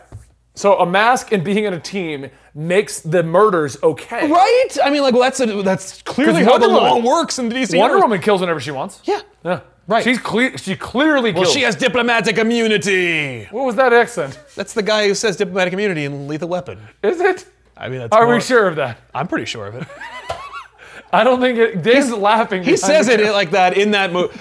So 0.56 0.78
a 0.80 0.86
mask 0.86 1.30
and 1.32 1.44
being 1.44 1.64
in 1.64 1.72
a 1.74 1.78
team 1.80 2.28
makes 2.54 3.00
the 3.00 3.22
murders 3.22 3.76
okay. 3.82 4.28
Right? 4.28 4.68
I 4.82 4.90
mean, 4.90 5.02
like, 5.02 5.14
well, 5.14 5.22
that's 5.22 5.38
a, 5.38 5.62
that's 5.62 6.02
clearly 6.02 6.42
how 6.42 6.58
the 6.58 6.66
law 6.66 6.94
Woman- 6.96 7.04
works 7.08 7.38
in 7.38 7.48
the 7.48 7.54
DC. 7.54 7.76
Wonder 7.78 7.94
universe. 7.96 8.02
Woman 8.02 8.20
kills 8.20 8.40
whenever 8.40 8.58
she 8.60 8.70
wants. 8.72 9.00
Yeah. 9.04 9.20
Yeah. 9.44 9.60
Right. 9.86 10.02
She's 10.02 10.18
clear. 10.18 10.58
She 10.58 10.74
clearly 10.74 11.32
Well, 11.32 11.44
kills. 11.44 11.54
she 11.54 11.60
has 11.62 11.76
diplomatic 11.76 12.38
immunity. 12.38 13.44
What 13.52 13.66
was 13.66 13.76
that 13.76 13.92
accent? 13.92 14.36
That's 14.56 14.72
the 14.72 14.82
guy 14.82 15.06
who 15.06 15.14
says 15.14 15.36
diplomatic 15.36 15.72
immunity 15.74 16.04
in 16.06 16.26
Lethal 16.26 16.48
Weapon. 16.48 16.80
Is 17.04 17.20
it? 17.20 17.46
I 17.76 17.88
mean, 17.88 18.00
that's 18.00 18.12
Are 18.16 18.24
more- 18.24 18.34
we 18.34 18.40
sure 18.40 18.66
of 18.66 18.74
that? 18.76 18.98
I'm 19.14 19.28
pretty 19.28 19.44
sure 19.44 19.66
of 19.68 19.76
it. 19.76 19.86
I 21.12 21.22
don't 21.22 21.40
think 21.40 21.58
it. 21.58 21.82
Dave's 21.82 22.10
laughing. 22.10 22.64
He 22.64 22.76
says 22.76 23.06
it 23.08 23.20
like 23.32 23.52
that 23.52 23.76
in 23.78 23.92
that 23.92 24.12
movie. 24.12 24.36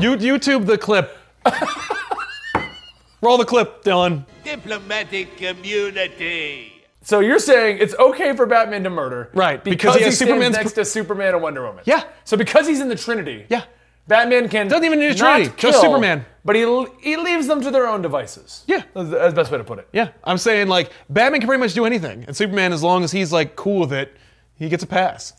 You 0.00 0.16
YouTube 0.16 0.64
the 0.64 0.78
clip. 0.78 1.14
Roll 3.20 3.36
the 3.36 3.44
clip, 3.44 3.82
Dylan. 3.82 4.24
Diplomatic 4.56 5.36
community. 5.36 6.72
So 7.02 7.20
you're 7.20 7.38
saying 7.38 7.78
it's 7.80 7.94
okay 7.94 8.34
for 8.36 8.46
Batman 8.46 8.82
to 8.84 8.90
murder, 8.90 9.30
Right, 9.32 9.62
Because, 9.62 9.94
because 9.94 9.94
he 9.94 10.00
he, 10.00 10.04
has 10.06 10.16
stands 10.16 10.30
Superman's 10.30 10.56
next 10.56 10.72
to 10.72 10.84
Superman 10.84 11.34
and 11.34 11.42
Wonder 11.42 11.62
Woman. 11.64 11.82
Yeah. 11.86 12.04
So 12.24 12.36
because 12.36 12.66
he's 12.66 12.80
in 12.80 12.88
the 12.88 12.96
Trinity. 12.96 13.46
Yeah. 13.48 13.62
Batman 14.08 14.48
can 14.48 14.68
Doesn't 14.68 14.84
even 14.84 15.00
need 15.00 15.06
a 15.06 15.14
not 15.16 15.36
Trinity, 15.36 15.54
just 15.58 15.80
Superman. 15.82 16.24
But 16.44 16.56
he 16.56 16.62
he 17.02 17.16
leaves 17.18 17.46
them 17.46 17.60
to 17.60 17.70
their 17.70 17.86
own 17.86 18.00
devices. 18.00 18.64
Yeah. 18.66 18.82
That's 18.94 19.10
the, 19.10 19.16
that's 19.16 19.32
the 19.34 19.36
best 19.40 19.50
way 19.52 19.58
to 19.58 19.64
put 19.64 19.78
it. 19.80 19.88
Yeah, 19.92 20.08
I'm 20.24 20.38
saying 20.38 20.68
like 20.68 20.90
Batman 21.10 21.40
can 21.42 21.48
pretty 21.48 21.60
much 21.60 21.74
do 21.74 21.84
anything, 21.84 22.24
and 22.26 22.34
Superman, 22.34 22.72
as 22.72 22.82
long 22.82 23.04
as 23.04 23.12
he's 23.12 23.32
like 23.34 23.54
cool 23.54 23.80
with 23.80 23.92
it, 23.92 24.16
he 24.58 24.70
gets 24.70 24.82
a 24.82 24.86
pass 24.86 25.34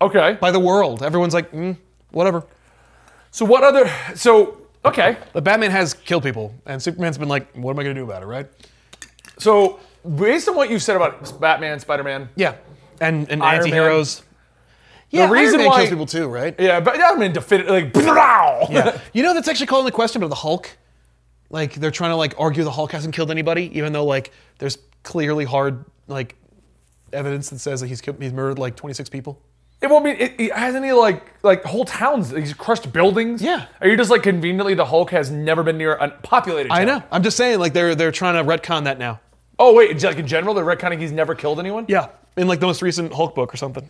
Okay. 0.00 0.38
by 0.40 0.50
the 0.50 0.58
world. 0.58 1.02
Everyone's 1.02 1.34
like, 1.34 1.52
mm, 1.52 1.76
whatever. 2.12 2.44
So 3.30 3.44
what 3.44 3.62
other? 3.62 3.90
So 4.14 4.56
okay. 4.84 5.16
But 5.32 5.44
Batman 5.44 5.70
has 5.70 5.94
killed 5.94 6.22
people, 6.22 6.54
and 6.66 6.82
Superman's 6.82 7.18
been 7.18 7.28
like, 7.28 7.52
what 7.56 7.72
am 7.72 7.78
I 7.78 7.82
gonna 7.82 7.94
do 7.94 8.04
about 8.04 8.22
it, 8.22 8.26
right? 8.26 8.46
So 9.38 9.80
based 10.16 10.48
on 10.48 10.56
what 10.56 10.70
you 10.70 10.78
said 10.78 10.96
about 10.96 11.40
Batman, 11.40 11.80
Spider-Man, 11.80 12.28
Yeah, 12.36 12.54
and 13.00 13.28
and 13.30 13.42
Iron 13.42 13.60
anti-heroes. 13.62 14.22
Yeah, 15.10 15.30
reason 15.30 15.60
Iron 15.60 15.64
Man 15.64 15.66
why- 15.68 15.76
kills 15.78 15.90
people 15.90 16.06
too, 16.06 16.28
right? 16.28 16.54
yeah, 16.58 16.80
but 16.80 16.94
Batman 16.96 17.32
defeated 17.32 17.68
like. 17.68 17.92
Blow! 17.92 18.66
Yeah. 18.70 18.98
you 19.12 19.22
know 19.22 19.34
that's 19.34 19.48
actually 19.48 19.66
calling 19.66 19.84
the 19.86 19.92
question 19.92 20.20
about 20.22 20.28
the 20.30 20.34
Hulk. 20.36 20.70
Like 21.50 21.74
they're 21.74 21.90
trying 21.92 22.10
to 22.10 22.16
like 22.16 22.34
argue 22.38 22.64
the 22.64 22.70
Hulk 22.70 22.90
hasn't 22.92 23.14
killed 23.14 23.30
anybody, 23.30 23.70
even 23.78 23.92
though 23.92 24.04
like 24.04 24.32
there's 24.58 24.78
clearly 25.02 25.44
hard 25.44 25.84
like 26.08 26.34
evidence 27.12 27.50
that 27.50 27.58
says 27.60 27.80
that 27.80 27.86
he's 27.86 28.00
killed, 28.00 28.20
he's 28.20 28.32
murdered 28.32 28.58
like 28.58 28.74
26 28.76 29.08
people. 29.08 29.40
It 29.80 29.90
won't 29.90 30.04
be. 30.04 30.10
It, 30.12 30.34
it, 30.38 30.52
hasn't 30.52 30.84
he 30.84 30.92
like 30.92 31.22
like 31.42 31.62
whole 31.64 31.84
towns? 31.84 32.30
He's 32.30 32.54
crushed 32.54 32.90
buildings. 32.92 33.42
Yeah. 33.42 33.66
Are 33.80 33.88
you 33.88 33.96
just 33.96 34.10
like 34.10 34.22
conveniently 34.22 34.74
the 34.74 34.86
Hulk 34.86 35.10
has 35.10 35.30
never 35.30 35.62
been 35.62 35.76
near 35.76 35.94
a 35.94 36.10
populated? 36.10 36.72
I 36.72 36.84
know. 36.84 37.02
I'm 37.10 37.22
just 37.22 37.36
saying 37.36 37.58
like 37.58 37.74
they're 37.74 37.94
they're 37.94 38.12
trying 38.12 38.42
to 38.42 38.50
retcon 38.50 38.84
that 38.84 38.98
now. 38.98 39.20
Oh 39.58 39.74
wait, 39.74 40.02
like 40.02 40.18
in 40.18 40.26
general, 40.26 40.54
they're 40.54 40.64
retconning 40.64 41.00
he's 41.00 41.12
never 41.12 41.34
killed 41.34 41.60
anyone. 41.60 41.84
Yeah, 41.88 42.08
in 42.36 42.48
like 42.48 42.60
the 42.60 42.66
most 42.66 42.82
recent 42.82 43.12
Hulk 43.12 43.34
book 43.34 43.52
or 43.52 43.56
something. 43.56 43.88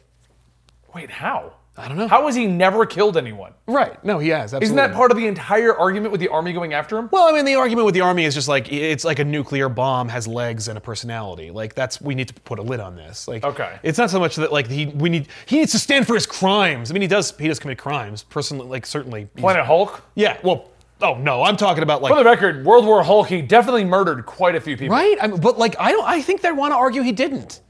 Wait, 0.94 1.10
how? 1.10 1.54
I 1.76 1.88
don't 1.88 1.96
know. 1.96 2.06
How 2.06 2.24
has 2.26 2.36
he 2.36 2.46
never 2.46 2.86
killed 2.86 3.16
anyone? 3.16 3.52
Right? 3.66 4.02
No, 4.04 4.20
he 4.20 4.28
has. 4.28 4.54
Absolutely. 4.54 4.66
Isn't 4.66 4.76
that 4.76 4.92
part 4.94 5.10
of 5.10 5.16
the 5.16 5.26
entire 5.26 5.76
argument 5.76 6.12
with 6.12 6.20
the 6.20 6.28
army 6.28 6.52
going 6.52 6.72
after 6.72 6.96
him? 6.96 7.08
Well, 7.10 7.26
I 7.26 7.32
mean, 7.32 7.44
the 7.44 7.56
argument 7.56 7.84
with 7.86 7.94
the 7.94 8.00
army 8.00 8.24
is 8.24 8.32
just 8.32 8.46
like 8.46 8.72
it's 8.72 9.04
like 9.04 9.18
a 9.18 9.24
nuclear 9.24 9.68
bomb 9.68 10.08
has 10.08 10.28
legs 10.28 10.68
and 10.68 10.78
a 10.78 10.80
personality. 10.80 11.50
Like 11.50 11.74
that's 11.74 12.00
we 12.00 12.14
need 12.14 12.28
to 12.28 12.34
put 12.34 12.60
a 12.60 12.62
lid 12.62 12.78
on 12.78 12.94
this. 12.94 13.26
Like, 13.26 13.42
Okay. 13.42 13.76
it's 13.82 13.98
not 13.98 14.08
so 14.10 14.20
much 14.20 14.36
that 14.36 14.52
like 14.52 14.68
he 14.68 14.86
we 14.86 15.08
need 15.08 15.26
he 15.46 15.56
needs 15.58 15.72
to 15.72 15.80
stand 15.80 16.06
for 16.06 16.14
his 16.14 16.26
crimes. 16.26 16.90
I 16.90 16.94
mean, 16.94 17.02
he 17.02 17.08
does 17.08 17.36
he 17.38 17.48
does 17.48 17.58
commit 17.58 17.78
crimes 17.78 18.22
personally. 18.22 18.68
Like 18.68 18.86
certainly. 18.86 19.24
Planet 19.36 19.64
Hulk. 19.66 20.00
Yeah. 20.14 20.38
Well. 20.44 20.70
Oh 21.02 21.14
no, 21.16 21.42
I'm 21.42 21.56
talking 21.56 21.82
about 21.82 22.02
like. 22.02 22.12
For 22.12 22.18
the 22.18 22.24
record, 22.24 22.64
World 22.64 22.86
War 22.86 23.02
Hulk, 23.02 23.26
he 23.26 23.42
definitely 23.42 23.84
murdered 23.84 24.24
quite 24.26 24.54
a 24.54 24.60
few 24.60 24.76
people. 24.76 24.94
Right. 24.96 25.16
I 25.20 25.26
mean, 25.26 25.40
but 25.40 25.58
like 25.58 25.74
I 25.80 25.90
don't. 25.90 26.04
I 26.06 26.22
think 26.22 26.40
they 26.40 26.52
want 26.52 26.70
to 26.70 26.76
argue 26.76 27.02
he 27.02 27.10
didn't. 27.10 27.60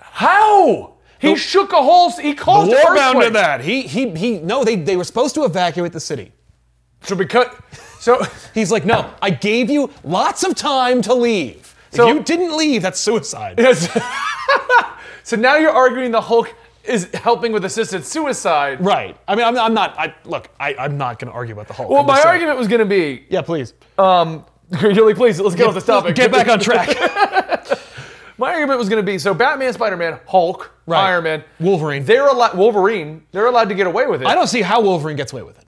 How? 0.00 0.94
He 1.20 1.36
shook 1.36 1.72
a 1.72 1.82
whole. 1.82 2.10
He 2.12 2.34
caused 2.34 2.70
an 2.70 2.78
Warbound 2.78 3.06
earthquake. 3.16 3.24
did 3.24 3.34
that. 3.34 3.60
He 3.60 3.82
he 3.82 4.10
he. 4.10 4.38
No, 4.38 4.64
they 4.64 4.76
they 4.76 4.96
were 4.96 5.04
supposed 5.04 5.34
to 5.36 5.44
evacuate 5.44 5.92
the 5.92 6.00
city. 6.00 6.32
So 7.02 7.14
because, 7.16 7.46
so 8.00 8.22
He's 8.54 8.70
like, 8.72 8.84
no, 8.84 9.12
I 9.22 9.30
gave 9.30 9.70
you 9.70 9.90
lots 10.04 10.42
of 10.44 10.54
time 10.54 11.02
to 11.02 11.14
leave. 11.14 11.74
So- 11.92 12.08
if 12.08 12.14
you 12.14 12.22
didn't 12.22 12.56
leave, 12.56 12.82
that's 12.82 13.00
suicide. 13.00 13.54
yes. 13.58 13.88
so 15.24 15.36
now 15.36 15.56
you're 15.56 15.70
arguing 15.72 16.10
the 16.10 16.20
Hulk 16.20 16.54
is 16.84 17.08
helping 17.14 17.52
with 17.52 17.64
assisted 17.64 18.04
suicide. 18.04 18.80
Right. 18.84 19.16
I 19.28 19.34
mean, 19.34 19.44
I'm, 19.44 19.58
I'm 19.58 19.74
not. 19.74 19.98
I 19.98 20.14
look. 20.24 20.48
I, 20.58 20.74
I'm 20.74 20.96
not 20.98 21.18
going 21.18 21.30
to 21.30 21.34
argue 21.36 21.54
about 21.54 21.68
the 21.68 21.74
Hulk. 21.74 21.90
Well, 21.90 22.00
I'm 22.00 22.06
my 22.06 22.20
argument 22.22 22.58
was 22.58 22.66
going 22.68 22.80
to 22.80 22.86
be, 22.86 23.24
Yeah, 23.28 23.42
please. 23.42 23.74
um, 23.98 24.44
really, 24.82 25.14
please, 25.14 25.40
let's 25.40 25.54
get 25.54 25.66
off 25.66 25.74
this 25.74 25.84
topic. 25.86 26.14
Get 26.14 26.30
back 26.32 26.48
on 26.48 26.58
track. 26.60 26.88
My 28.38 28.52
argument 28.54 28.78
was 28.78 28.88
going 28.88 29.04
to 29.04 29.06
be 29.06 29.18
so 29.18 29.34
Batman, 29.34 29.72
Spider 29.72 29.96
Man, 29.96 30.20
Hulk, 30.26 30.72
Right. 30.86 31.08
Iron 31.10 31.24
Man, 31.24 31.44
Wolverine. 31.60 32.04
They're 32.04 32.28
allowed. 32.28 32.56
Wolverine. 32.56 33.26
They're 33.32 33.46
allowed 33.46 33.68
to 33.68 33.74
get 33.74 33.86
away 33.86 34.06
with 34.06 34.22
it. 34.22 34.26
I 34.28 34.34
don't 34.34 34.46
see 34.46 34.62
how 34.62 34.80
Wolverine 34.80 35.16
gets 35.16 35.32
away 35.32 35.42
with 35.42 35.58
it. 35.58 35.64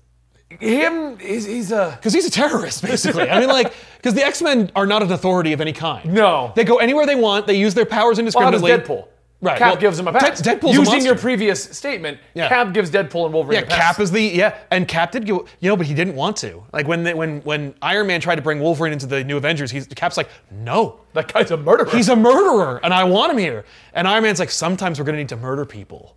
Him. 0.60 1.18
He's, 1.18 1.44
he's 1.44 1.72
a. 1.72 1.92
Because 1.96 2.14
he's 2.14 2.26
a 2.26 2.30
terrorist, 2.30 2.82
basically. 2.82 3.28
I 3.28 3.38
mean, 3.40 3.48
like, 3.48 3.74
because 3.96 4.14
the 4.14 4.24
X 4.24 4.40
Men 4.40 4.70
are 4.74 4.86
not 4.86 5.02
an 5.02 5.12
authority 5.12 5.52
of 5.52 5.60
any 5.60 5.72
kind. 5.72 6.12
No. 6.12 6.52
They 6.56 6.64
go 6.64 6.78
anywhere 6.78 7.06
they 7.06 7.16
want. 7.16 7.46
They 7.46 7.58
use 7.58 7.74
their 7.74 7.84
powers 7.84 8.18
Well, 8.18 8.30
how 8.44 8.50
does. 8.50 8.62
Deadpool? 8.62 9.06
Right, 9.42 9.56
Cap 9.56 9.72
well, 9.72 9.80
gives 9.80 9.98
him 9.98 10.06
a 10.06 10.12
pass. 10.12 10.42
Dead- 10.42 10.60
Deadpool's 10.60 10.76
Using 10.76 11.02
your 11.02 11.16
previous 11.16 11.64
statement, 11.64 12.18
Yeah. 12.34 12.48
Cap 12.48 12.74
gives 12.74 12.90
Deadpool 12.90 13.24
and 13.24 13.32
Wolverine 13.32 13.60
Yeah, 13.60 13.64
a 13.64 13.68
pass. 13.68 13.78
Cap 13.96 14.00
is 14.00 14.10
the 14.10 14.20
yeah, 14.22 14.58
and 14.70 14.86
Cap 14.86 15.12
did 15.12 15.26
go, 15.26 15.46
you 15.60 15.70
know, 15.70 15.76
but 15.78 15.86
he 15.86 15.94
didn't 15.94 16.14
want 16.14 16.36
to. 16.38 16.62
Like 16.74 16.86
when 16.86 17.04
they, 17.04 17.14
when 17.14 17.40
when 17.40 17.74
Iron 17.80 18.06
Man 18.06 18.20
tried 18.20 18.36
to 18.36 18.42
bring 18.42 18.60
Wolverine 18.60 18.92
into 18.92 19.06
the 19.06 19.24
New 19.24 19.38
Avengers, 19.38 19.70
he's 19.70 19.86
Cap's 19.86 20.18
like, 20.18 20.28
no, 20.50 21.00
That 21.14 21.32
guy's 21.32 21.50
a 21.50 21.56
murderer. 21.56 21.88
he's 21.90 22.10
a 22.10 22.16
murderer, 22.16 22.80
and 22.82 22.92
I 22.92 23.04
want 23.04 23.32
him 23.32 23.38
here. 23.38 23.64
And 23.94 24.06
Iron 24.06 24.24
Man's 24.24 24.40
like, 24.40 24.50
sometimes 24.50 24.98
we're 24.98 25.06
gonna 25.06 25.16
need 25.18 25.30
to 25.30 25.36
murder 25.36 25.64
people, 25.64 26.16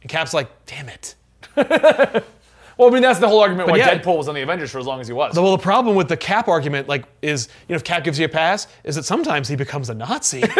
and 0.00 0.10
Cap's 0.10 0.32
like, 0.32 0.48
damn 0.64 0.88
it. 0.88 1.14
well, 1.56 1.68
I 1.68 2.90
mean, 2.90 3.02
that's 3.02 3.18
the 3.18 3.28
whole 3.28 3.40
argument 3.40 3.68
why 3.68 3.76
yeah. 3.76 3.98
Deadpool 3.98 4.16
was 4.16 4.28
on 4.28 4.34
the 4.34 4.40
Avengers 4.42 4.70
for 4.70 4.78
as 4.78 4.86
long 4.86 4.98
as 4.98 5.06
he 5.06 5.12
was. 5.12 5.36
Well, 5.38 5.50
the 5.54 5.62
problem 5.62 5.94
with 5.94 6.08
the 6.08 6.16
Cap 6.16 6.48
argument, 6.48 6.88
like, 6.88 7.04
is 7.20 7.48
you 7.68 7.74
know, 7.74 7.76
if 7.76 7.84
Cap 7.84 8.02
gives 8.02 8.18
you 8.18 8.24
a 8.24 8.30
pass, 8.30 8.66
is 8.82 8.94
that 8.94 9.02
sometimes 9.04 9.46
he 9.48 9.56
becomes 9.56 9.90
a 9.90 9.94
Nazi. 9.94 10.42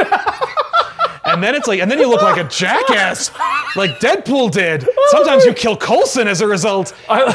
And 1.24 1.42
then 1.42 1.54
it's 1.54 1.68
like, 1.68 1.80
and 1.80 1.90
then 1.90 1.98
you 1.98 2.08
look 2.08 2.22
like 2.22 2.38
a 2.44 2.48
jackass, 2.48 3.30
like 3.76 3.98
Deadpool 4.00 4.50
did. 4.50 4.86
Sometimes 5.10 5.44
you 5.44 5.52
kill 5.52 5.76
Coulson 5.76 6.26
as 6.28 6.40
a 6.40 6.46
result. 6.46 6.94
I, 7.08 7.20
I 7.22 7.24
love 7.24 7.34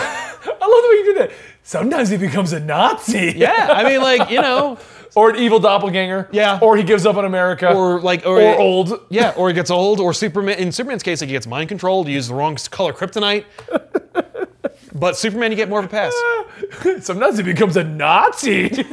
the 0.84 0.90
way 0.90 0.96
you 0.96 1.04
do 1.06 1.20
that. 1.20 1.32
Sometimes 1.64 2.10
he 2.10 2.18
becomes 2.18 2.54
a 2.54 2.60
Nazi. 2.60 3.34
Yeah, 3.36 3.68
I 3.72 3.84
mean, 3.84 4.02
like 4.02 4.30
you 4.30 4.42
know, 4.42 4.78
Or 5.16 5.32
an 5.32 5.38
evil 5.38 5.60
doppelganger. 5.60 6.30
Yeah. 6.32 6.60
Or 6.62 6.78
he 6.78 6.84
gives 6.84 7.08
up 7.08 7.16
on 7.16 7.26
America. 7.26 7.74
or 7.74 8.00
like, 8.00 8.24
or, 8.26 8.40
Or 8.40 8.56
old. 8.60 9.00
Yeah, 9.10 9.34
or 9.36 9.48
he 9.48 9.54
gets 9.56 9.72
old, 9.82 10.00
or 10.00 10.14
Superman. 10.14 10.60
In 10.60 10.72
Superman's 10.72 11.02
case, 11.02 11.22
like 11.22 11.28
he 11.30 11.34
gets 11.34 11.48
mind 11.48 11.70
controlled. 11.70 12.08
He 12.08 12.14
uses 12.14 12.30
the 12.30 12.36
wrong 12.36 12.56
color 12.70 12.94
kryptonite. 12.94 13.46
But 14.94 15.18
Superman, 15.18 15.52
you 15.52 15.58
get 15.58 15.70
more 15.70 15.80
of 15.80 15.86
a 15.86 15.90
pass. 15.90 16.14
Sometimes 17.04 17.38
he 17.38 17.44
becomes 17.44 17.78
a 17.78 17.84
Nazi. 17.84 18.86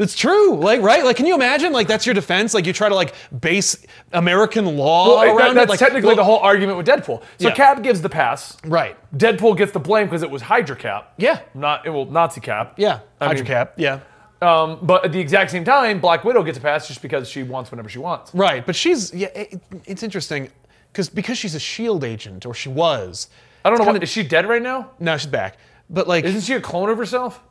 It's 0.00 0.16
true. 0.16 0.56
Like, 0.56 0.80
right? 0.80 1.04
Like, 1.04 1.16
can 1.16 1.26
you 1.26 1.34
imagine? 1.34 1.72
Like, 1.72 1.86
that's 1.86 2.06
your 2.06 2.14
defense. 2.14 2.54
Like, 2.54 2.66
you 2.66 2.72
try 2.72 2.88
to 2.88 2.94
like 2.94 3.14
base 3.40 3.76
American 4.12 4.76
law 4.76 5.08
Well, 5.08 5.22
around 5.36 5.36
that- 5.38 5.50
it. 5.50 5.54
that's 5.54 5.70
Like, 5.70 5.78
technically 5.78 6.08
well, 6.08 6.16
the 6.16 6.24
whole 6.24 6.38
argument 6.38 6.78
with 6.78 6.86
Deadpool. 6.86 7.20
So 7.38 7.48
Yeah. 7.48 7.50
Cap 7.54 7.82
gives 7.82 8.00
the 8.00 8.08
pass. 8.08 8.56
Right. 8.64 8.96
Deadpool 9.16 9.56
gets 9.58 9.72
the 9.72 9.78
blame 9.78 10.06
because 10.06 10.22
it 10.22 10.30
was 10.30 10.42
Hydra 10.42 10.74
Cap. 10.76 11.12
Yeah. 11.18 11.40
Not 11.54 11.86
it 11.86 11.90
well, 11.90 12.06
Nazi 12.06 12.40
Cap. 12.40 12.74
Yeah. 12.78 13.00
I 13.20 13.26
Hydra 13.26 13.40
mean, 13.44 13.46
cap. 13.46 13.72
Yeah. 13.76 14.00
Um, 14.42 14.78
but 14.80 15.04
at 15.04 15.12
the 15.12 15.20
exact 15.20 15.50
same 15.50 15.64
time, 15.64 16.00
Black 16.00 16.24
Widow 16.24 16.42
gets 16.42 16.56
a 16.56 16.62
pass 16.62 16.88
just 16.88 17.02
because 17.02 17.28
she 17.28 17.42
wants 17.42 17.70
whenever 17.70 17.90
she 17.90 17.98
wants. 17.98 18.34
Right. 18.34 18.64
But 18.64 18.74
she's 18.74 19.12
yeah. 19.12 19.28
It, 19.34 19.60
it's 19.84 20.02
interesting 20.02 20.48
because 20.92 21.10
because 21.10 21.36
she's 21.36 21.54
a 21.54 21.60
Shield 21.60 22.04
agent 22.04 22.46
or 22.46 22.54
she 22.54 22.70
was. 22.70 23.28
I 23.66 23.68
don't 23.68 23.78
know. 23.78 23.84
kinda- 23.84 23.98
What, 23.98 24.02
is 24.02 24.08
she 24.08 24.22
dead 24.22 24.48
right 24.48 24.62
now? 24.62 24.92
No, 24.98 25.18
she's 25.18 25.26
back. 25.30 25.58
But 25.90 26.08
like, 26.08 26.24
Isn't 26.24 26.40
she 26.40 26.54
a 26.54 26.60
clone 26.60 26.88
of 26.88 26.96
herself? 26.96 27.42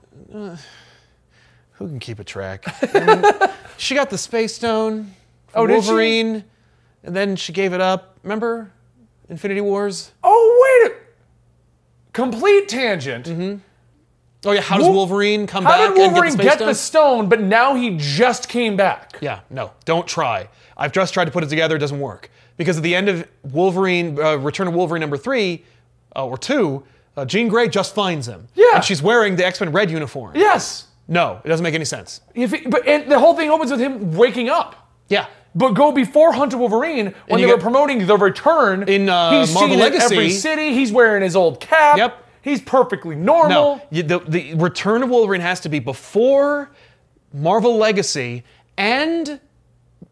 Who 1.79 1.87
can 1.87 1.99
keep 1.99 2.19
a 2.19 2.23
track? 2.23 2.63
She 3.77 3.95
got 3.95 4.09
the 4.09 4.17
Space 4.17 4.53
Stone. 4.53 5.13
Oh, 5.55 5.63
Oh, 5.63 5.65
did 5.67 5.81
she? 5.81 5.87
Wolverine, 5.87 6.43
and 7.05 7.15
then 7.15 7.37
she 7.37 7.53
gave 7.53 7.71
it 7.71 7.79
up. 7.79 8.17
Remember, 8.23 8.69
Infinity 9.29 9.61
Wars. 9.61 10.11
Oh 10.21 10.81
wait. 10.83 10.91
a- 10.91 10.95
Complete 12.11 12.67
tangent. 12.67 13.25
Mm-hmm. 13.25 13.55
Oh 14.45 14.51
yeah, 14.51 14.59
how 14.61 14.77
does 14.77 14.85
Wol- 14.85 14.95
Wolverine 14.95 15.47
come 15.47 15.63
How 15.63 15.71
back 15.71 15.79
did 15.79 15.87
and 16.03 16.13
Wolverine 16.13 16.31
get 16.35 16.37
the 16.37 16.43
get, 16.43 16.59
the 16.59 16.73
Stone? 16.75 17.19
stone, 17.19 17.29
but 17.29 17.39
now 17.41 17.75
he 17.75 17.95
just 17.97 18.49
came 18.49 18.75
back? 18.75 19.17
Yeah, 19.21 19.39
no, 19.49 19.71
don't 19.85 20.05
try. 20.05 20.49
I've 20.75 20.91
just 20.91 21.13
tried 21.13 21.25
to 21.25 21.31
put 21.31 21.43
it 21.45 21.49
together, 21.49 21.77
it 21.77 21.79
doesn't 21.79 21.99
work. 22.01 22.29
Because 22.57 22.75
at 22.77 22.83
the 22.83 22.95
end 22.95 23.07
of 23.07 23.25
Wolverine, 23.43 24.19
uh, 24.19 24.35
Return 24.35 24.67
of 24.67 24.73
Wolverine 24.73 24.99
number 24.99 25.15
three, 25.17 25.63
uh, 26.17 26.25
or 26.25 26.37
two, 26.37 26.83
uh, 27.15 27.23
Jean 27.23 27.47
Grey 27.47 27.69
just 27.69 27.95
finds 27.95 28.27
him. 28.27 28.49
Yeah. 28.55 28.75
And 28.75 28.83
she's 28.83 29.01
wearing 29.01 29.37
the 29.37 29.45
X 29.45 29.61
Men 29.61 29.71
red 29.71 29.89
uniform. 29.89 30.33
Yes. 30.35 30.85
No, 31.09 31.41
it 31.43 31.47
doesn't 31.49 31.63
make 31.63 31.73
any 31.73 31.85
sense. 31.85 32.21
If 32.35 32.53
it- 32.53 32.69
but 32.69 32.87
and 32.87 33.11
the 33.11 33.19
whole 33.19 33.35
thing 33.35 33.49
opens 33.49 33.71
with 33.71 33.79
him 33.81 34.13
waking 34.15 34.49
up. 34.49 34.87
Yeah. 35.09 35.25
But 35.55 35.69
go 35.73 35.91
before 35.91 36.31
Hunt 36.33 36.51
for 36.51 36.59
Wolverine 36.59 37.15
when 37.27 37.41
they 37.41 37.47
were 37.47 37.57
promoting 37.57 38.05
the 38.05 38.15
return 38.15 38.87
In, 38.87 39.09
uh, 39.09 39.31
He's 39.41 39.51
Marvel 39.53 39.77
seen 39.77 39.85
in 39.93 40.01
every 40.01 40.29
city. 40.29 40.73
He's 40.73 40.91
wearing 40.91 41.23
his 41.23 41.35
old 41.35 41.59
cap. 41.59 41.97
Yep. 41.97 42.23
He's 42.43 42.61
perfectly 42.61 43.15
normal. 43.15 43.49
No, 43.77 43.81
you, 43.89 44.03
the, 44.03 44.19
the 44.19 44.53
Return 44.53 45.01
of 45.03 45.09
Wolverine 45.09 45.41
has 45.41 45.59
to 45.61 45.69
be 45.69 45.79
before 45.79 46.69
Marvel 47.33 47.75
Legacy 47.77 48.43
and 48.77 49.39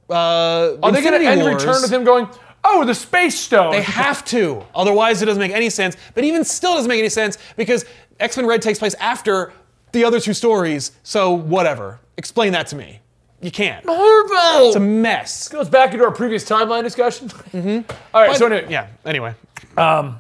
uh, 0.10 0.76
Are 0.84 0.92
they 0.92 1.02
going 1.02 1.22
to 1.22 1.28
end 1.28 1.46
Return 1.46 1.82
with 1.82 1.92
him 1.94 2.04
going, 2.04 2.28
"Oh, 2.64 2.84
the 2.86 2.96
Space 2.96 3.40
Stone"? 3.40 3.72
They 3.72 3.82
have 3.82 4.26
to. 4.26 4.64
Otherwise, 4.76 5.22
it 5.22 5.26
doesn't 5.26 5.40
make 5.40 5.52
any 5.52 5.70
sense. 5.70 5.96
But 6.16 6.24
even 6.24 6.44
still, 6.44 6.74
doesn't 6.76 6.90
make 6.90 7.00
any 7.00 7.10
sense 7.10 7.38
because 7.56 7.86
X 8.20 8.38
Men 8.38 8.46
Red 8.46 8.62
takes 8.62 8.80
place 8.80 8.94
after 8.96 9.54
the 9.98 10.06
other 10.06 10.20
two 10.20 10.34
stories. 10.34 10.92
So 11.04 11.34
whatever. 11.34 12.00
Explain 12.18 12.54
that 12.54 12.68
to 12.68 12.76
me. 12.76 13.00
You 13.42 13.52
can't. 13.52 13.86
Marvel. 13.86 14.68
It's 14.68 14.76
a 14.76 14.80
mess. 14.80 15.48
goes 15.50 15.70
back 15.70 15.94
into 15.94 16.06
our 16.06 16.12
previous 16.12 16.48
timeline 16.48 16.84
discussion. 16.84 17.30
Mm-hmm. 17.52 17.92
All 18.14 18.22
right. 18.22 18.36
so 18.38 18.46
anyway, 18.48 18.68
yeah. 18.70 18.88
Anyway. 19.06 19.34
Um. 19.78 20.20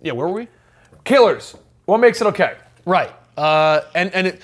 Yeah. 0.00 0.12
Where 0.12 0.26
were 0.28 0.32
we? 0.32 0.48
killers. 1.04 1.54
What 1.84 1.98
makes 1.98 2.20
it 2.20 2.26
okay? 2.28 2.56
Right. 2.84 3.12
Uh. 3.36 3.82
And 3.94 4.12
and 4.14 4.26
it. 4.28 4.42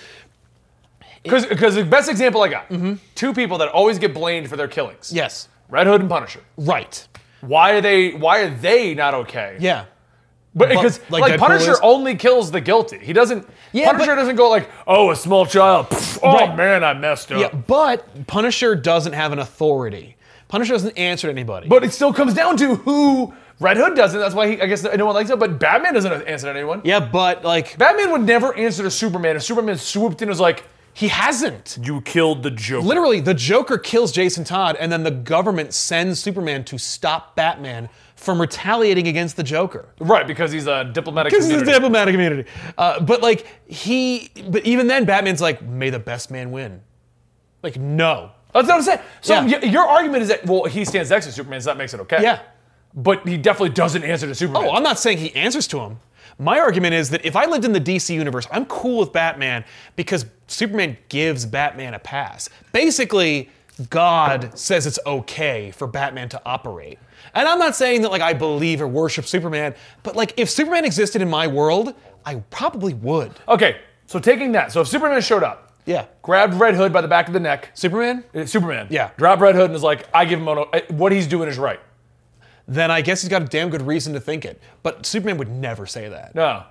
Because 1.22 1.74
the 1.76 1.84
best 1.84 2.10
example 2.10 2.42
I 2.42 2.48
got, 2.48 2.66
two 3.14 3.32
people 3.32 3.58
that 3.58 3.68
always 3.68 3.98
get 3.98 4.12
blamed 4.12 4.48
for 4.48 4.56
their 4.56 4.66
killings. 4.68 5.12
Yes. 5.12 5.48
Red 5.68 5.86
Hood 5.86 6.00
and 6.00 6.10
Punisher. 6.10 6.40
Right. 6.56 7.06
Why 7.42 7.72
are 7.72 7.80
they? 7.80 8.12
Why 8.12 8.40
are 8.40 8.50
they 8.50 8.94
not 8.94 9.14
okay? 9.14 9.56
Yeah. 9.60 9.84
But 10.54 10.68
because 10.68 11.00
like 11.08 11.22
like, 11.22 11.40
Punisher 11.40 11.72
is? 11.72 11.80
only 11.82 12.14
kills 12.14 12.50
the 12.50 12.60
guilty. 12.60 12.98
He 12.98 13.12
doesn't. 13.14 13.48
Yeah, 13.72 13.90
Punisher 13.92 14.10
but- 14.12 14.16
doesn't 14.16 14.36
go 14.36 14.50
like, 14.50 14.68
"Oh, 14.86 15.10
a 15.10 15.16
small 15.16 15.46
child. 15.46 15.88
Pff, 15.88 16.18
oh 16.22 16.34
Right. 16.34 16.54
man, 16.56 16.84
I 16.84 16.92
messed 16.92 17.32
up." 17.32 17.40
Yeah. 17.40 17.48
But 17.58 18.26
Punisher 18.26 18.74
doesn't 18.74 19.14
have 19.14 19.32
an 19.32 19.38
authority. 19.38 20.16
Punisher 20.48 20.74
doesn't 20.74 20.98
answer 20.98 21.28
to 21.28 21.32
anybody. 21.32 21.68
But 21.68 21.84
it 21.84 21.92
still 21.94 22.12
comes 22.12 22.34
down 22.34 22.58
to 22.58 22.74
who 22.74 23.32
Red 23.60 23.78
Hood 23.78 23.94
doesn't. 23.96 24.20
That's 24.20 24.34
why 24.34 24.48
he, 24.48 24.60
I 24.60 24.66
guess 24.66 24.82
no 24.82 25.06
one 25.06 25.14
likes 25.14 25.30
it. 25.30 25.38
But 25.38 25.58
Batman 25.58 25.94
doesn't 25.94 26.12
answer 26.28 26.46
to 26.52 26.58
anyone. 26.58 26.82
yeah. 26.84 27.00
But 27.00 27.44
like 27.44 27.78
Batman 27.78 28.10
would 28.12 28.22
never 28.22 28.54
answer 28.54 28.82
to 28.82 28.90
Superman 28.90 29.36
if 29.36 29.42
Superman 29.44 29.78
swooped 29.78 30.20
in 30.20 30.26
and 30.26 30.30
was 30.30 30.40
like, 30.40 30.64
he 30.94 31.08
hasn't. 31.08 31.78
"You 31.82 32.00
killed 32.02 32.42
the 32.42 32.50
Joker." 32.50 32.86
Literally, 32.86 33.20
the 33.20 33.34
Joker 33.34 33.78
kills 33.78 34.12
Jason 34.12 34.44
Todd, 34.44 34.76
and 34.78 34.90
then 34.92 35.02
the 35.02 35.10
government 35.10 35.72
sends 35.74 36.20
Superman 36.20 36.64
to 36.64 36.78
stop 36.78 37.34
Batman 37.36 37.88
from 38.16 38.40
retaliating 38.40 39.08
against 39.08 39.36
the 39.36 39.42
Joker. 39.42 39.86
Right, 39.98 40.26
because 40.26 40.52
he's 40.52 40.66
a 40.66 40.84
diplomatic. 40.84 41.32
This 41.32 41.46
is 41.48 41.62
a 41.62 41.64
diplomatic 41.64 42.12
community. 42.14 42.48
Uh, 42.78 43.00
but 43.00 43.20
like 43.22 43.46
he, 43.66 44.30
but 44.48 44.64
even 44.64 44.86
then, 44.86 45.04
Batman's 45.04 45.40
like, 45.40 45.62
"May 45.62 45.90
the 45.90 45.98
best 45.98 46.30
man 46.30 46.50
win." 46.52 46.80
Like, 47.62 47.76
no. 47.76 48.30
That's 48.52 48.68
not 48.68 48.74
what 48.74 48.78
I'm 48.78 48.82
saying. 48.82 48.98
So 49.22 49.40
Yeah. 49.46 49.64
your 49.64 49.84
argument 49.86 50.22
is 50.24 50.28
that 50.28 50.44
well, 50.46 50.64
he 50.64 50.84
stands 50.84 51.08
next 51.10 51.26
to 51.26 51.32
Superman, 51.32 51.60
so 51.62 51.70
that 51.70 51.78
makes 51.78 51.94
it 51.94 52.00
okay. 52.00 52.22
Yeah. 52.22 52.40
But 52.94 53.26
he 53.26 53.38
definitely 53.38 53.70
doesn't 53.70 54.04
answer 54.04 54.26
to 54.26 54.34
Superman. 54.34 54.66
Oh, 54.68 54.72
I'm 54.74 54.82
not 54.82 54.98
saying 54.98 55.18
he 55.18 55.34
answers 55.34 55.66
to 55.68 55.80
him. 55.80 55.98
My 56.38 56.58
argument 56.58 56.94
is 56.94 57.10
that 57.10 57.24
if 57.24 57.36
I 57.36 57.46
lived 57.46 57.64
in 57.64 57.72
the 57.72 57.80
DC 57.80 58.14
universe, 58.14 58.46
I'm 58.50 58.64
cool 58.66 59.00
with 59.00 59.12
Batman 59.12 59.64
because 59.96 60.26
Superman 60.46 60.96
gives 61.08 61.46
Batman 61.46 61.94
a 61.94 61.98
pass. 61.98 62.48
Basically, 62.72 63.50
God 63.90 64.56
says 64.58 64.86
it's 64.86 64.98
okay 65.06 65.70
for 65.70 65.86
Batman 65.86 66.28
to 66.30 66.42
operate. 66.44 66.98
And 67.34 67.48
I'm 67.48 67.58
not 67.58 67.74
saying 67.74 68.02
that 68.02 68.10
like 68.10 68.22
I 68.22 68.32
believe 68.32 68.82
or 68.82 68.88
worship 68.88 69.24
Superman, 69.26 69.74
but 70.02 70.16
like 70.16 70.34
if 70.36 70.50
Superman 70.50 70.84
existed 70.84 71.22
in 71.22 71.30
my 71.30 71.46
world, 71.46 71.94
I 72.24 72.36
probably 72.50 72.94
would. 72.94 73.32
Okay, 73.48 73.78
so 74.06 74.18
taking 74.18 74.52
that, 74.52 74.72
so 74.72 74.80
if 74.82 74.88
Superman 74.88 75.20
showed 75.22 75.42
up, 75.42 75.72
Yeah. 75.86 76.04
grabbed 76.22 76.54
Red 76.54 76.74
Hood 76.74 76.92
by 76.92 77.00
the 77.00 77.08
back 77.08 77.26
of 77.28 77.32
the 77.34 77.40
neck, 77.40 77.70
Superman? 77.74 78.24
uh, 78.34 78.44
Superman, 78.46 78.86
Yeah. 78.90 79.10
grabbed 79.16 79.40
Red 79.42 79.54
Hood 79.54 79.66
and 79.66 79.74
is 79.74 79.82
like, 79.82 80.06
I 80.14 80.24
give 80.24 80.40
him 80.40 80.48
a, 80.48 80.64
what 80.90 81.12
he's 81.12 81.26
doing 81.26 81.48
is 81.48 81.58
right. 81.58 81.80
Then 82.68 82.90
I 82.90 83.00
guess 83.00 83.22
he's 83.22 83.28
got 83.28 83.42
a 83.42 83.46
damn 83.46 83.70
good 83.70 83.82
reason 83.82 84.12
to 84.14 84.20
think 84.20 84.44
it. 84.44 84.60
But 84.82 85.04
Superman 85.06 85.36
would 85.38 85.50
never 85.50 85.86
say 85.86 86.08
that. 86.08 86.34
No. 86.34 86.64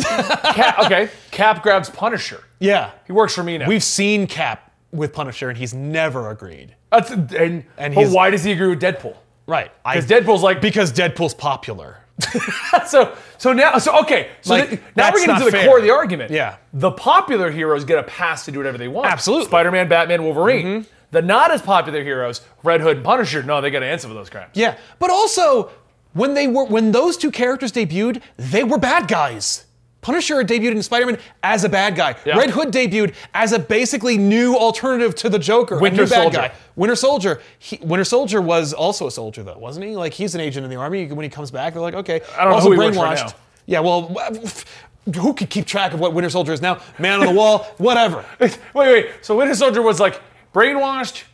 Cap, 0.00 0.78
okay, 0.86 1.10
Cap 1.30 1.62
grabs 1.62 1.90
Punisher. 1.90 2.42
Yeah. 2.60 2.90
He 3.06 3.12
works 3.12 3.34
for 3.34 3.42
me 3.42 3.58
now. 3.58 3.66
We've 3.68 3.82
seen 3.82 4.26
Cap 4.26 4.72
with 4.92 5.12
Punisher 5.12 5.48
and 5.48 5.58
he's 5.58 5.74
never 5.74 6.30
agreed. 6.30 6.74
That's 6.90 7.10
and, 7.10 7.64
And 7.78 7.94
but 7.94 8.02
he's- 8.02 8.12
why 8.12 8.30
does 8.30 8.44
he 8.44 8.52
agree 8.52 8.68
with 8.68 8.80
Deadpool? 8.80 9.16
Right. 9.46 9.70
Because 9.84 10.06
Deadpool's 10.06 10.42
like 10.42 10.60
because 10.60 10.92
Deadpool's 10.92 11.34
popular. 11.34 11.98
so 12.86 13.16
so 13.38 13.52
now 13.52 13.78
so 13.78 13.98
okay 14.00 14.28
so 14.42 14.54
Like, 14.54 14.68
th- 14.68 14.80
now 14.80 14.86
that's 14.94 15.14
we're 15.14 15.20
getting 15.26 15.34
not 15.34 15.38
to 15.40 15.44
the 15.46 15.50
fair. 15.50 15.66
core 15.66 15.78
of 15.78 15.84
the 15.84 15.90
argument. 15.90 16.30
Yeah. 16.30 16.56
the 16.72 16.92
popular 16.92 17.50
heroes 17.50 17.84
get 17.84 17.98
a 17.98 18.02
pass 18.04 18.44
to 18.44 18.52
do 18.52 18.58
whatever 18.58 18.78
they 18.78 18.86
want. 18.88 19.10
Absolutely. 19.10 19.44
Mm-hmm. 19.46 19.50
Spider-Man, 19.50 19.88
Batman, 19.88 20.22
Wolverine. 20.24 20.86
The 21.12 21.22
not 21.22 21.50
as 21.50 21.62
popular 21.62 22.02
heroes, 22.02 22.40
Red 22.64 22.80
Hood 22.80 22.96
and 22.96 23.04
Punisher, 23.04 23.42
no, 23.42 23.60
they 23.60 23.70
got 23.70 23.80
to 23.80 23.86
answer 23.86 24.08
for 24.08 24.14
those 24.14 24.30
crimes. 24.30 24.50
Yeah, 24.54 24.76
but 24.98 25.10
also 25.10 25.70
when 26.14 26.34
they 26.34 26.48
were 26.48 26.64
when 26.64 26.90
those 26.90 27.16
two 27.16 27.30
characters 27.30 27.70
debuted, 27.70 28.22
they 28.36 28.64
were 28.64 28.78
bad 28.78 29.08
guys. 29.08 29.66
Punisher 30.00 30.42
debuted 30.42 30.72
in 30.72 30.82
Spider-Man 30.82 31.18
as 31.44 31.62
a 31.62 31.68
bad 31.68 31.94
guy. 31.94 32.16
Yeah. 32.24 32.36
Red 32.36 32.50
Hood 32.50 32.72
debuted 32.72 33.14
as 33.34 33.52
a 33.52 33.58
basically 33.58 34.18
new 34.18 34.56
alternative 34.56 35.14
to 35.16 35.28
the 35.28 35.38
Joker, 35.38 35.78
Winter 35.78 36.02
a 36.02 36.04
new 36.06 36.10
bad 36.10 36.22
Soldier. 36.22 36.38
guy. 36.38 36.52
Winter 36.74 36.96
Soldier. 36.96 37.40
He, 37.60 37.76
Winter 37.82 38.04
Soldier 38.04 38.42
was 38.42 38.72
also 38.72 39.06
a 39.06 39.10
soldier 39.12 39.44
though, 39.44 39.58
wasn't 39.58 39.86
he? 39.86 39.94
Like 39.94 40.12
he's 40.12 40.34
an 40.34 40.40
agent 40.40 40.64
in 40.64 40.70
the 40.70 40.76
army. 40.76 41.06
When 41.06 41.22
he 41.22 41.30
comes 41.30 41.52
back, 41.52 41.74
they're 41.74 41.82
like, 41.82 41.94
okay, 41.94 42.20
I 42.36 42.42
don't 42.42 42.50
know 42.50 42.54
also 42.56 42.66
who 42.68 42.72
he 42.72 42.78
works 42.78 42.96
for 42.96 43.14
now. 43.14 43.32
Yeah, 43.66 43.78
well, 43.78 44.08
who 45.14 45.34
could 45.34 45.50
keep 45.50 45.66
track 45.66 45.92
of 45.94 46.00
what 46.00 46.14
Winter 46.14 46.30
Soldier 46.30 46.52
is 46.52 46.60
now? 46.60 46.80
Man 46.98 47.20
on 47.20 47.26
the 47.26 47.32
wall, 47.32 47.64
whatever. 47.78 48.24
wait, 48.40 48.58
wait. 48.74 49.10
So 49.20 49.36
Winter 49.36 49.54
Soldier 49.54 49.82
was 49.82 50.00
like 50.00 50.20
brainwashed, 50.54 51.24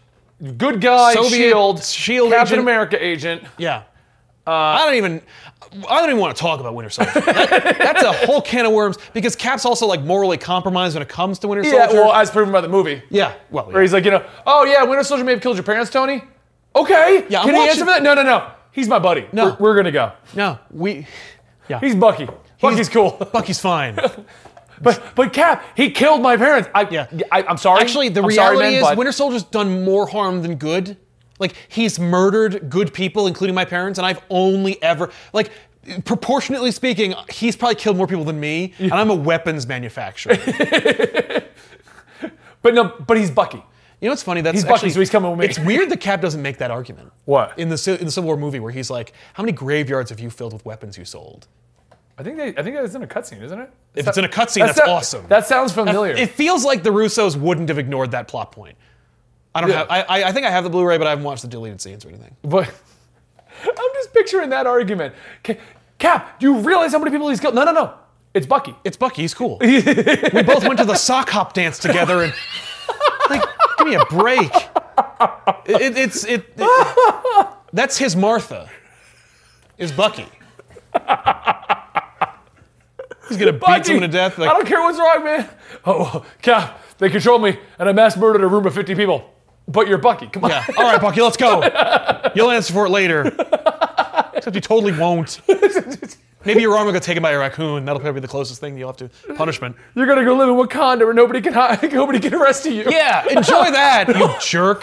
good 0.57 0.81
guy, 0.81 1.15
Soviet 1.15 1.31
Shield, 1.37 1.83
Shield 1.85 2.31
Captain 2.31 2.55
agent. 2.55 2.63
America 2.63 3.05
agent. 3.05 3.43
Yeah. 3.59 3.83
Uh, 4.47 4.51
I 4.53 4.87
don't 4.87 4.95
even. 4.95 5.23
I 5.91 6.01
don't 6.01 6.09
even 6.09 6.21
want 6.21 6.35
to 6.35 6.41
talk 6.41 6.61
about 6.61 6.75
Winter 6.75 6.89
Soldier. 6.89 7.13
That- 7.21 7.77
that's 7.79 8.03
a 8.03 8.13
whole 8.27 8.41
can 8.41 8.65
of 8.65 8.73
worms 8.73 8.97
because 9.13 9.37
Cap's 9.37 9.67
also 9.67 9.87
like 9.87 10.01
morally 10.03 10.39
compromised 10.39 10.95
when 10.95 11.03
it 11.03 11.09
comes 11.11 11.39
to 11.41 11.49
Winter 11.49 11.65
Soldier. 11.65 11.77
Yeah, 11.79 11.93
well, 11.93 12.13
as 12.15 12.31
proven 12.31 12.51
by 12.53 12.63
the 12.63 12.69
movie. 12.69 13.03
yeah. 13.11 13.35
Well, 13.51 13.67
Where 13.67 13.83
he's 13.83 13.93
like, 13.93 14.07
you 14.07 14.11
know, 14.13 14.25
oh 14.47 14.65
yeah, 14.65 14.83
Winter 14.85 15.05
Soldier 15.05 15.25
may 15.25 15.33
have 15.33 15.43
killed 15.43 15.57
your 15.57 15.65
parents, 15.65 15.91
Tony. 15.91 16.23
Okay. 16.75 17.27
Yeah, 17.29 17.41
I'm 17.41 17.45
Can 17.47 17.55
he 17.55 17.61
watching- 17.61 17.71
answer 17.71 17.81
for 17.81 17.91
that? 17.91 18.03
No, 18.03 18.15
no, 18.15 18.23
no. 18.23 18.51
He's 18.73 18.89
my 18.89 18.99
buddy. 18.99 19.27
No. 19.33 19.49
We're, 19.49 19.57
we're 19.59 19.77
gonna 19.77 19.91
go. 19.93 20.13
no, 20.35 20.59
we. 20.71 21.07
Yeah. 21.69 21.81
He's 21.81 21.95
Bucky. 21.95 22.27
Bucky's 22.63 22.89
cool. 22.89 23.11
Bucky's 23.33 23.61
fine. 23.61 23.99
But 24.81 25.03
but 25.15 25.33
Cap, 25.33 25.65
he 25.77 25.91
killed 25.91 26.23
my 26.23 26.37
parents. 26.37 26.69
I, 26.75 26.89
Yeah. 26.91 27.07
I, 27.33 27.43
am 27.43 27.57
sorry. 27.57 27.81
Actually, 27.81 28.09
the 28.11 28.23
I'm 28.23 28.31
sorry, 28.31 28.57
reality 28.57 28.75
man, 28.77 28.83
is 28.83 28.89
but- 28.89 28.97
Winter 28.99 29.13
Soldier's 29.13 29.45
done 29.45 29.85
more 29.85 30.07
harm 30.07 30.43
than 30.43 30.57
good. 30.57 30.97
Like 31.39 31.55
he's 31.69 32.01
murdered 32.01 32.69
good 32.69 32.93
people, 32.93 33.27
including 33.27 33.55
my 33.55 33.65
parents, 33.65 33.99
and 33.99 34.07
I've 34.07 34.21
only 34.31 34.83
ever 34.83 35.11
like. 35.33 35.51
Proportionately 36.05 36.71
speaking, 36.71 37.15
he's 37.31 37.57
probably 37.57 37.77
killed 37.77 37.97
more 37.97 38.07
people 38.07 38.25
than 38.25 38.39
me, 38.39 38.75
and 38.79 38.93
I'm 38.93 39.09
a 39.09 39.15
weapons 39.15 39.67
manufacturer. 39.67 40.37
But 42.63 42.75
no, 42.75 42.93
but 43.07 43.17
he's 43.17 43.31
Bucky. 43.31 43.63
You 44.01 44.09
know 44.09 44.13
what's 44.13 44.23
funny? 44.23 44.41
That's 44.41 44.57
He's 44.57 44.65
Bucky, 44.65 44.75
actually, 44.75 44.91
so 44.91 45.01
he's 45.01 45.11
coming 45.11 45.31
with 45.31 45.41
me. 45.41 45.47
It's 45.47 45.59
weird 45.59 45.89
that 45.91 46.01
Cap 46.01 46.21
doesn't 46.21 46.43
make 46.43 46.59
that 46.59 46.71
argument. 46.71 47.13
What? 47.25 47.59
in 47.59 47.69
the 47.69 47.97
in 47.99 48.07
the 48.07 48.13
Civil 48.13 48.29
War 48.29 48.37
movie 48.37 48.61
where 48.61 48.73
he's 48.73 48.91
like, 48.91 49.13
"How 49.35 49.43
many 49.43 49.53
graveyards 49.53 50.11
have 50.11 50.21
you 50.21 50.31
filled 50.31 50.53
with 50.53 50.65
weapons 50.65 50.99
you 50.99 51.05
sold?" 51.05 51.47
I 52.19 52.23
think 52.25 52.37
they. 52.37 52.49
I 52.49 52.63
think 52.65 52.75
that's 52.75 52.95
in 52.97 53.03
a 53.03 53.07
cutscene, 53.07 53.43
isn't 53.43 53.61
it? 53.61 53.71
If 53.95 54.09
it's 54.09 54.19
in 54.19 54.25
a 54.25 54.29
cutscene, 54.29 54.67
that's 54.67 54.81
awesome. 54.81 55.25
That 55.29 55.47
sounds 55.47 55.73
familiar. 55.73 56.15
It 56.17 56.31
feels 56.31 56.65
like 56.65 56.83
the 56.83 56.91
Russos 56.91 57.37
wouldn't 57.37 57.69
have 57.69 57.79
ignored 57.79 58.11
that 58.11 58.27
plot 58.27 58.51
point. 58.51 58.77
I 59.55 59.61
don't 59.61 59.71
Yeah. 59.71 59.79
have. 59.79 59.87
I, 59.91 60.01
I, 60.03 60.25
I 60.29 60.33
think 60.33 60.45
I 60.45 60.51
have 60.51 60.65
the 60.65 60.71
Blu-ray, 60.71 60.99
but 60.99 61.07
I 61.07 61.11
haven't 61.11 61.25
watched 61.25 61.43
the 61.43 61.49
deleted 61.49 61.81
scenes 61.81 62.05
or 62.05 62.09
anything. 62.09 62.35
But 62.43 62.67
I'm 63.65 63.93
just 63.95 64.13
picturing 64.13 64.51
that 64.51 64.67
argument. 64.67 65.15
Ca- 65.45 65.59
Cap, 65.99 66.39
do 66.41 66.47
you 66.53 66.59
realize 66.59 66.93
how 66.93 66.99
many 66.99 67.11
people 67.13 67.29
he's 67.29 67.41
killed? 67.41 67.55
No, 67.55 67.65
no, 67.65 67.73
no. 67.73 67.95
It's 68.35 68.47
Bucky. 68.47 68.75
It's 68.85 68.97
Bucky. 68.97 69.23
He's 69.23 69.35
cool. 69.35 69.59
we 69.61 69.81
both 70.43 70.65
went 70.67 70.79
to 70.79 70.85
the 70.85 70.97
sock 70.97 71.29
hop 71.31 71.55
dance 71.55 71.79
together, 71.79 72.23
and 72.25 72.35
like, 73.31 73.43
give 73.79 73.87
me 73.87 73.95
a 73.95 74.05
break. 74.07 74.53
It, 75.67 75.81
it- 75.81 75.97
it's 75.99 76.25
it, 76.25 76.53
it- 76.57 77.47
That's 77.73 77.97
his 77.97 78.15
Martha. 78.17 78.69
Is 79.79 79.93
Bucky. 79.93 80.27
He's 83.29 83.37
gonna 83.39 83.53
beat 83.53 83.61
Bucky, 83.61 83.85
someone 83.85 84.03
to 84.03 84.09
death. 84.09 84.39
I 84.39 84.47
don't 84.47 84.67
care 84.67 84.81
what's 84.81 84.99
wrong, 84.99 85.25
man. 85.25 85.49
Oh, 85.85 86.11
oh 86.15 86.27
Cap, 86.43 86.81
they 86.99 87.11
control 87.11 87.39
me, 87.39 87.59
and 87.79 87.89
I 87.89 87.93
mass 87.93 88.17
murdered 88.17 88.43
a 88.43 88.49
room 88.49 88.67
of 88.67 88.75
50 88.75 88.95
people. 88.95 89.35
But 89.67 89.87
you're 89.87 89.99
Bucky. 89.99 90.29
Come 90.29 90.45
on. 90.45 90.51
yeah. 90.51 90.65
All 90.79 90.85
right, 90.85 91.01
Bucky, 91.01 91.21
let's 91.21 91.37
go. 91.37 91.61
You'll 92.35 92.51
answer 92.51 92.73
for 92.73 92.87
it 92.87 92.91
later. 92.91 93.27
Except 94.35 94.55
you 94.55 94.63
totally 94.63 94.99
won't. 94.99 95.41
Maybe 96.45 96.63
your 96.63 96.75
arm 96.77 96.87
will 96.87 96.93
get 96.93 97.03
taken 97.03 97.23
by 97.23 97.33
a 97.33 97.39
raccoon. 97.39 97.85
That'll 97.85 98.01
probably 98.01 98.21
be 98.21 98.23
the 98.23 98.31
closest 98.31 98.61
thing 98.61 98.79
you'll 98.79 98.89
have 98.89 98.97
to 98.97 99.11
punishment. 99.35 99.77
You're 99.95 100.07
gonna 100.07 100.25
go 100.25 100.35
live 100.35 100.49
in 100.49 100.55
Wakanda 100.55 101.01
where 101.01 101.13
nobody 101.13 101.41
can 101.43 101.53
hide, 101.53 101.93
nobody 101.93 102.21
can 102.21 102.33
arrest 102.33 102.65
you. 102.65 102.85
Yeah, 102.89 103.27
enjoy 103.29 103.71
that, 103.73 104.09
you 104.09 104.35
jerk. 104.41 104.83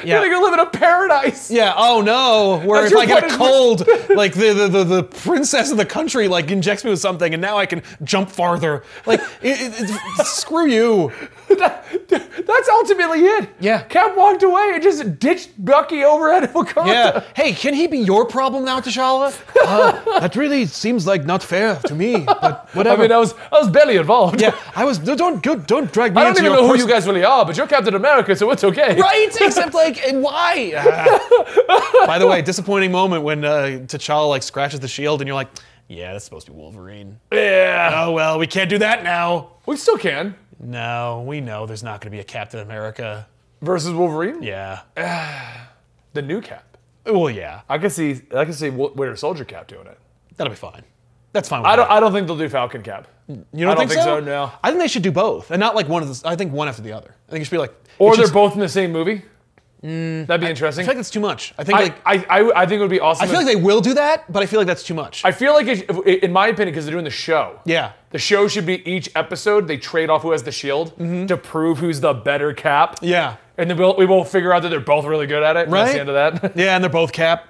You're 0.04 0.18
gonna 0.18 0.30
Yeah. 0.30 0.38
go 0.38 0.42
live 0.44 0.54
in 0.54 0.60
a 0.60 0.66
paradise. 0.66 1.50
Yeah. 1.50 1.72
Oh 1.76 2.00
no. 2.00 2.60
Where 2.66 2.82
That's 2.82 2.92
if 2.92 2.98
I 2.98 3.06
get 3.06 3.24
a 3.32 3.36
cold, 3.36 3.86
like 4.10 4.34
the, 4.34 4.52
the 4.52 4.68
the 4.68 4.84
the 4.84 5.02
princess 5.02 5.70
of 5.70 5.76
the 5.76 5.84
country 5.86 6.28
like 6.28 6.50
injects 6.50 6.84
me 6.84 6.90
with 6.90 7.00
something, 7.00 7.32
and 7.34 7.40
now 7.40 7.56
I 7.58 7.66
can 7.66 7.82
jump 8.02 8.30
farther. 8.30 8.82
Like, 9.06 9.20
it, 9.42 9.60
it, 9.60 9.90
it- 9.90 10.26
screw 10.26 10.66
you. 10.68 11.12
ultimately 12.90 13.24
it. 13.24 13.48
Yeah. 13.60 13.82
Cap 13.82 14.16
walked 14.16 14.42
away 14.42 14.72
and 14.74 14.82
just 14.82 15.18
ditched 15.18 15.62
Bucky 15.62 16.04
over 16.04 16.32
at 16.32 16.52
Wakanda. 16.52 16.86
Yeah. 16.86 17.24
Hey, 17.34 17.52
can 17.52 17.74
he 17.74 17.86
be 17.86 17.98
your 17.98 18.26
problem 18.26 18.64
now, 18.64 18.80
T'Challa? 18.80 19.38
Uh, 19.64 20.20
that 20.20 20.36
really 20.36 20.66
seems 20.66 21.06
like 21.06 21.24
not 21.24 21.42
fair 21.42 21.76
to 21.86 21.94
me. 21.94 22.24
But 22.24 22.68
whatever. 22.74 23.02
I 23.02 23.02
mean, 23.02 23.12
I 23.12 23.18
was 23.18 23.34
I 23.52 23.58
was 23.58 23.68
barely 23.68 23.96
involved. 23.96 24.40
yeah. 24.40 24.56
I 24.74 24.84
was. 24.84 24.98
Don't 24.98 25.42
don't 25.42 25.66
don't 25.66 25.92
drag 25.92 26.14
me 26.14 26.20
I 26.20 26.24
don't 26.24 26.36
into 26.36 26.44
even 26.44 26.52
know 26.52 26.66
who 26.66 26.76
you 26.76 26.88
guys 26.88 27.06
really 27.06 27.24
are, 27.24 27.44
but 27.44 27.56
you're 27.56 27.66
Captain 27.66 27.94
America, 27.94 28.34
so 28.36 28.50
it's 28.50 28.64
okay. 28.64 28.98
Right? 29.00 29.28
Except 29.40 29.74
like, 29.74 30.06
and 30.06 30.22
why? 30.22 30.72
Ah. 30.76 32.06
By 32.06 32.18
the 32.18 32.26
way, 32.26 32.42
disappointing 32.42 32.92
moment 32.92 33.22
when 33.22 33.44
uh, 33.44 33.80
T'Challa 33.86 34.28
like 34.28 34.42
scratches 34.42 34.80
the 34.80 34.88
shield, 34.88 35.20
and 35.20 35.28
you're 35.28 35.34
like, 35.34 35.48
yeah, 35.88 36.12
that's 36.12 36.24
supposed 36.24 36.46
to 36.46 36.52
be 36.52 36.58
Wolverine. 36.58 37.18
Yeah. 37.32 37.92
Oh 38.04 38.12
well, 38.12 38.38
we 38.38 38.46
can't 38.46 38.70
do 38.70 38.78
that 38.78 39.04
now. 39.04 39.52
We 39.66 39.76
still 39.76 39.98
can. 39.98 40.34
No, 40.62 41.24
we 41.26 41.40
know 41.40 41.66
there's 41.66 41.82
not 41.82 42.00
going 42.00 42.10
to 42.10 42.16
be 42.16 42.20
a 42.20 42.24
Captain 42.24 42.60
America. 42.60 43.26
Versus 43.62 43.92
Wolverine? 43.92 44.42
Yeah. 44.42 44.80
The 46.12 46.22
new 46.22 46.40
Cap. 46.40 46.76
Well, 47.06 47.30
yeah, 47.30 47.60
I 47.68 47.78
can 47.78 47.88
see 47.88 48.20
I 48.34 48.44
can 48.44 48.52
see 48.52 48.68
Winter 48.68 49.14
Soldier 49.14 49.44
Cap 49.44 49.68
doing 49.68 49.86
it. 49.86 49.96
that'll 50.36 50.50
be 50.50 50.56
fine. 50.56 50.82
That's 51.32 51.48
fine. 51.48 51.60
With 51.62 51.68
I 51.70 51.76
don't 51.76 51.88
me. 51.88 51.94
I 51.94 52.00
don't 52.00 52.12
think 52.12 52.26
they'll 52.26 52.36
do 52.36 52.48
Falcon 52.48 52.82
Cap. 52.82 53.06
You 53.28 53.36
don't, 53.36 53.60
I 53.60 53.64
don't 53.66 53.76
think, 53.78 53.90
think 53.90 54.02
so? 54.02 54.18
so, 54.18 54.24
no. 54.24 54.50
I 54.64 54.70
think 54.70 54.80
they 54.80 54.88
should 54.88 55.04
do 55.04 55.12
both, 55.12 55.52
and 55.52 55.60
not 55.60 55.76
like 55.76 55.88
one 55.88 56.02
of 56.02 56.08
the. 56.08 56.28
I 56.28 56.34
think 56.34 56.52
one 56.52 56.66
after 56.66 56.82
the 56.82 56.90
other. 56.92 57.14
I 57.28 57.30
think 57.30 57.42
it 57.42 57.44
should 57.44 57.52
be 57.52 57.58
like. 57.58 57.72
Or 58.00 58.16
they're 58.16 58.26
both 58.28 58.54
in 58.54 58.58
the 58.60 58.68
same 58.68 58.90
movie. 58.90 59.22
That'd 59.82 60.40
be 60.42 60.46
interesting. 60.46 60.82
I 60.82 60.84
feel 60.84 60.90
like 60.90 60.96
that's 60.98 61.10
too 61.10 61.20
much. 61.20 61.54
I 61.58 61.64
think 61.64 61.78
I, 61.78 61.82
like. 61.84 61.96
I, 62.04 62.14
I, 62.40 62.62
I 62.62 62.66
think 62.66 62.78
it 62.78 62.82
would 62.82 62.90
be 62.90 63.00
awesome. 63.00 63.24
I 63.24 63.26
feel 63.28 63.36
like 63.38 63.46
they 63.46 63.56
will 63.56 63.80
do 63.80 63.94
that, 63.94 64.30
but 64.30 64.42
I 64.42 64.46
feel 64.46 64.60
like 64.60 64.66
that's 64.66 64.82
too 64.82 64.92
much. 64.94 65.24
I 65.24 65.32
feel 65.32 65.54
like, 65.54 65.66
it, 65.68 65.86
if- 65.88 66.22
in 66.22 66.32
my 66.32 66.48
opinion, 66.48 66.72
because 66.74 66.84
they're 66.84 66.92
doing 66.92 67.04
the 67.04 67.10
show. 67.10 67.60
yeah. 67.64 67.92
The 68.10 68.18
show 68.18 68.48
should 68.48 68.66
be 68.66 68.86
each 68.90 69.08
episode 69.14 69.68
they 69.68 69.76
trade 69.76 70.10
off 70.10 70.22
who 70.22 70.32
has 70.32 70.42
the 70.42 70.50
shield 70.50 70.96
to 71.28 71.36
prove 71.36 71.78
who's 71.78 72.00
the 72.00 72.12
better 72.12 72.52
Cap. 72.52 72.96
Mm-hmm. 72.96 73.04
Yeah. 73.06 73.36
And 73.56 73.70
then 73.70 73.78
we'll, 73.78 73.96
we 73.96 74.04
will 74.04 74.24
figure 74.24 74.52
out 74.52 74.62
that 74.62 74.68
they're 74.70 74.80
both 74.80 75.04
really 75.04 75.26
good 75.28 75.42
at 75.44 75.56
it. 75.56 75.64
and 75.68 75.72
That's 75.72 75.86
Right? 75.88 75.92
the 75.94 76.00
end 76.00 76.08
of 76.08 76.42
that. 76.42 76.56
Yeah, 76.56 76.74
and 76.74 76.82
they're 76.82 76.90
both 76.90 77.12
Cap. 77.12 77.46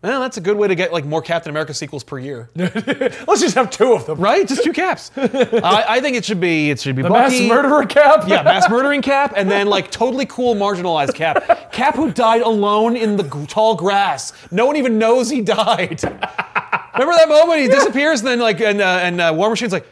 Well, 0.00 0.20
that's 0.20 0.36
a 0.36 0.40
good 0.40 0.56
way 0.56 0.68
to 0.68 0.76
get 0.76 0.92
like 0.92 1.04
more 1.04 1.20
Captain 1.20 1.50
America 1.50 1.74
sequels 1.74 2.04
per 2.04 2.18
year, 2.20 2.48
Let's 2.56 3.40
just 3.40 3.56
have 3.56 3.68
two 3.68 3.94
of 3.94 4.06
them. 4.06 4.20
right? 4.20 4.46
Just 4.46 4.62
two 4.62 4.72
Caps. 4.72 5.10
I, 5.16 5.84
I 5.88 6.00
think 6.00 6.16
it 6.16 6.24
should 6.24 6.40
be 6.40 6.70
it 6.70 6.78
should 6.80 6.94
be 6.94 7.02
Mass 7.02 7.32
Bucky. 7.32 7.48
murderer 7.48 7.84
Cap. 7.84 8.28
Yeah, 8.28 8.42
mass 8.44 8.70
murdering 8.70 9.02
Cap, 9.02 9.32
and 9.36 9.50
then 9.50 9.66
like 9.66 9.90
totally 9.90 10.26
cool 10.26 10.54
marginalized 10.54 11.14
Cap. 11.14 11.72
Cap 11.72 11.96
who 11.96 12.12
died 12.12 12.42
alone 12.42 12.96
in 12.96 13.16
the 13.16 13.24
g- 13.24 13.46
tall 13.46 13.74
grass. 13.74 14.32
No 14.52 14.66
one 14.66 14.76
even 14.76 14.98
knows 14.98 15.30
he 15.30 15.40
died. 15.40 16.00
Remember 16.04 17.14
that 17.16 17.28
moment? 17.28 17.60
He 17.60 17.66
disappears, 17.68 18.20
and 18.20 18.28
then 18.28 18.38
like 18.38 18.60
and 18.60 18.80
uh, 18.80 18.84
and 19.02 19.20
uh, 19.20 19.32
War 19.34 19.50
Machine's 19.50 19.72
like, 19.72 19.86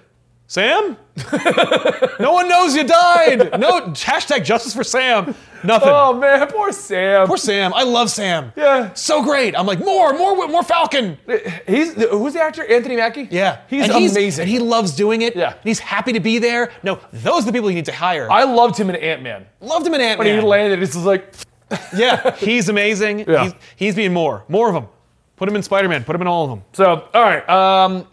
Sam? 0.49 0.97
no 2.21 2.33
one 2.33 2.49
knows 2.49 2.77
you 2.77 2.85
died. 2.85 3.59
No 3.59 3.81
hashtag 3.89 4.45
justice 4.45 4.73
for 4.75 4.85
Sam. 4.85 5.35
Nothing. 5.65 5.89
Oh 5.91 6.15
man, 6.15 6.47
poor 6.49 6.71
Sam. 6.71 7.27
Poor 7.27 7.37
Sam. 7.37 7.75
I 7.75 7.83
love 7.83 8.11
Sam. 8.11 8.53
Yeah. 8.55 8.93
So 8.95 9.25
great. 9.25 9.59
I'm 9.59 9.67
like 9.67 9.81
more, 9.81 10.13
more, 10.17 10.47
more 10.47 10.63
Falcon. 10.63 11.19
He's 11.67 11.95
who's 11.95 12.35
the 12.35 12.41
actor? 12.43 12.65
Anthony 12.65 12.95
Mackie. 12.97 13.27
Yeah, 13.31 13.63
he's 13.69 13.85
And 13.85 13.93
amazing. 13.93 14.43
and 14.43 14.49
he 14.51 14.61
loves 14.61 14.95
doing 14.95 15.23
it. 15.23 15.35
Yeah. 15.35 15.53
and 15.55 15.65
he's 15.65 15.81
happy 15.81 16.13
to 16.13 16.21
be 16.21 16.39
there. 16.39 16.71
No, 16.85 17.01
those 17.13 17.43
are 17.43 17.47
the 17.47 17.53
people 17.53 17.69
you 17.71 17.77
need 17.77 17.87
to 17.87 17.93
hire. 17.93 18.31
I 18.31 18.45
loved 18.45 18.79
him 18.79 18.89
in 18.89 18.95
Ant 18.97 19.23
Man. 19.23 19.47
loved 19.61 19.85
him 19.87 19.95
in 19.95 20.01
Ant 20.01 20.21
Man. 20.21 20.29
When 20.29 20.39
he 20.41 20.47
landed, 20.47 20.81
it's 20.81 20.93
just 20.93 21.05
like 21.07 21.35
Yeah, 21.97 22.37
he's 22.37 22.69
amazing. 22.69 23.21
Yeah. 23.29 23.45
He's, 23.45 23.53
he's 23.75 23.95
being 23.97 24.13
more. 24.13 24.45
More 24.49 24.69
of 24.69 24.75
them. 24.75 24.87
Put 25.35 25.49
him 25.49 25.57
in 25.57 25.63
Spider 25.65 25.89
Man. 25.89 26.05
Put 26.05 26.15
him 26.15 26.23
in 26.23 26.29
all 26.29 26.45
of 26.45 26.51
them. 26.51 26.63
so. 26.73 27.09
All 27.13 27.23
right. 27.23 27.49
Um, 27.49 28.07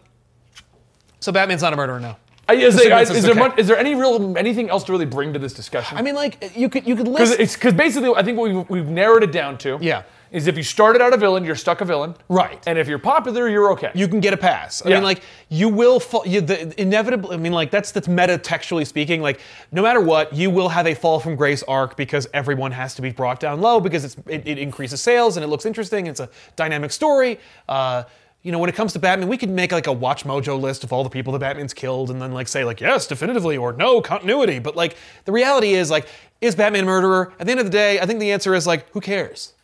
So 1.20 1.30
Batman's 1.30 1.62
not 1.62 1.72
a 1.72 1.76
murderer 1.76 2.00
now. 2.00 2.18
I, 2.48 2.54
is, 2.54 2.76
there, 2.76 3.00
is, 3.00 3.22
there 3.22 3.30
okay. 3.30 3.40
much, 3.40 3.58
is 3.58 3.66
there 3.66 3.76
any 3.78 3.94
real 3.94 4.36
anything 4.36 4.68
else 4.68 4.84
to 4.84 4.92
really 4.92 5.06
bring 5.06 5.32
to 5.32 5.38
this 5.38 5.52
discussion? 5.52 5.96
I 5.96 6.02
mean, 6.02 6.14
like 6.14 6.52
you 6.56 6.68
could 6.68 6.86
you 6.86 6.96
could 6.96 7.08
list. 7.08 7.38
because 7.38 7.74
basically, 7.74 8.10
I 8.14 8.22
think 8.22 8.38
what 8.38 8.52
we've, 8.52 8.70
we've 8.70 8.88
narrowed 8.88 9.22
it 9.22 9.32
down 9.32 9.58
to. 9.58 9.78
Yeah. 9.80 10.02
Is 10.30 10.48
if 10.48 10.56
you 10.56 10.64
started 10.64 11.00
out 11.00 11.14
a 11.14 11.16
villain, 11.16 11.44
you're 11.44 11.54
stuck 11.54 11.80
a 11.80 11.84
villain. 11.84 12.16
Right. 12.28 12.60
And 12.66 12.76
if 12.76 12.88
you're 12.88 12.98
popular, 12.98 13.48
you're 13.48 13.70
okay. 13.72 13.92
you 13.94 14.08
can 14.08 14.18
get 14.18 14.34
a 14.34 14.36
pass. 14.36 14.84
I 14.84 14.88
Yeah. 14.88 14.96
mean, 14.96 15.04
like 15.04 15.22
you 15.48 15.68
will 15.68 16.00
fall. 16.00 16.26
You, 16.26 16.40
the, 16.40 16.78
inevitably, 16.80 17.34
I 17.34 17.38
mean, 17.38 17.52
like 17.52 17.70
that's 17.70 17.92
that's 17.92 18.08
meta 18.08 18.36
textually 18.36 18.84
speaking. 18.84 19.22
Like 19.22 19.38
no 19.70 19.80
matter 19.80 20.00
what, 20.00 20.32
you 20.32 20.50
will 20.50 20.68
have 20.70 20.88
a 20.88 20.94
fall 20.94 21.20
from 21.20 21.36
grace 21.36 21.62
arc 21.68 21.96
because 21.96 22.26
everyone 22.34 22.72
has 22.72 22.96
to 22.96 23.02
be 23.02 23.12
brought 23.12 23.38
down 23.38 23.60
low 23.60 23.78
because 23.78 24.04
it's 24.04 24.16
it, 24.26 24.42
it 24.44 24.58
increases 24.58 25.00
sales 25.00 25.36
and 25.36 25.44
it 25.44 25.46
looks 25.46 25.66
interesting. 25.66 26.08
It's 26.08 26.20
a 26.20 26.28
dynamic 26.56 26.90
story. 26.90 27.38
Uh, 27.68 28.02
you 28.44 28.52
know, 28.52 28.58
when 28.58 28.68
it 28.68 28.76
comes 28.76 28.92
to 28.92 28.98
Batman, 28.98 29.26
we 29.26 29.38
could 29.38 29.48
make 29.48 29.72
like 29.72 29.86
a 29.86 29.92
Watch 29.92 30.24
Mojo 30.24 30.60
list 30.60 30.84
of 30.84 30.92
all 30.92 31.02
the 31.02 31.08
people 31.08 31.32
that 31.32 31.38
Batman's 31.38 31.72
killed, 31.72 32.10
and 32.10 32.20
then 32.20 32.32
like 32.32 32.46
say 32.46 32.62
like 32.62 32.78
yes, 32.80 33.06
definitively, 33.06 33.56
or 33.56 33.72
no, 33.72 34.02
continuity. 34.02 34.58
But 34.58 34.76
like 34.76 34.96
the 35.24 35.32
reality 35.32 35.72
is 35.72 35.90
like, 35.90 36.06
is 36.42 36.54
Batman 36.54 36.84
a 36.84 36.86
murderer? 36.86 37.32
At 37.40 37.46
the 37.46 37.52
end 37.52 37.60
of 37.60 37.66
the 37.66 37.72
day, 37.72 37.98
I 37.98 38.06
think 38.06 38.20
the 38.20 38.32
answer 38.32 38.54
is 38.54 38.66
like, 38.66 38.88
who 38.90 39.00
cares? 39.00 39.54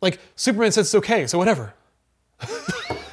Like 0.00 0.20
Superman 0.36 0.70
says 0.70 0.86
it's 0.86 0.94
okay, 0.94 1.26
so 1.26 1.36
whatever. 1.36 1.74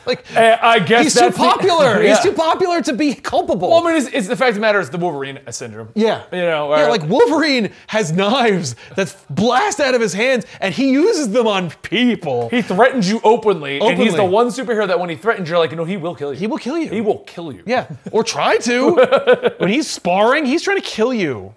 like 0.07 0.25
Eh, 0.35 0.57
I 0.61 0.79
guess 0.79 1.03
He's 1.03 1.13
too 1.13 1.19
that's 1.21 1.37
the- 1.37 1.43
popular. 1.43 2.01
Yeah. 2.03 2.15
He's 2.15 2.19
too 2.23 2.31
popular 2.33 2.81
to 2.81 2.93
be 2.93 3.13
culpable. 3.15 3.69
Well, 3.69 3.85
I 3.87 3.93
mean, 3.93 4.01
it's, 4.03 4.13
it's 4.13 4.27
the 4.27 4.35
fact 4.35 4.49
of 4.49 4.55
the 4.55 4.61
matter 4.61 4.79
is 4.79 4.89
the 4.89 4.97
Wolverine 4.97 5.39
syndrome. 5.51 5.89
yeah. 5.95 6.23
You 6.31 6.41
know. 6.41 6.75
yeah, 6.75 6.87
like 6.87 7.03
Wolverine 7.03 7.71
has 7.87 8.11
knives 8.11 8.75
that 8.95 9.15
blast 9.29 9.79
out 9.79 9.95
of 9.95 10.01
his 10.01 10.13
hands, 10.13 10.45
and 10.61 10.73
he 10.73 10.91
uses 10.91 11.29
them 11.31 11.47
on 11.47 11.71
people. 11.81 12.49
he 12.49 12.61
threatens 12.61 13.09
you 13.09 13.19
openly, 13.23 13.79
and 13.79 13.97
he's 13.99 14.15
the 14.15 14.23
one 14.25 14.47
superhero 14.47 14.87
that 14.87 14.99
when 14.99 15.09
he 15.09 15.15
threatens, 15.15 15.49
you're 15.49 15.57
like, 15.59 15.71
no, 15.75 15.83
he 15.85 15.97
will 15.97 16.15
kill 16.15 16.33
you. 16.33 16.39
He 16.39 16.47
will 16.47 16.57
kill 16.57 16.77
you. 16.77 16.89
He 16.89 17.01
will 17.01 17.19
kill 17.19 17.51
you. 17.51 17.63
Yeah, 17.65 17.87
or 18.11 18.23
try 18.23 18.57
to. 18.57 19.53
when 19.57 19.69
he's 19.69 19.89
sparring, 19.89 20.45
he's 20.45 20.61
trying 20.61 20.77
to 20.77 20.83
kill 20.87 21.13
you. 21.13 21.53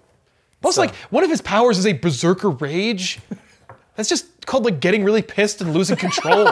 Plus, 0.61 0.75
So- 0.75 0.81
like 0.81 0.95
one 1.09 1.23
of 1.23 1.29
his 1.29 1.41
powers 1.41 1.77
is 1.77 1.85
a 1.85 1.93
berserker 1.93 2.49
rage. 2.49 3.19
That's 3.95 4.09
just 4.09 4.45
called 4.45 4.63
like 4.65 4.79
getting 4.79 5.03
really 5.03 5.21
pissed 5.21 5.61
and 5.61 5.73
losing 5.73 5.97
control. 5.97 6.47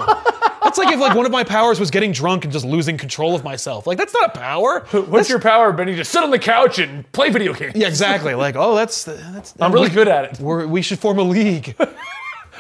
That's 0.78 0.88
like 0.88 0.94
if 0.94 1.00
like 1.00 1.16
one 1.16 1.26
of 1.26 1.32
my 1.32 1.44
powers 1.44 1.80
was 1.80 1.92
getting 1.92 2.12
drunk 2.12 2.44
and 2.44 2.54
just 2.54 2.66
losing 2.66 2.98
control 2.98 3.36
of 3.36 3.44
myself. 3.44 3.88
Like 3.88 3.98
that's 3.98 4.14
not 4.14 4.36
a 4.36 4.40
power. 4.40 4.86
What's 4.92 5.30
your 5.30 5.40
power, 5.40 5.72
Benny? 5.74 5.96
Just 5.96 6.12
sit 6.12 6.24
on 6.24 6.32
the 6.32 6.40
couch 6.40 6.80
and 6.80 7.10
play 7.12 7.30
video 7.30 7.54
games. 7.54 7.74
Yeah, 7.76 7.88
exactly. 7.88 8.34
Like, 8.34 8.56
oh, 8.56 8.76
that's 8.76 9.04
that's. 9.04 9.54
I'm 9.60 9.72
really 9.72 9.90
good 9.90 10.08
at 10.08 10.26
it. 10.26 10.40
We're, 10.40 10.68
we 10.68 10.82
should 10.82 11.00
form 11.00 11.20
a 11.20 11.24
league. 11.24 11.76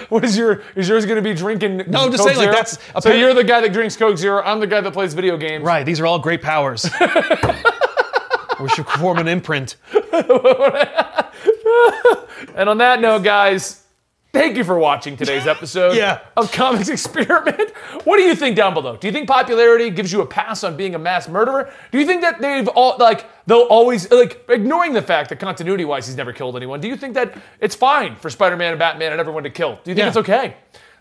What 0.09 0.23
is 0.23 0.37
your? 0.37 0.61
Is 0.75 0.87
yours 0.87 1.07
going 1.07 1.15
to 1.15 1.23
be 1.23 1.33
drinking? 1.33 1.77
No, 1.87 2.01
I'm 2.01 2.11
just 2.11 2.19
Coke 2.23 2.27
saying, 2.35 2.37
like, 2.37 2.51
that's- 2.51 2.77
So 3.01 3.11
you're 3.11 3.33
the 3.33 3.43
guy 3.43 3.61
that 3.61 3.73
drinks 3.73 3.97
Coke 3.97 4.15
Zero. 4.15 4.43
I'm 4.43 4.59
the 4.59 4.67
guy 4.67 4.79
that 4.79 4.93
plays 4.93 5.15
video 5.15 5.37
games. 5.37 5.63
right. 5.63 5.83
These 5.83 5.99
are 5.99 6.05
all 6.05 6.19
great 6.19 6.43
powers. 6.43 6.87
we 8.59 8.69
should 8.69 8.85
form 8.85 9.17
an 9.17 9.27
imprint. 9.27 9.75
And 12.55 12.69
on 12.69 12.77
that 12.79 13.01
note, 13.01 13.23
guys, 13.23 13.83
thank 14.37 14.57
you 14.57 14.63
for 14.63 14.77
watching 14.77 15.17
today's 15.17 15.47
episode 15.55 15.95
Yeah. 15.95 16.19
of 16.35 16.51
Comics 16.51 16.89
Experiment. 16.89 17.71
What 18.03 18.17
do 18.17 18.23
you 18.23 18.35
think 18.35 18.55
down 18.55 18.73
below? 18.73 18.97
Do 18.97 19.07
you 19.07 19.13
think 19.13 19.27
popularity 19.27 19.89
gives 19.89 20.11
you 20.11 20.21
a 20.21 20.25
pass 20.25 20.63
on 20.63 20.75
being 20.77 20.95
a 20.95 20.99
mass 20.99 21.27
murderer? 21.27 21.71
Do 21.91 21.99
you 21.99 22.05
think 22.05 22.21
that 22.21 22.39
they've 22.41 22.67
all 22.69 22.95
like 22.97 23.25
they'll 23.45 23.61
always 23.61 24.09
like 24.11 24.45
ignoring 24.49 24.93
the 24.93 25.01
fact 25.01 25.29
that 25.29 25.39
continuity-wise 25.39 26.07
he's 26.07 26.15
never 26.17 26.33
killed 26.33 26.55
anyone? 26.55 26.79
Do 26.81 26.87
you 26.87 26.95
think 26.97 27.13
that 27.15 27.37
it's 27.59 27.75
fine 27.75 28.15
for 28.15 28.29
Spider-Man 28.29 28.71
and 28.73 28.79
Batman 28.79 29.11
and 29.11 29.19
everyone 29.19 29.43
to 29.43 29.49
kill? 29.49 29.75
Do 29.83 29.91
you 29.91 29.95
think 29.95 29.97
Yeah. 29.99 30.07
it's 30.07 30.17
okay? 30.17 30.55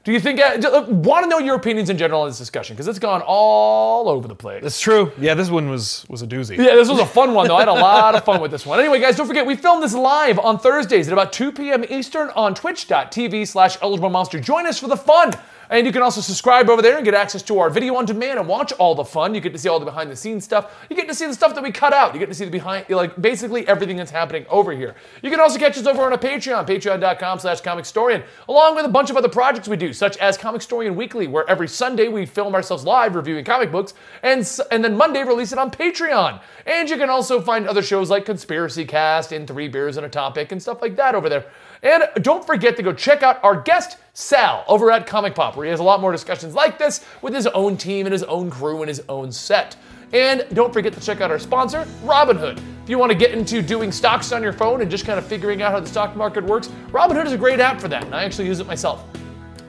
Do 0.07 0.13
you 0.13 0.21
think? 0.21 0.39
Uh, 0.39 0.85
want 0.87 1.25
to 1.25 1.29
know 1.29 1.41
your 1.41 1.57
opinions 1.57 1.91
in 1.91 1.99
general 1.99 2.21
on 2.21 2.29
this 2.29 2.39
discussion 2.39 2.77
because 2.77 2.87
it's 2.87 3.01
gone 3.01 3.25
all 3.27 4.09
over 4.09 4.29
the 4.29 4.37
place. 4.37 4.63
It's 4.65 4.81
true. 4.81 5.11
Yeah, 5.19 5.35
this 5.35 5.51
one 5.51 5.69
was 5.69 6.07
was 6.09 6.23
a 6.23 6.29
doozy. 6.29 6.57
Yeah, 6.57 6.77
this 6.77 6.89
was 6.89 7.01
a 7.01 7.07
fun 7.07 7.35
one 7.35 7.49
though. 7.49 7.57
I 7.57 7.63
had 7.63 7.69
a 7.69 7.73
lot 7.73 8.15
of 8.15 8.25
fun 8.25 8.41
with 8.41 8.53
this 8.53 8.65
one. 8.65 8.79
Anyway, 8.79 9.01
guys, 9.01 9.17
don't 9.17 9.27
forget 9.27 9.45
we 9.45 9.57
filmed 9.57 9.83
this 9.83 9.95
live 9.95 10.39
on 10.39 10.61
Thursdays 10.61 11.09
at 11.09 11.13
about 11.13 11.33
2 11.33 11.51
p.m. 11.51 11.85
Eastern 11.91 12.31
on 12.37 12.55
twitch.tv 12.55 13.49
slash 13.49 13.79
eligible 13.83 14.09
monster. 14.09 14.39
Join 14.39 14.69
us 14.69 14.79
for 14.79 14.87
the 14.87 14.97
fun. 14.97 15.33
And 15.71 15.87
you 15.87 15.93
can 15.93 16.03
also 16.03 16.21
subscribe 16.21 16.71
over 16.71 16.83
there 16.83 16.97
and 16.97 17.05
get 17.05 17.15
access 17.15 17.43
to 17.43 17.59
our 17.59 17.71
video 17.71 17.97
on 17.97 18.05
demand 18.05 18.39
and 18.39 18.49
watch 18.49 18.73
all 18.73 18.95
the 18.95 19.05
fun. 19.05 19.35
You 19.35 19.41
get 19.41 19.53
to 19.53 19.59
see 19.59 19.69
all 19.69 19.79
the 19.79 19.85
behind 19.85 20.11
the 20.11 20.17
scenes 20.17 20.45
stuff. 20.45 20.73
You 20.89 20.97
get 20.97 21.09
to 21.09 21.15
see 21.15 21.27
the 21.27 21.35
stuff 21.35 21.55
that 21.55 21.63
we 21.63 21.73
cut 21.73 21.93
out. 21.93 22.15
You 22.15 22.21
get 22.21 22.29
to 22.29 22.35
see 22.35 22.45
the 22.45 22.51
behind, 22.51 22.89
like 22.89 23.21
basically 23.21 23.67
everything 23.67 23.97
that's 23.97 24.11
happening 24.11 24.47
over 24.49 24.73
here. 24.73 24.95
You 25.23 25.31
can 25.31 25.41
also 25.41 25.59
catch 25.59 25.77
us 25.77 25.87
over 25.87 26.03
on 26.03 26.13
a 26.13 26.19
Patreon, 26.19 26.67
patreon.com 26.67 27.39
slash 27.39 27.63
comicstorian, 27.63 28.25
along 28.49 28.77
with 28.77 28.85
a 28.85 28.89
bunch 28.89 29.11
of 29.11 29.17
other 29.17 29.29
projects 29.29 29.69
we 29.69 29.77
do, 29.77 29.93
such 29.93 30.17
as 30.19 30.39
Comicstorian 30.39 30.95
Weekly, 30.95 31.27
where 31.27 31.49
every 31.49 31.69
Sunday 31.69 32.09
we 32.09 32.27
film 32.27 32.55
ourselves 32.55 32.85
live 32.85 33.15
reviewing 33.15 33.45
comic 33.45 33.73
books, 33.73 33.95
and, 34.23 34.49
and 34.71 34.85
then 34.85 34.97
Monday 34.97 35.23
release 35.23 35.53
it 35.53 35.59
on 35.59 35.71
Patreon. 35.71 36.41
And 36.67 36.89
you 36.89 36.97
can 36.97 37.11
also 37.11 37.41
find 37.41 37.67
other 37.67 37.83
shows 37.83 38.11
like 38.11 38.25
Conspiracy 38.25 38.85
Cast 38.85 39.33
and 39.33 39.47
Three 39.47 39.69
Beers 39.69 39.97
and 39.97 40.07
a 40.07 40.09
Topic 40.09 40.53
and 40.53 40.61
stuff 40.61 40.83
like 40.83 40.97
that 40.97 41.15
over 41.15 41.29
there. 41.29 41.47
And 41.87 42.03
don't 42.25 42.45
forget 42.45 42.77
to 42.79 42.83
go 42.83 42.93
check 42.93 43.23
out 43.23 43.39
our 43.45 43.61
guest, 43.63 43.99
Sal, 44.13 44.65
over 44.67 44.91
at 44.91 45.07
Comic 45.07 45.37
Pop, 45.37 45.55
where 45.55 45.67
he 45.67 45.71
has 45.71 45.79
a 45.79 45.85
lot 45.85 46.01
more 46.01 46.11
discussions 46.11 46.53
like 46.53 46.79
this 46.79 47.05
with 47.23 47.33
his 47.33 47.47
own 47.47 47.77
team 47.77 48.07
and 48.07 48.13
his 48.13 48.25
own 48.25 48.51
crew 48.51 48.81
and 48.81 48.89
his 48.89 49.05
own 49.09 49.31
set. 49.31 49.77
And 50.13 50.45
don't 50.53 50.73
forget 50.73 50.93
to 50.95 51.01
check 51.01 51.21
out 51.21 51.31
our 51.31 51.39
sponsor, 51.39 51.87
Robinhood. 52.03 52.61
If 52.83 52.91
you 52.91 52.99
want 52.99 53.13
to 53.13 53.17
get 53.17 53.31
into 53.31 53.63
doing 53.63 53.93
stocks 53.93 54.33
on 54.33 54.43
your 54.43 54.53
phone 54.53 54.81
and 54.81 54.91
just 54.91 55.07
kind 55.07 55.17
of 55.17 55.25
figuring 55.25 55.63
out 55.63 55.71
how 55.71 55.79
the 55.79 55.87
stock 55.87 56.17
market 56.17 56.43
works, 56.43 56.67
Robinhood 56.89 57.27
is 57.27 57.33
a 57.33 57.39
great 57.39 57.61
app 57.61 57.81
for 57.81 57.87
that, 57.87 58.03
and 58.03 58.17
I 58.17 58.25
actually 58.25 58.49
use 58.49 58.59
it 58.59 58.67
myself. 58.67 59.05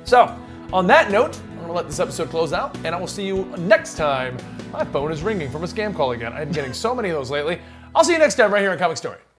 So, 0.03 0.35
on 0.73 0.87
that 0.87 1.11
note, 1.11 1.39
I'm 1.51 1.55
going 1.57 1.67
to 1.67 1.73
let 1.73 1.85
this 1.85 1.99
episode 1.99 2.31
close 2.31 2.51
out, 2.51 2.75
and 2.77 2.95
I 2.95 2.99
will 2.99 3.05
see 3.05 3.27
you 3.27 3.45
next 3.59 3.95
time. 3.95 4.37
My 4.71 4.83
phone 4.85 5.11
is 5.11 5.21
ringing 5.21 5.51
from 5.51 5.63
a 5.63 5.67
scam 5.67 5.95
call 5.95 6.13
again. 6.13 6.33
I've 6.33 6.47
been 6.47 6.55
getting 6.55 6.73
so 6.73 6.95
many 6.95 7.09
of 7.09 7.15
those 7.15 7.29
lately. 7.29 7.59
I'll 7.93 8.03
see 8.03 8.13
you 8.13 8.19
next 8.19 8.35
time 8.35 8.51
right 8.51 8.61
here 8.61 8.71
on 8.71 8.79
Comicstorian. 8.79 9.26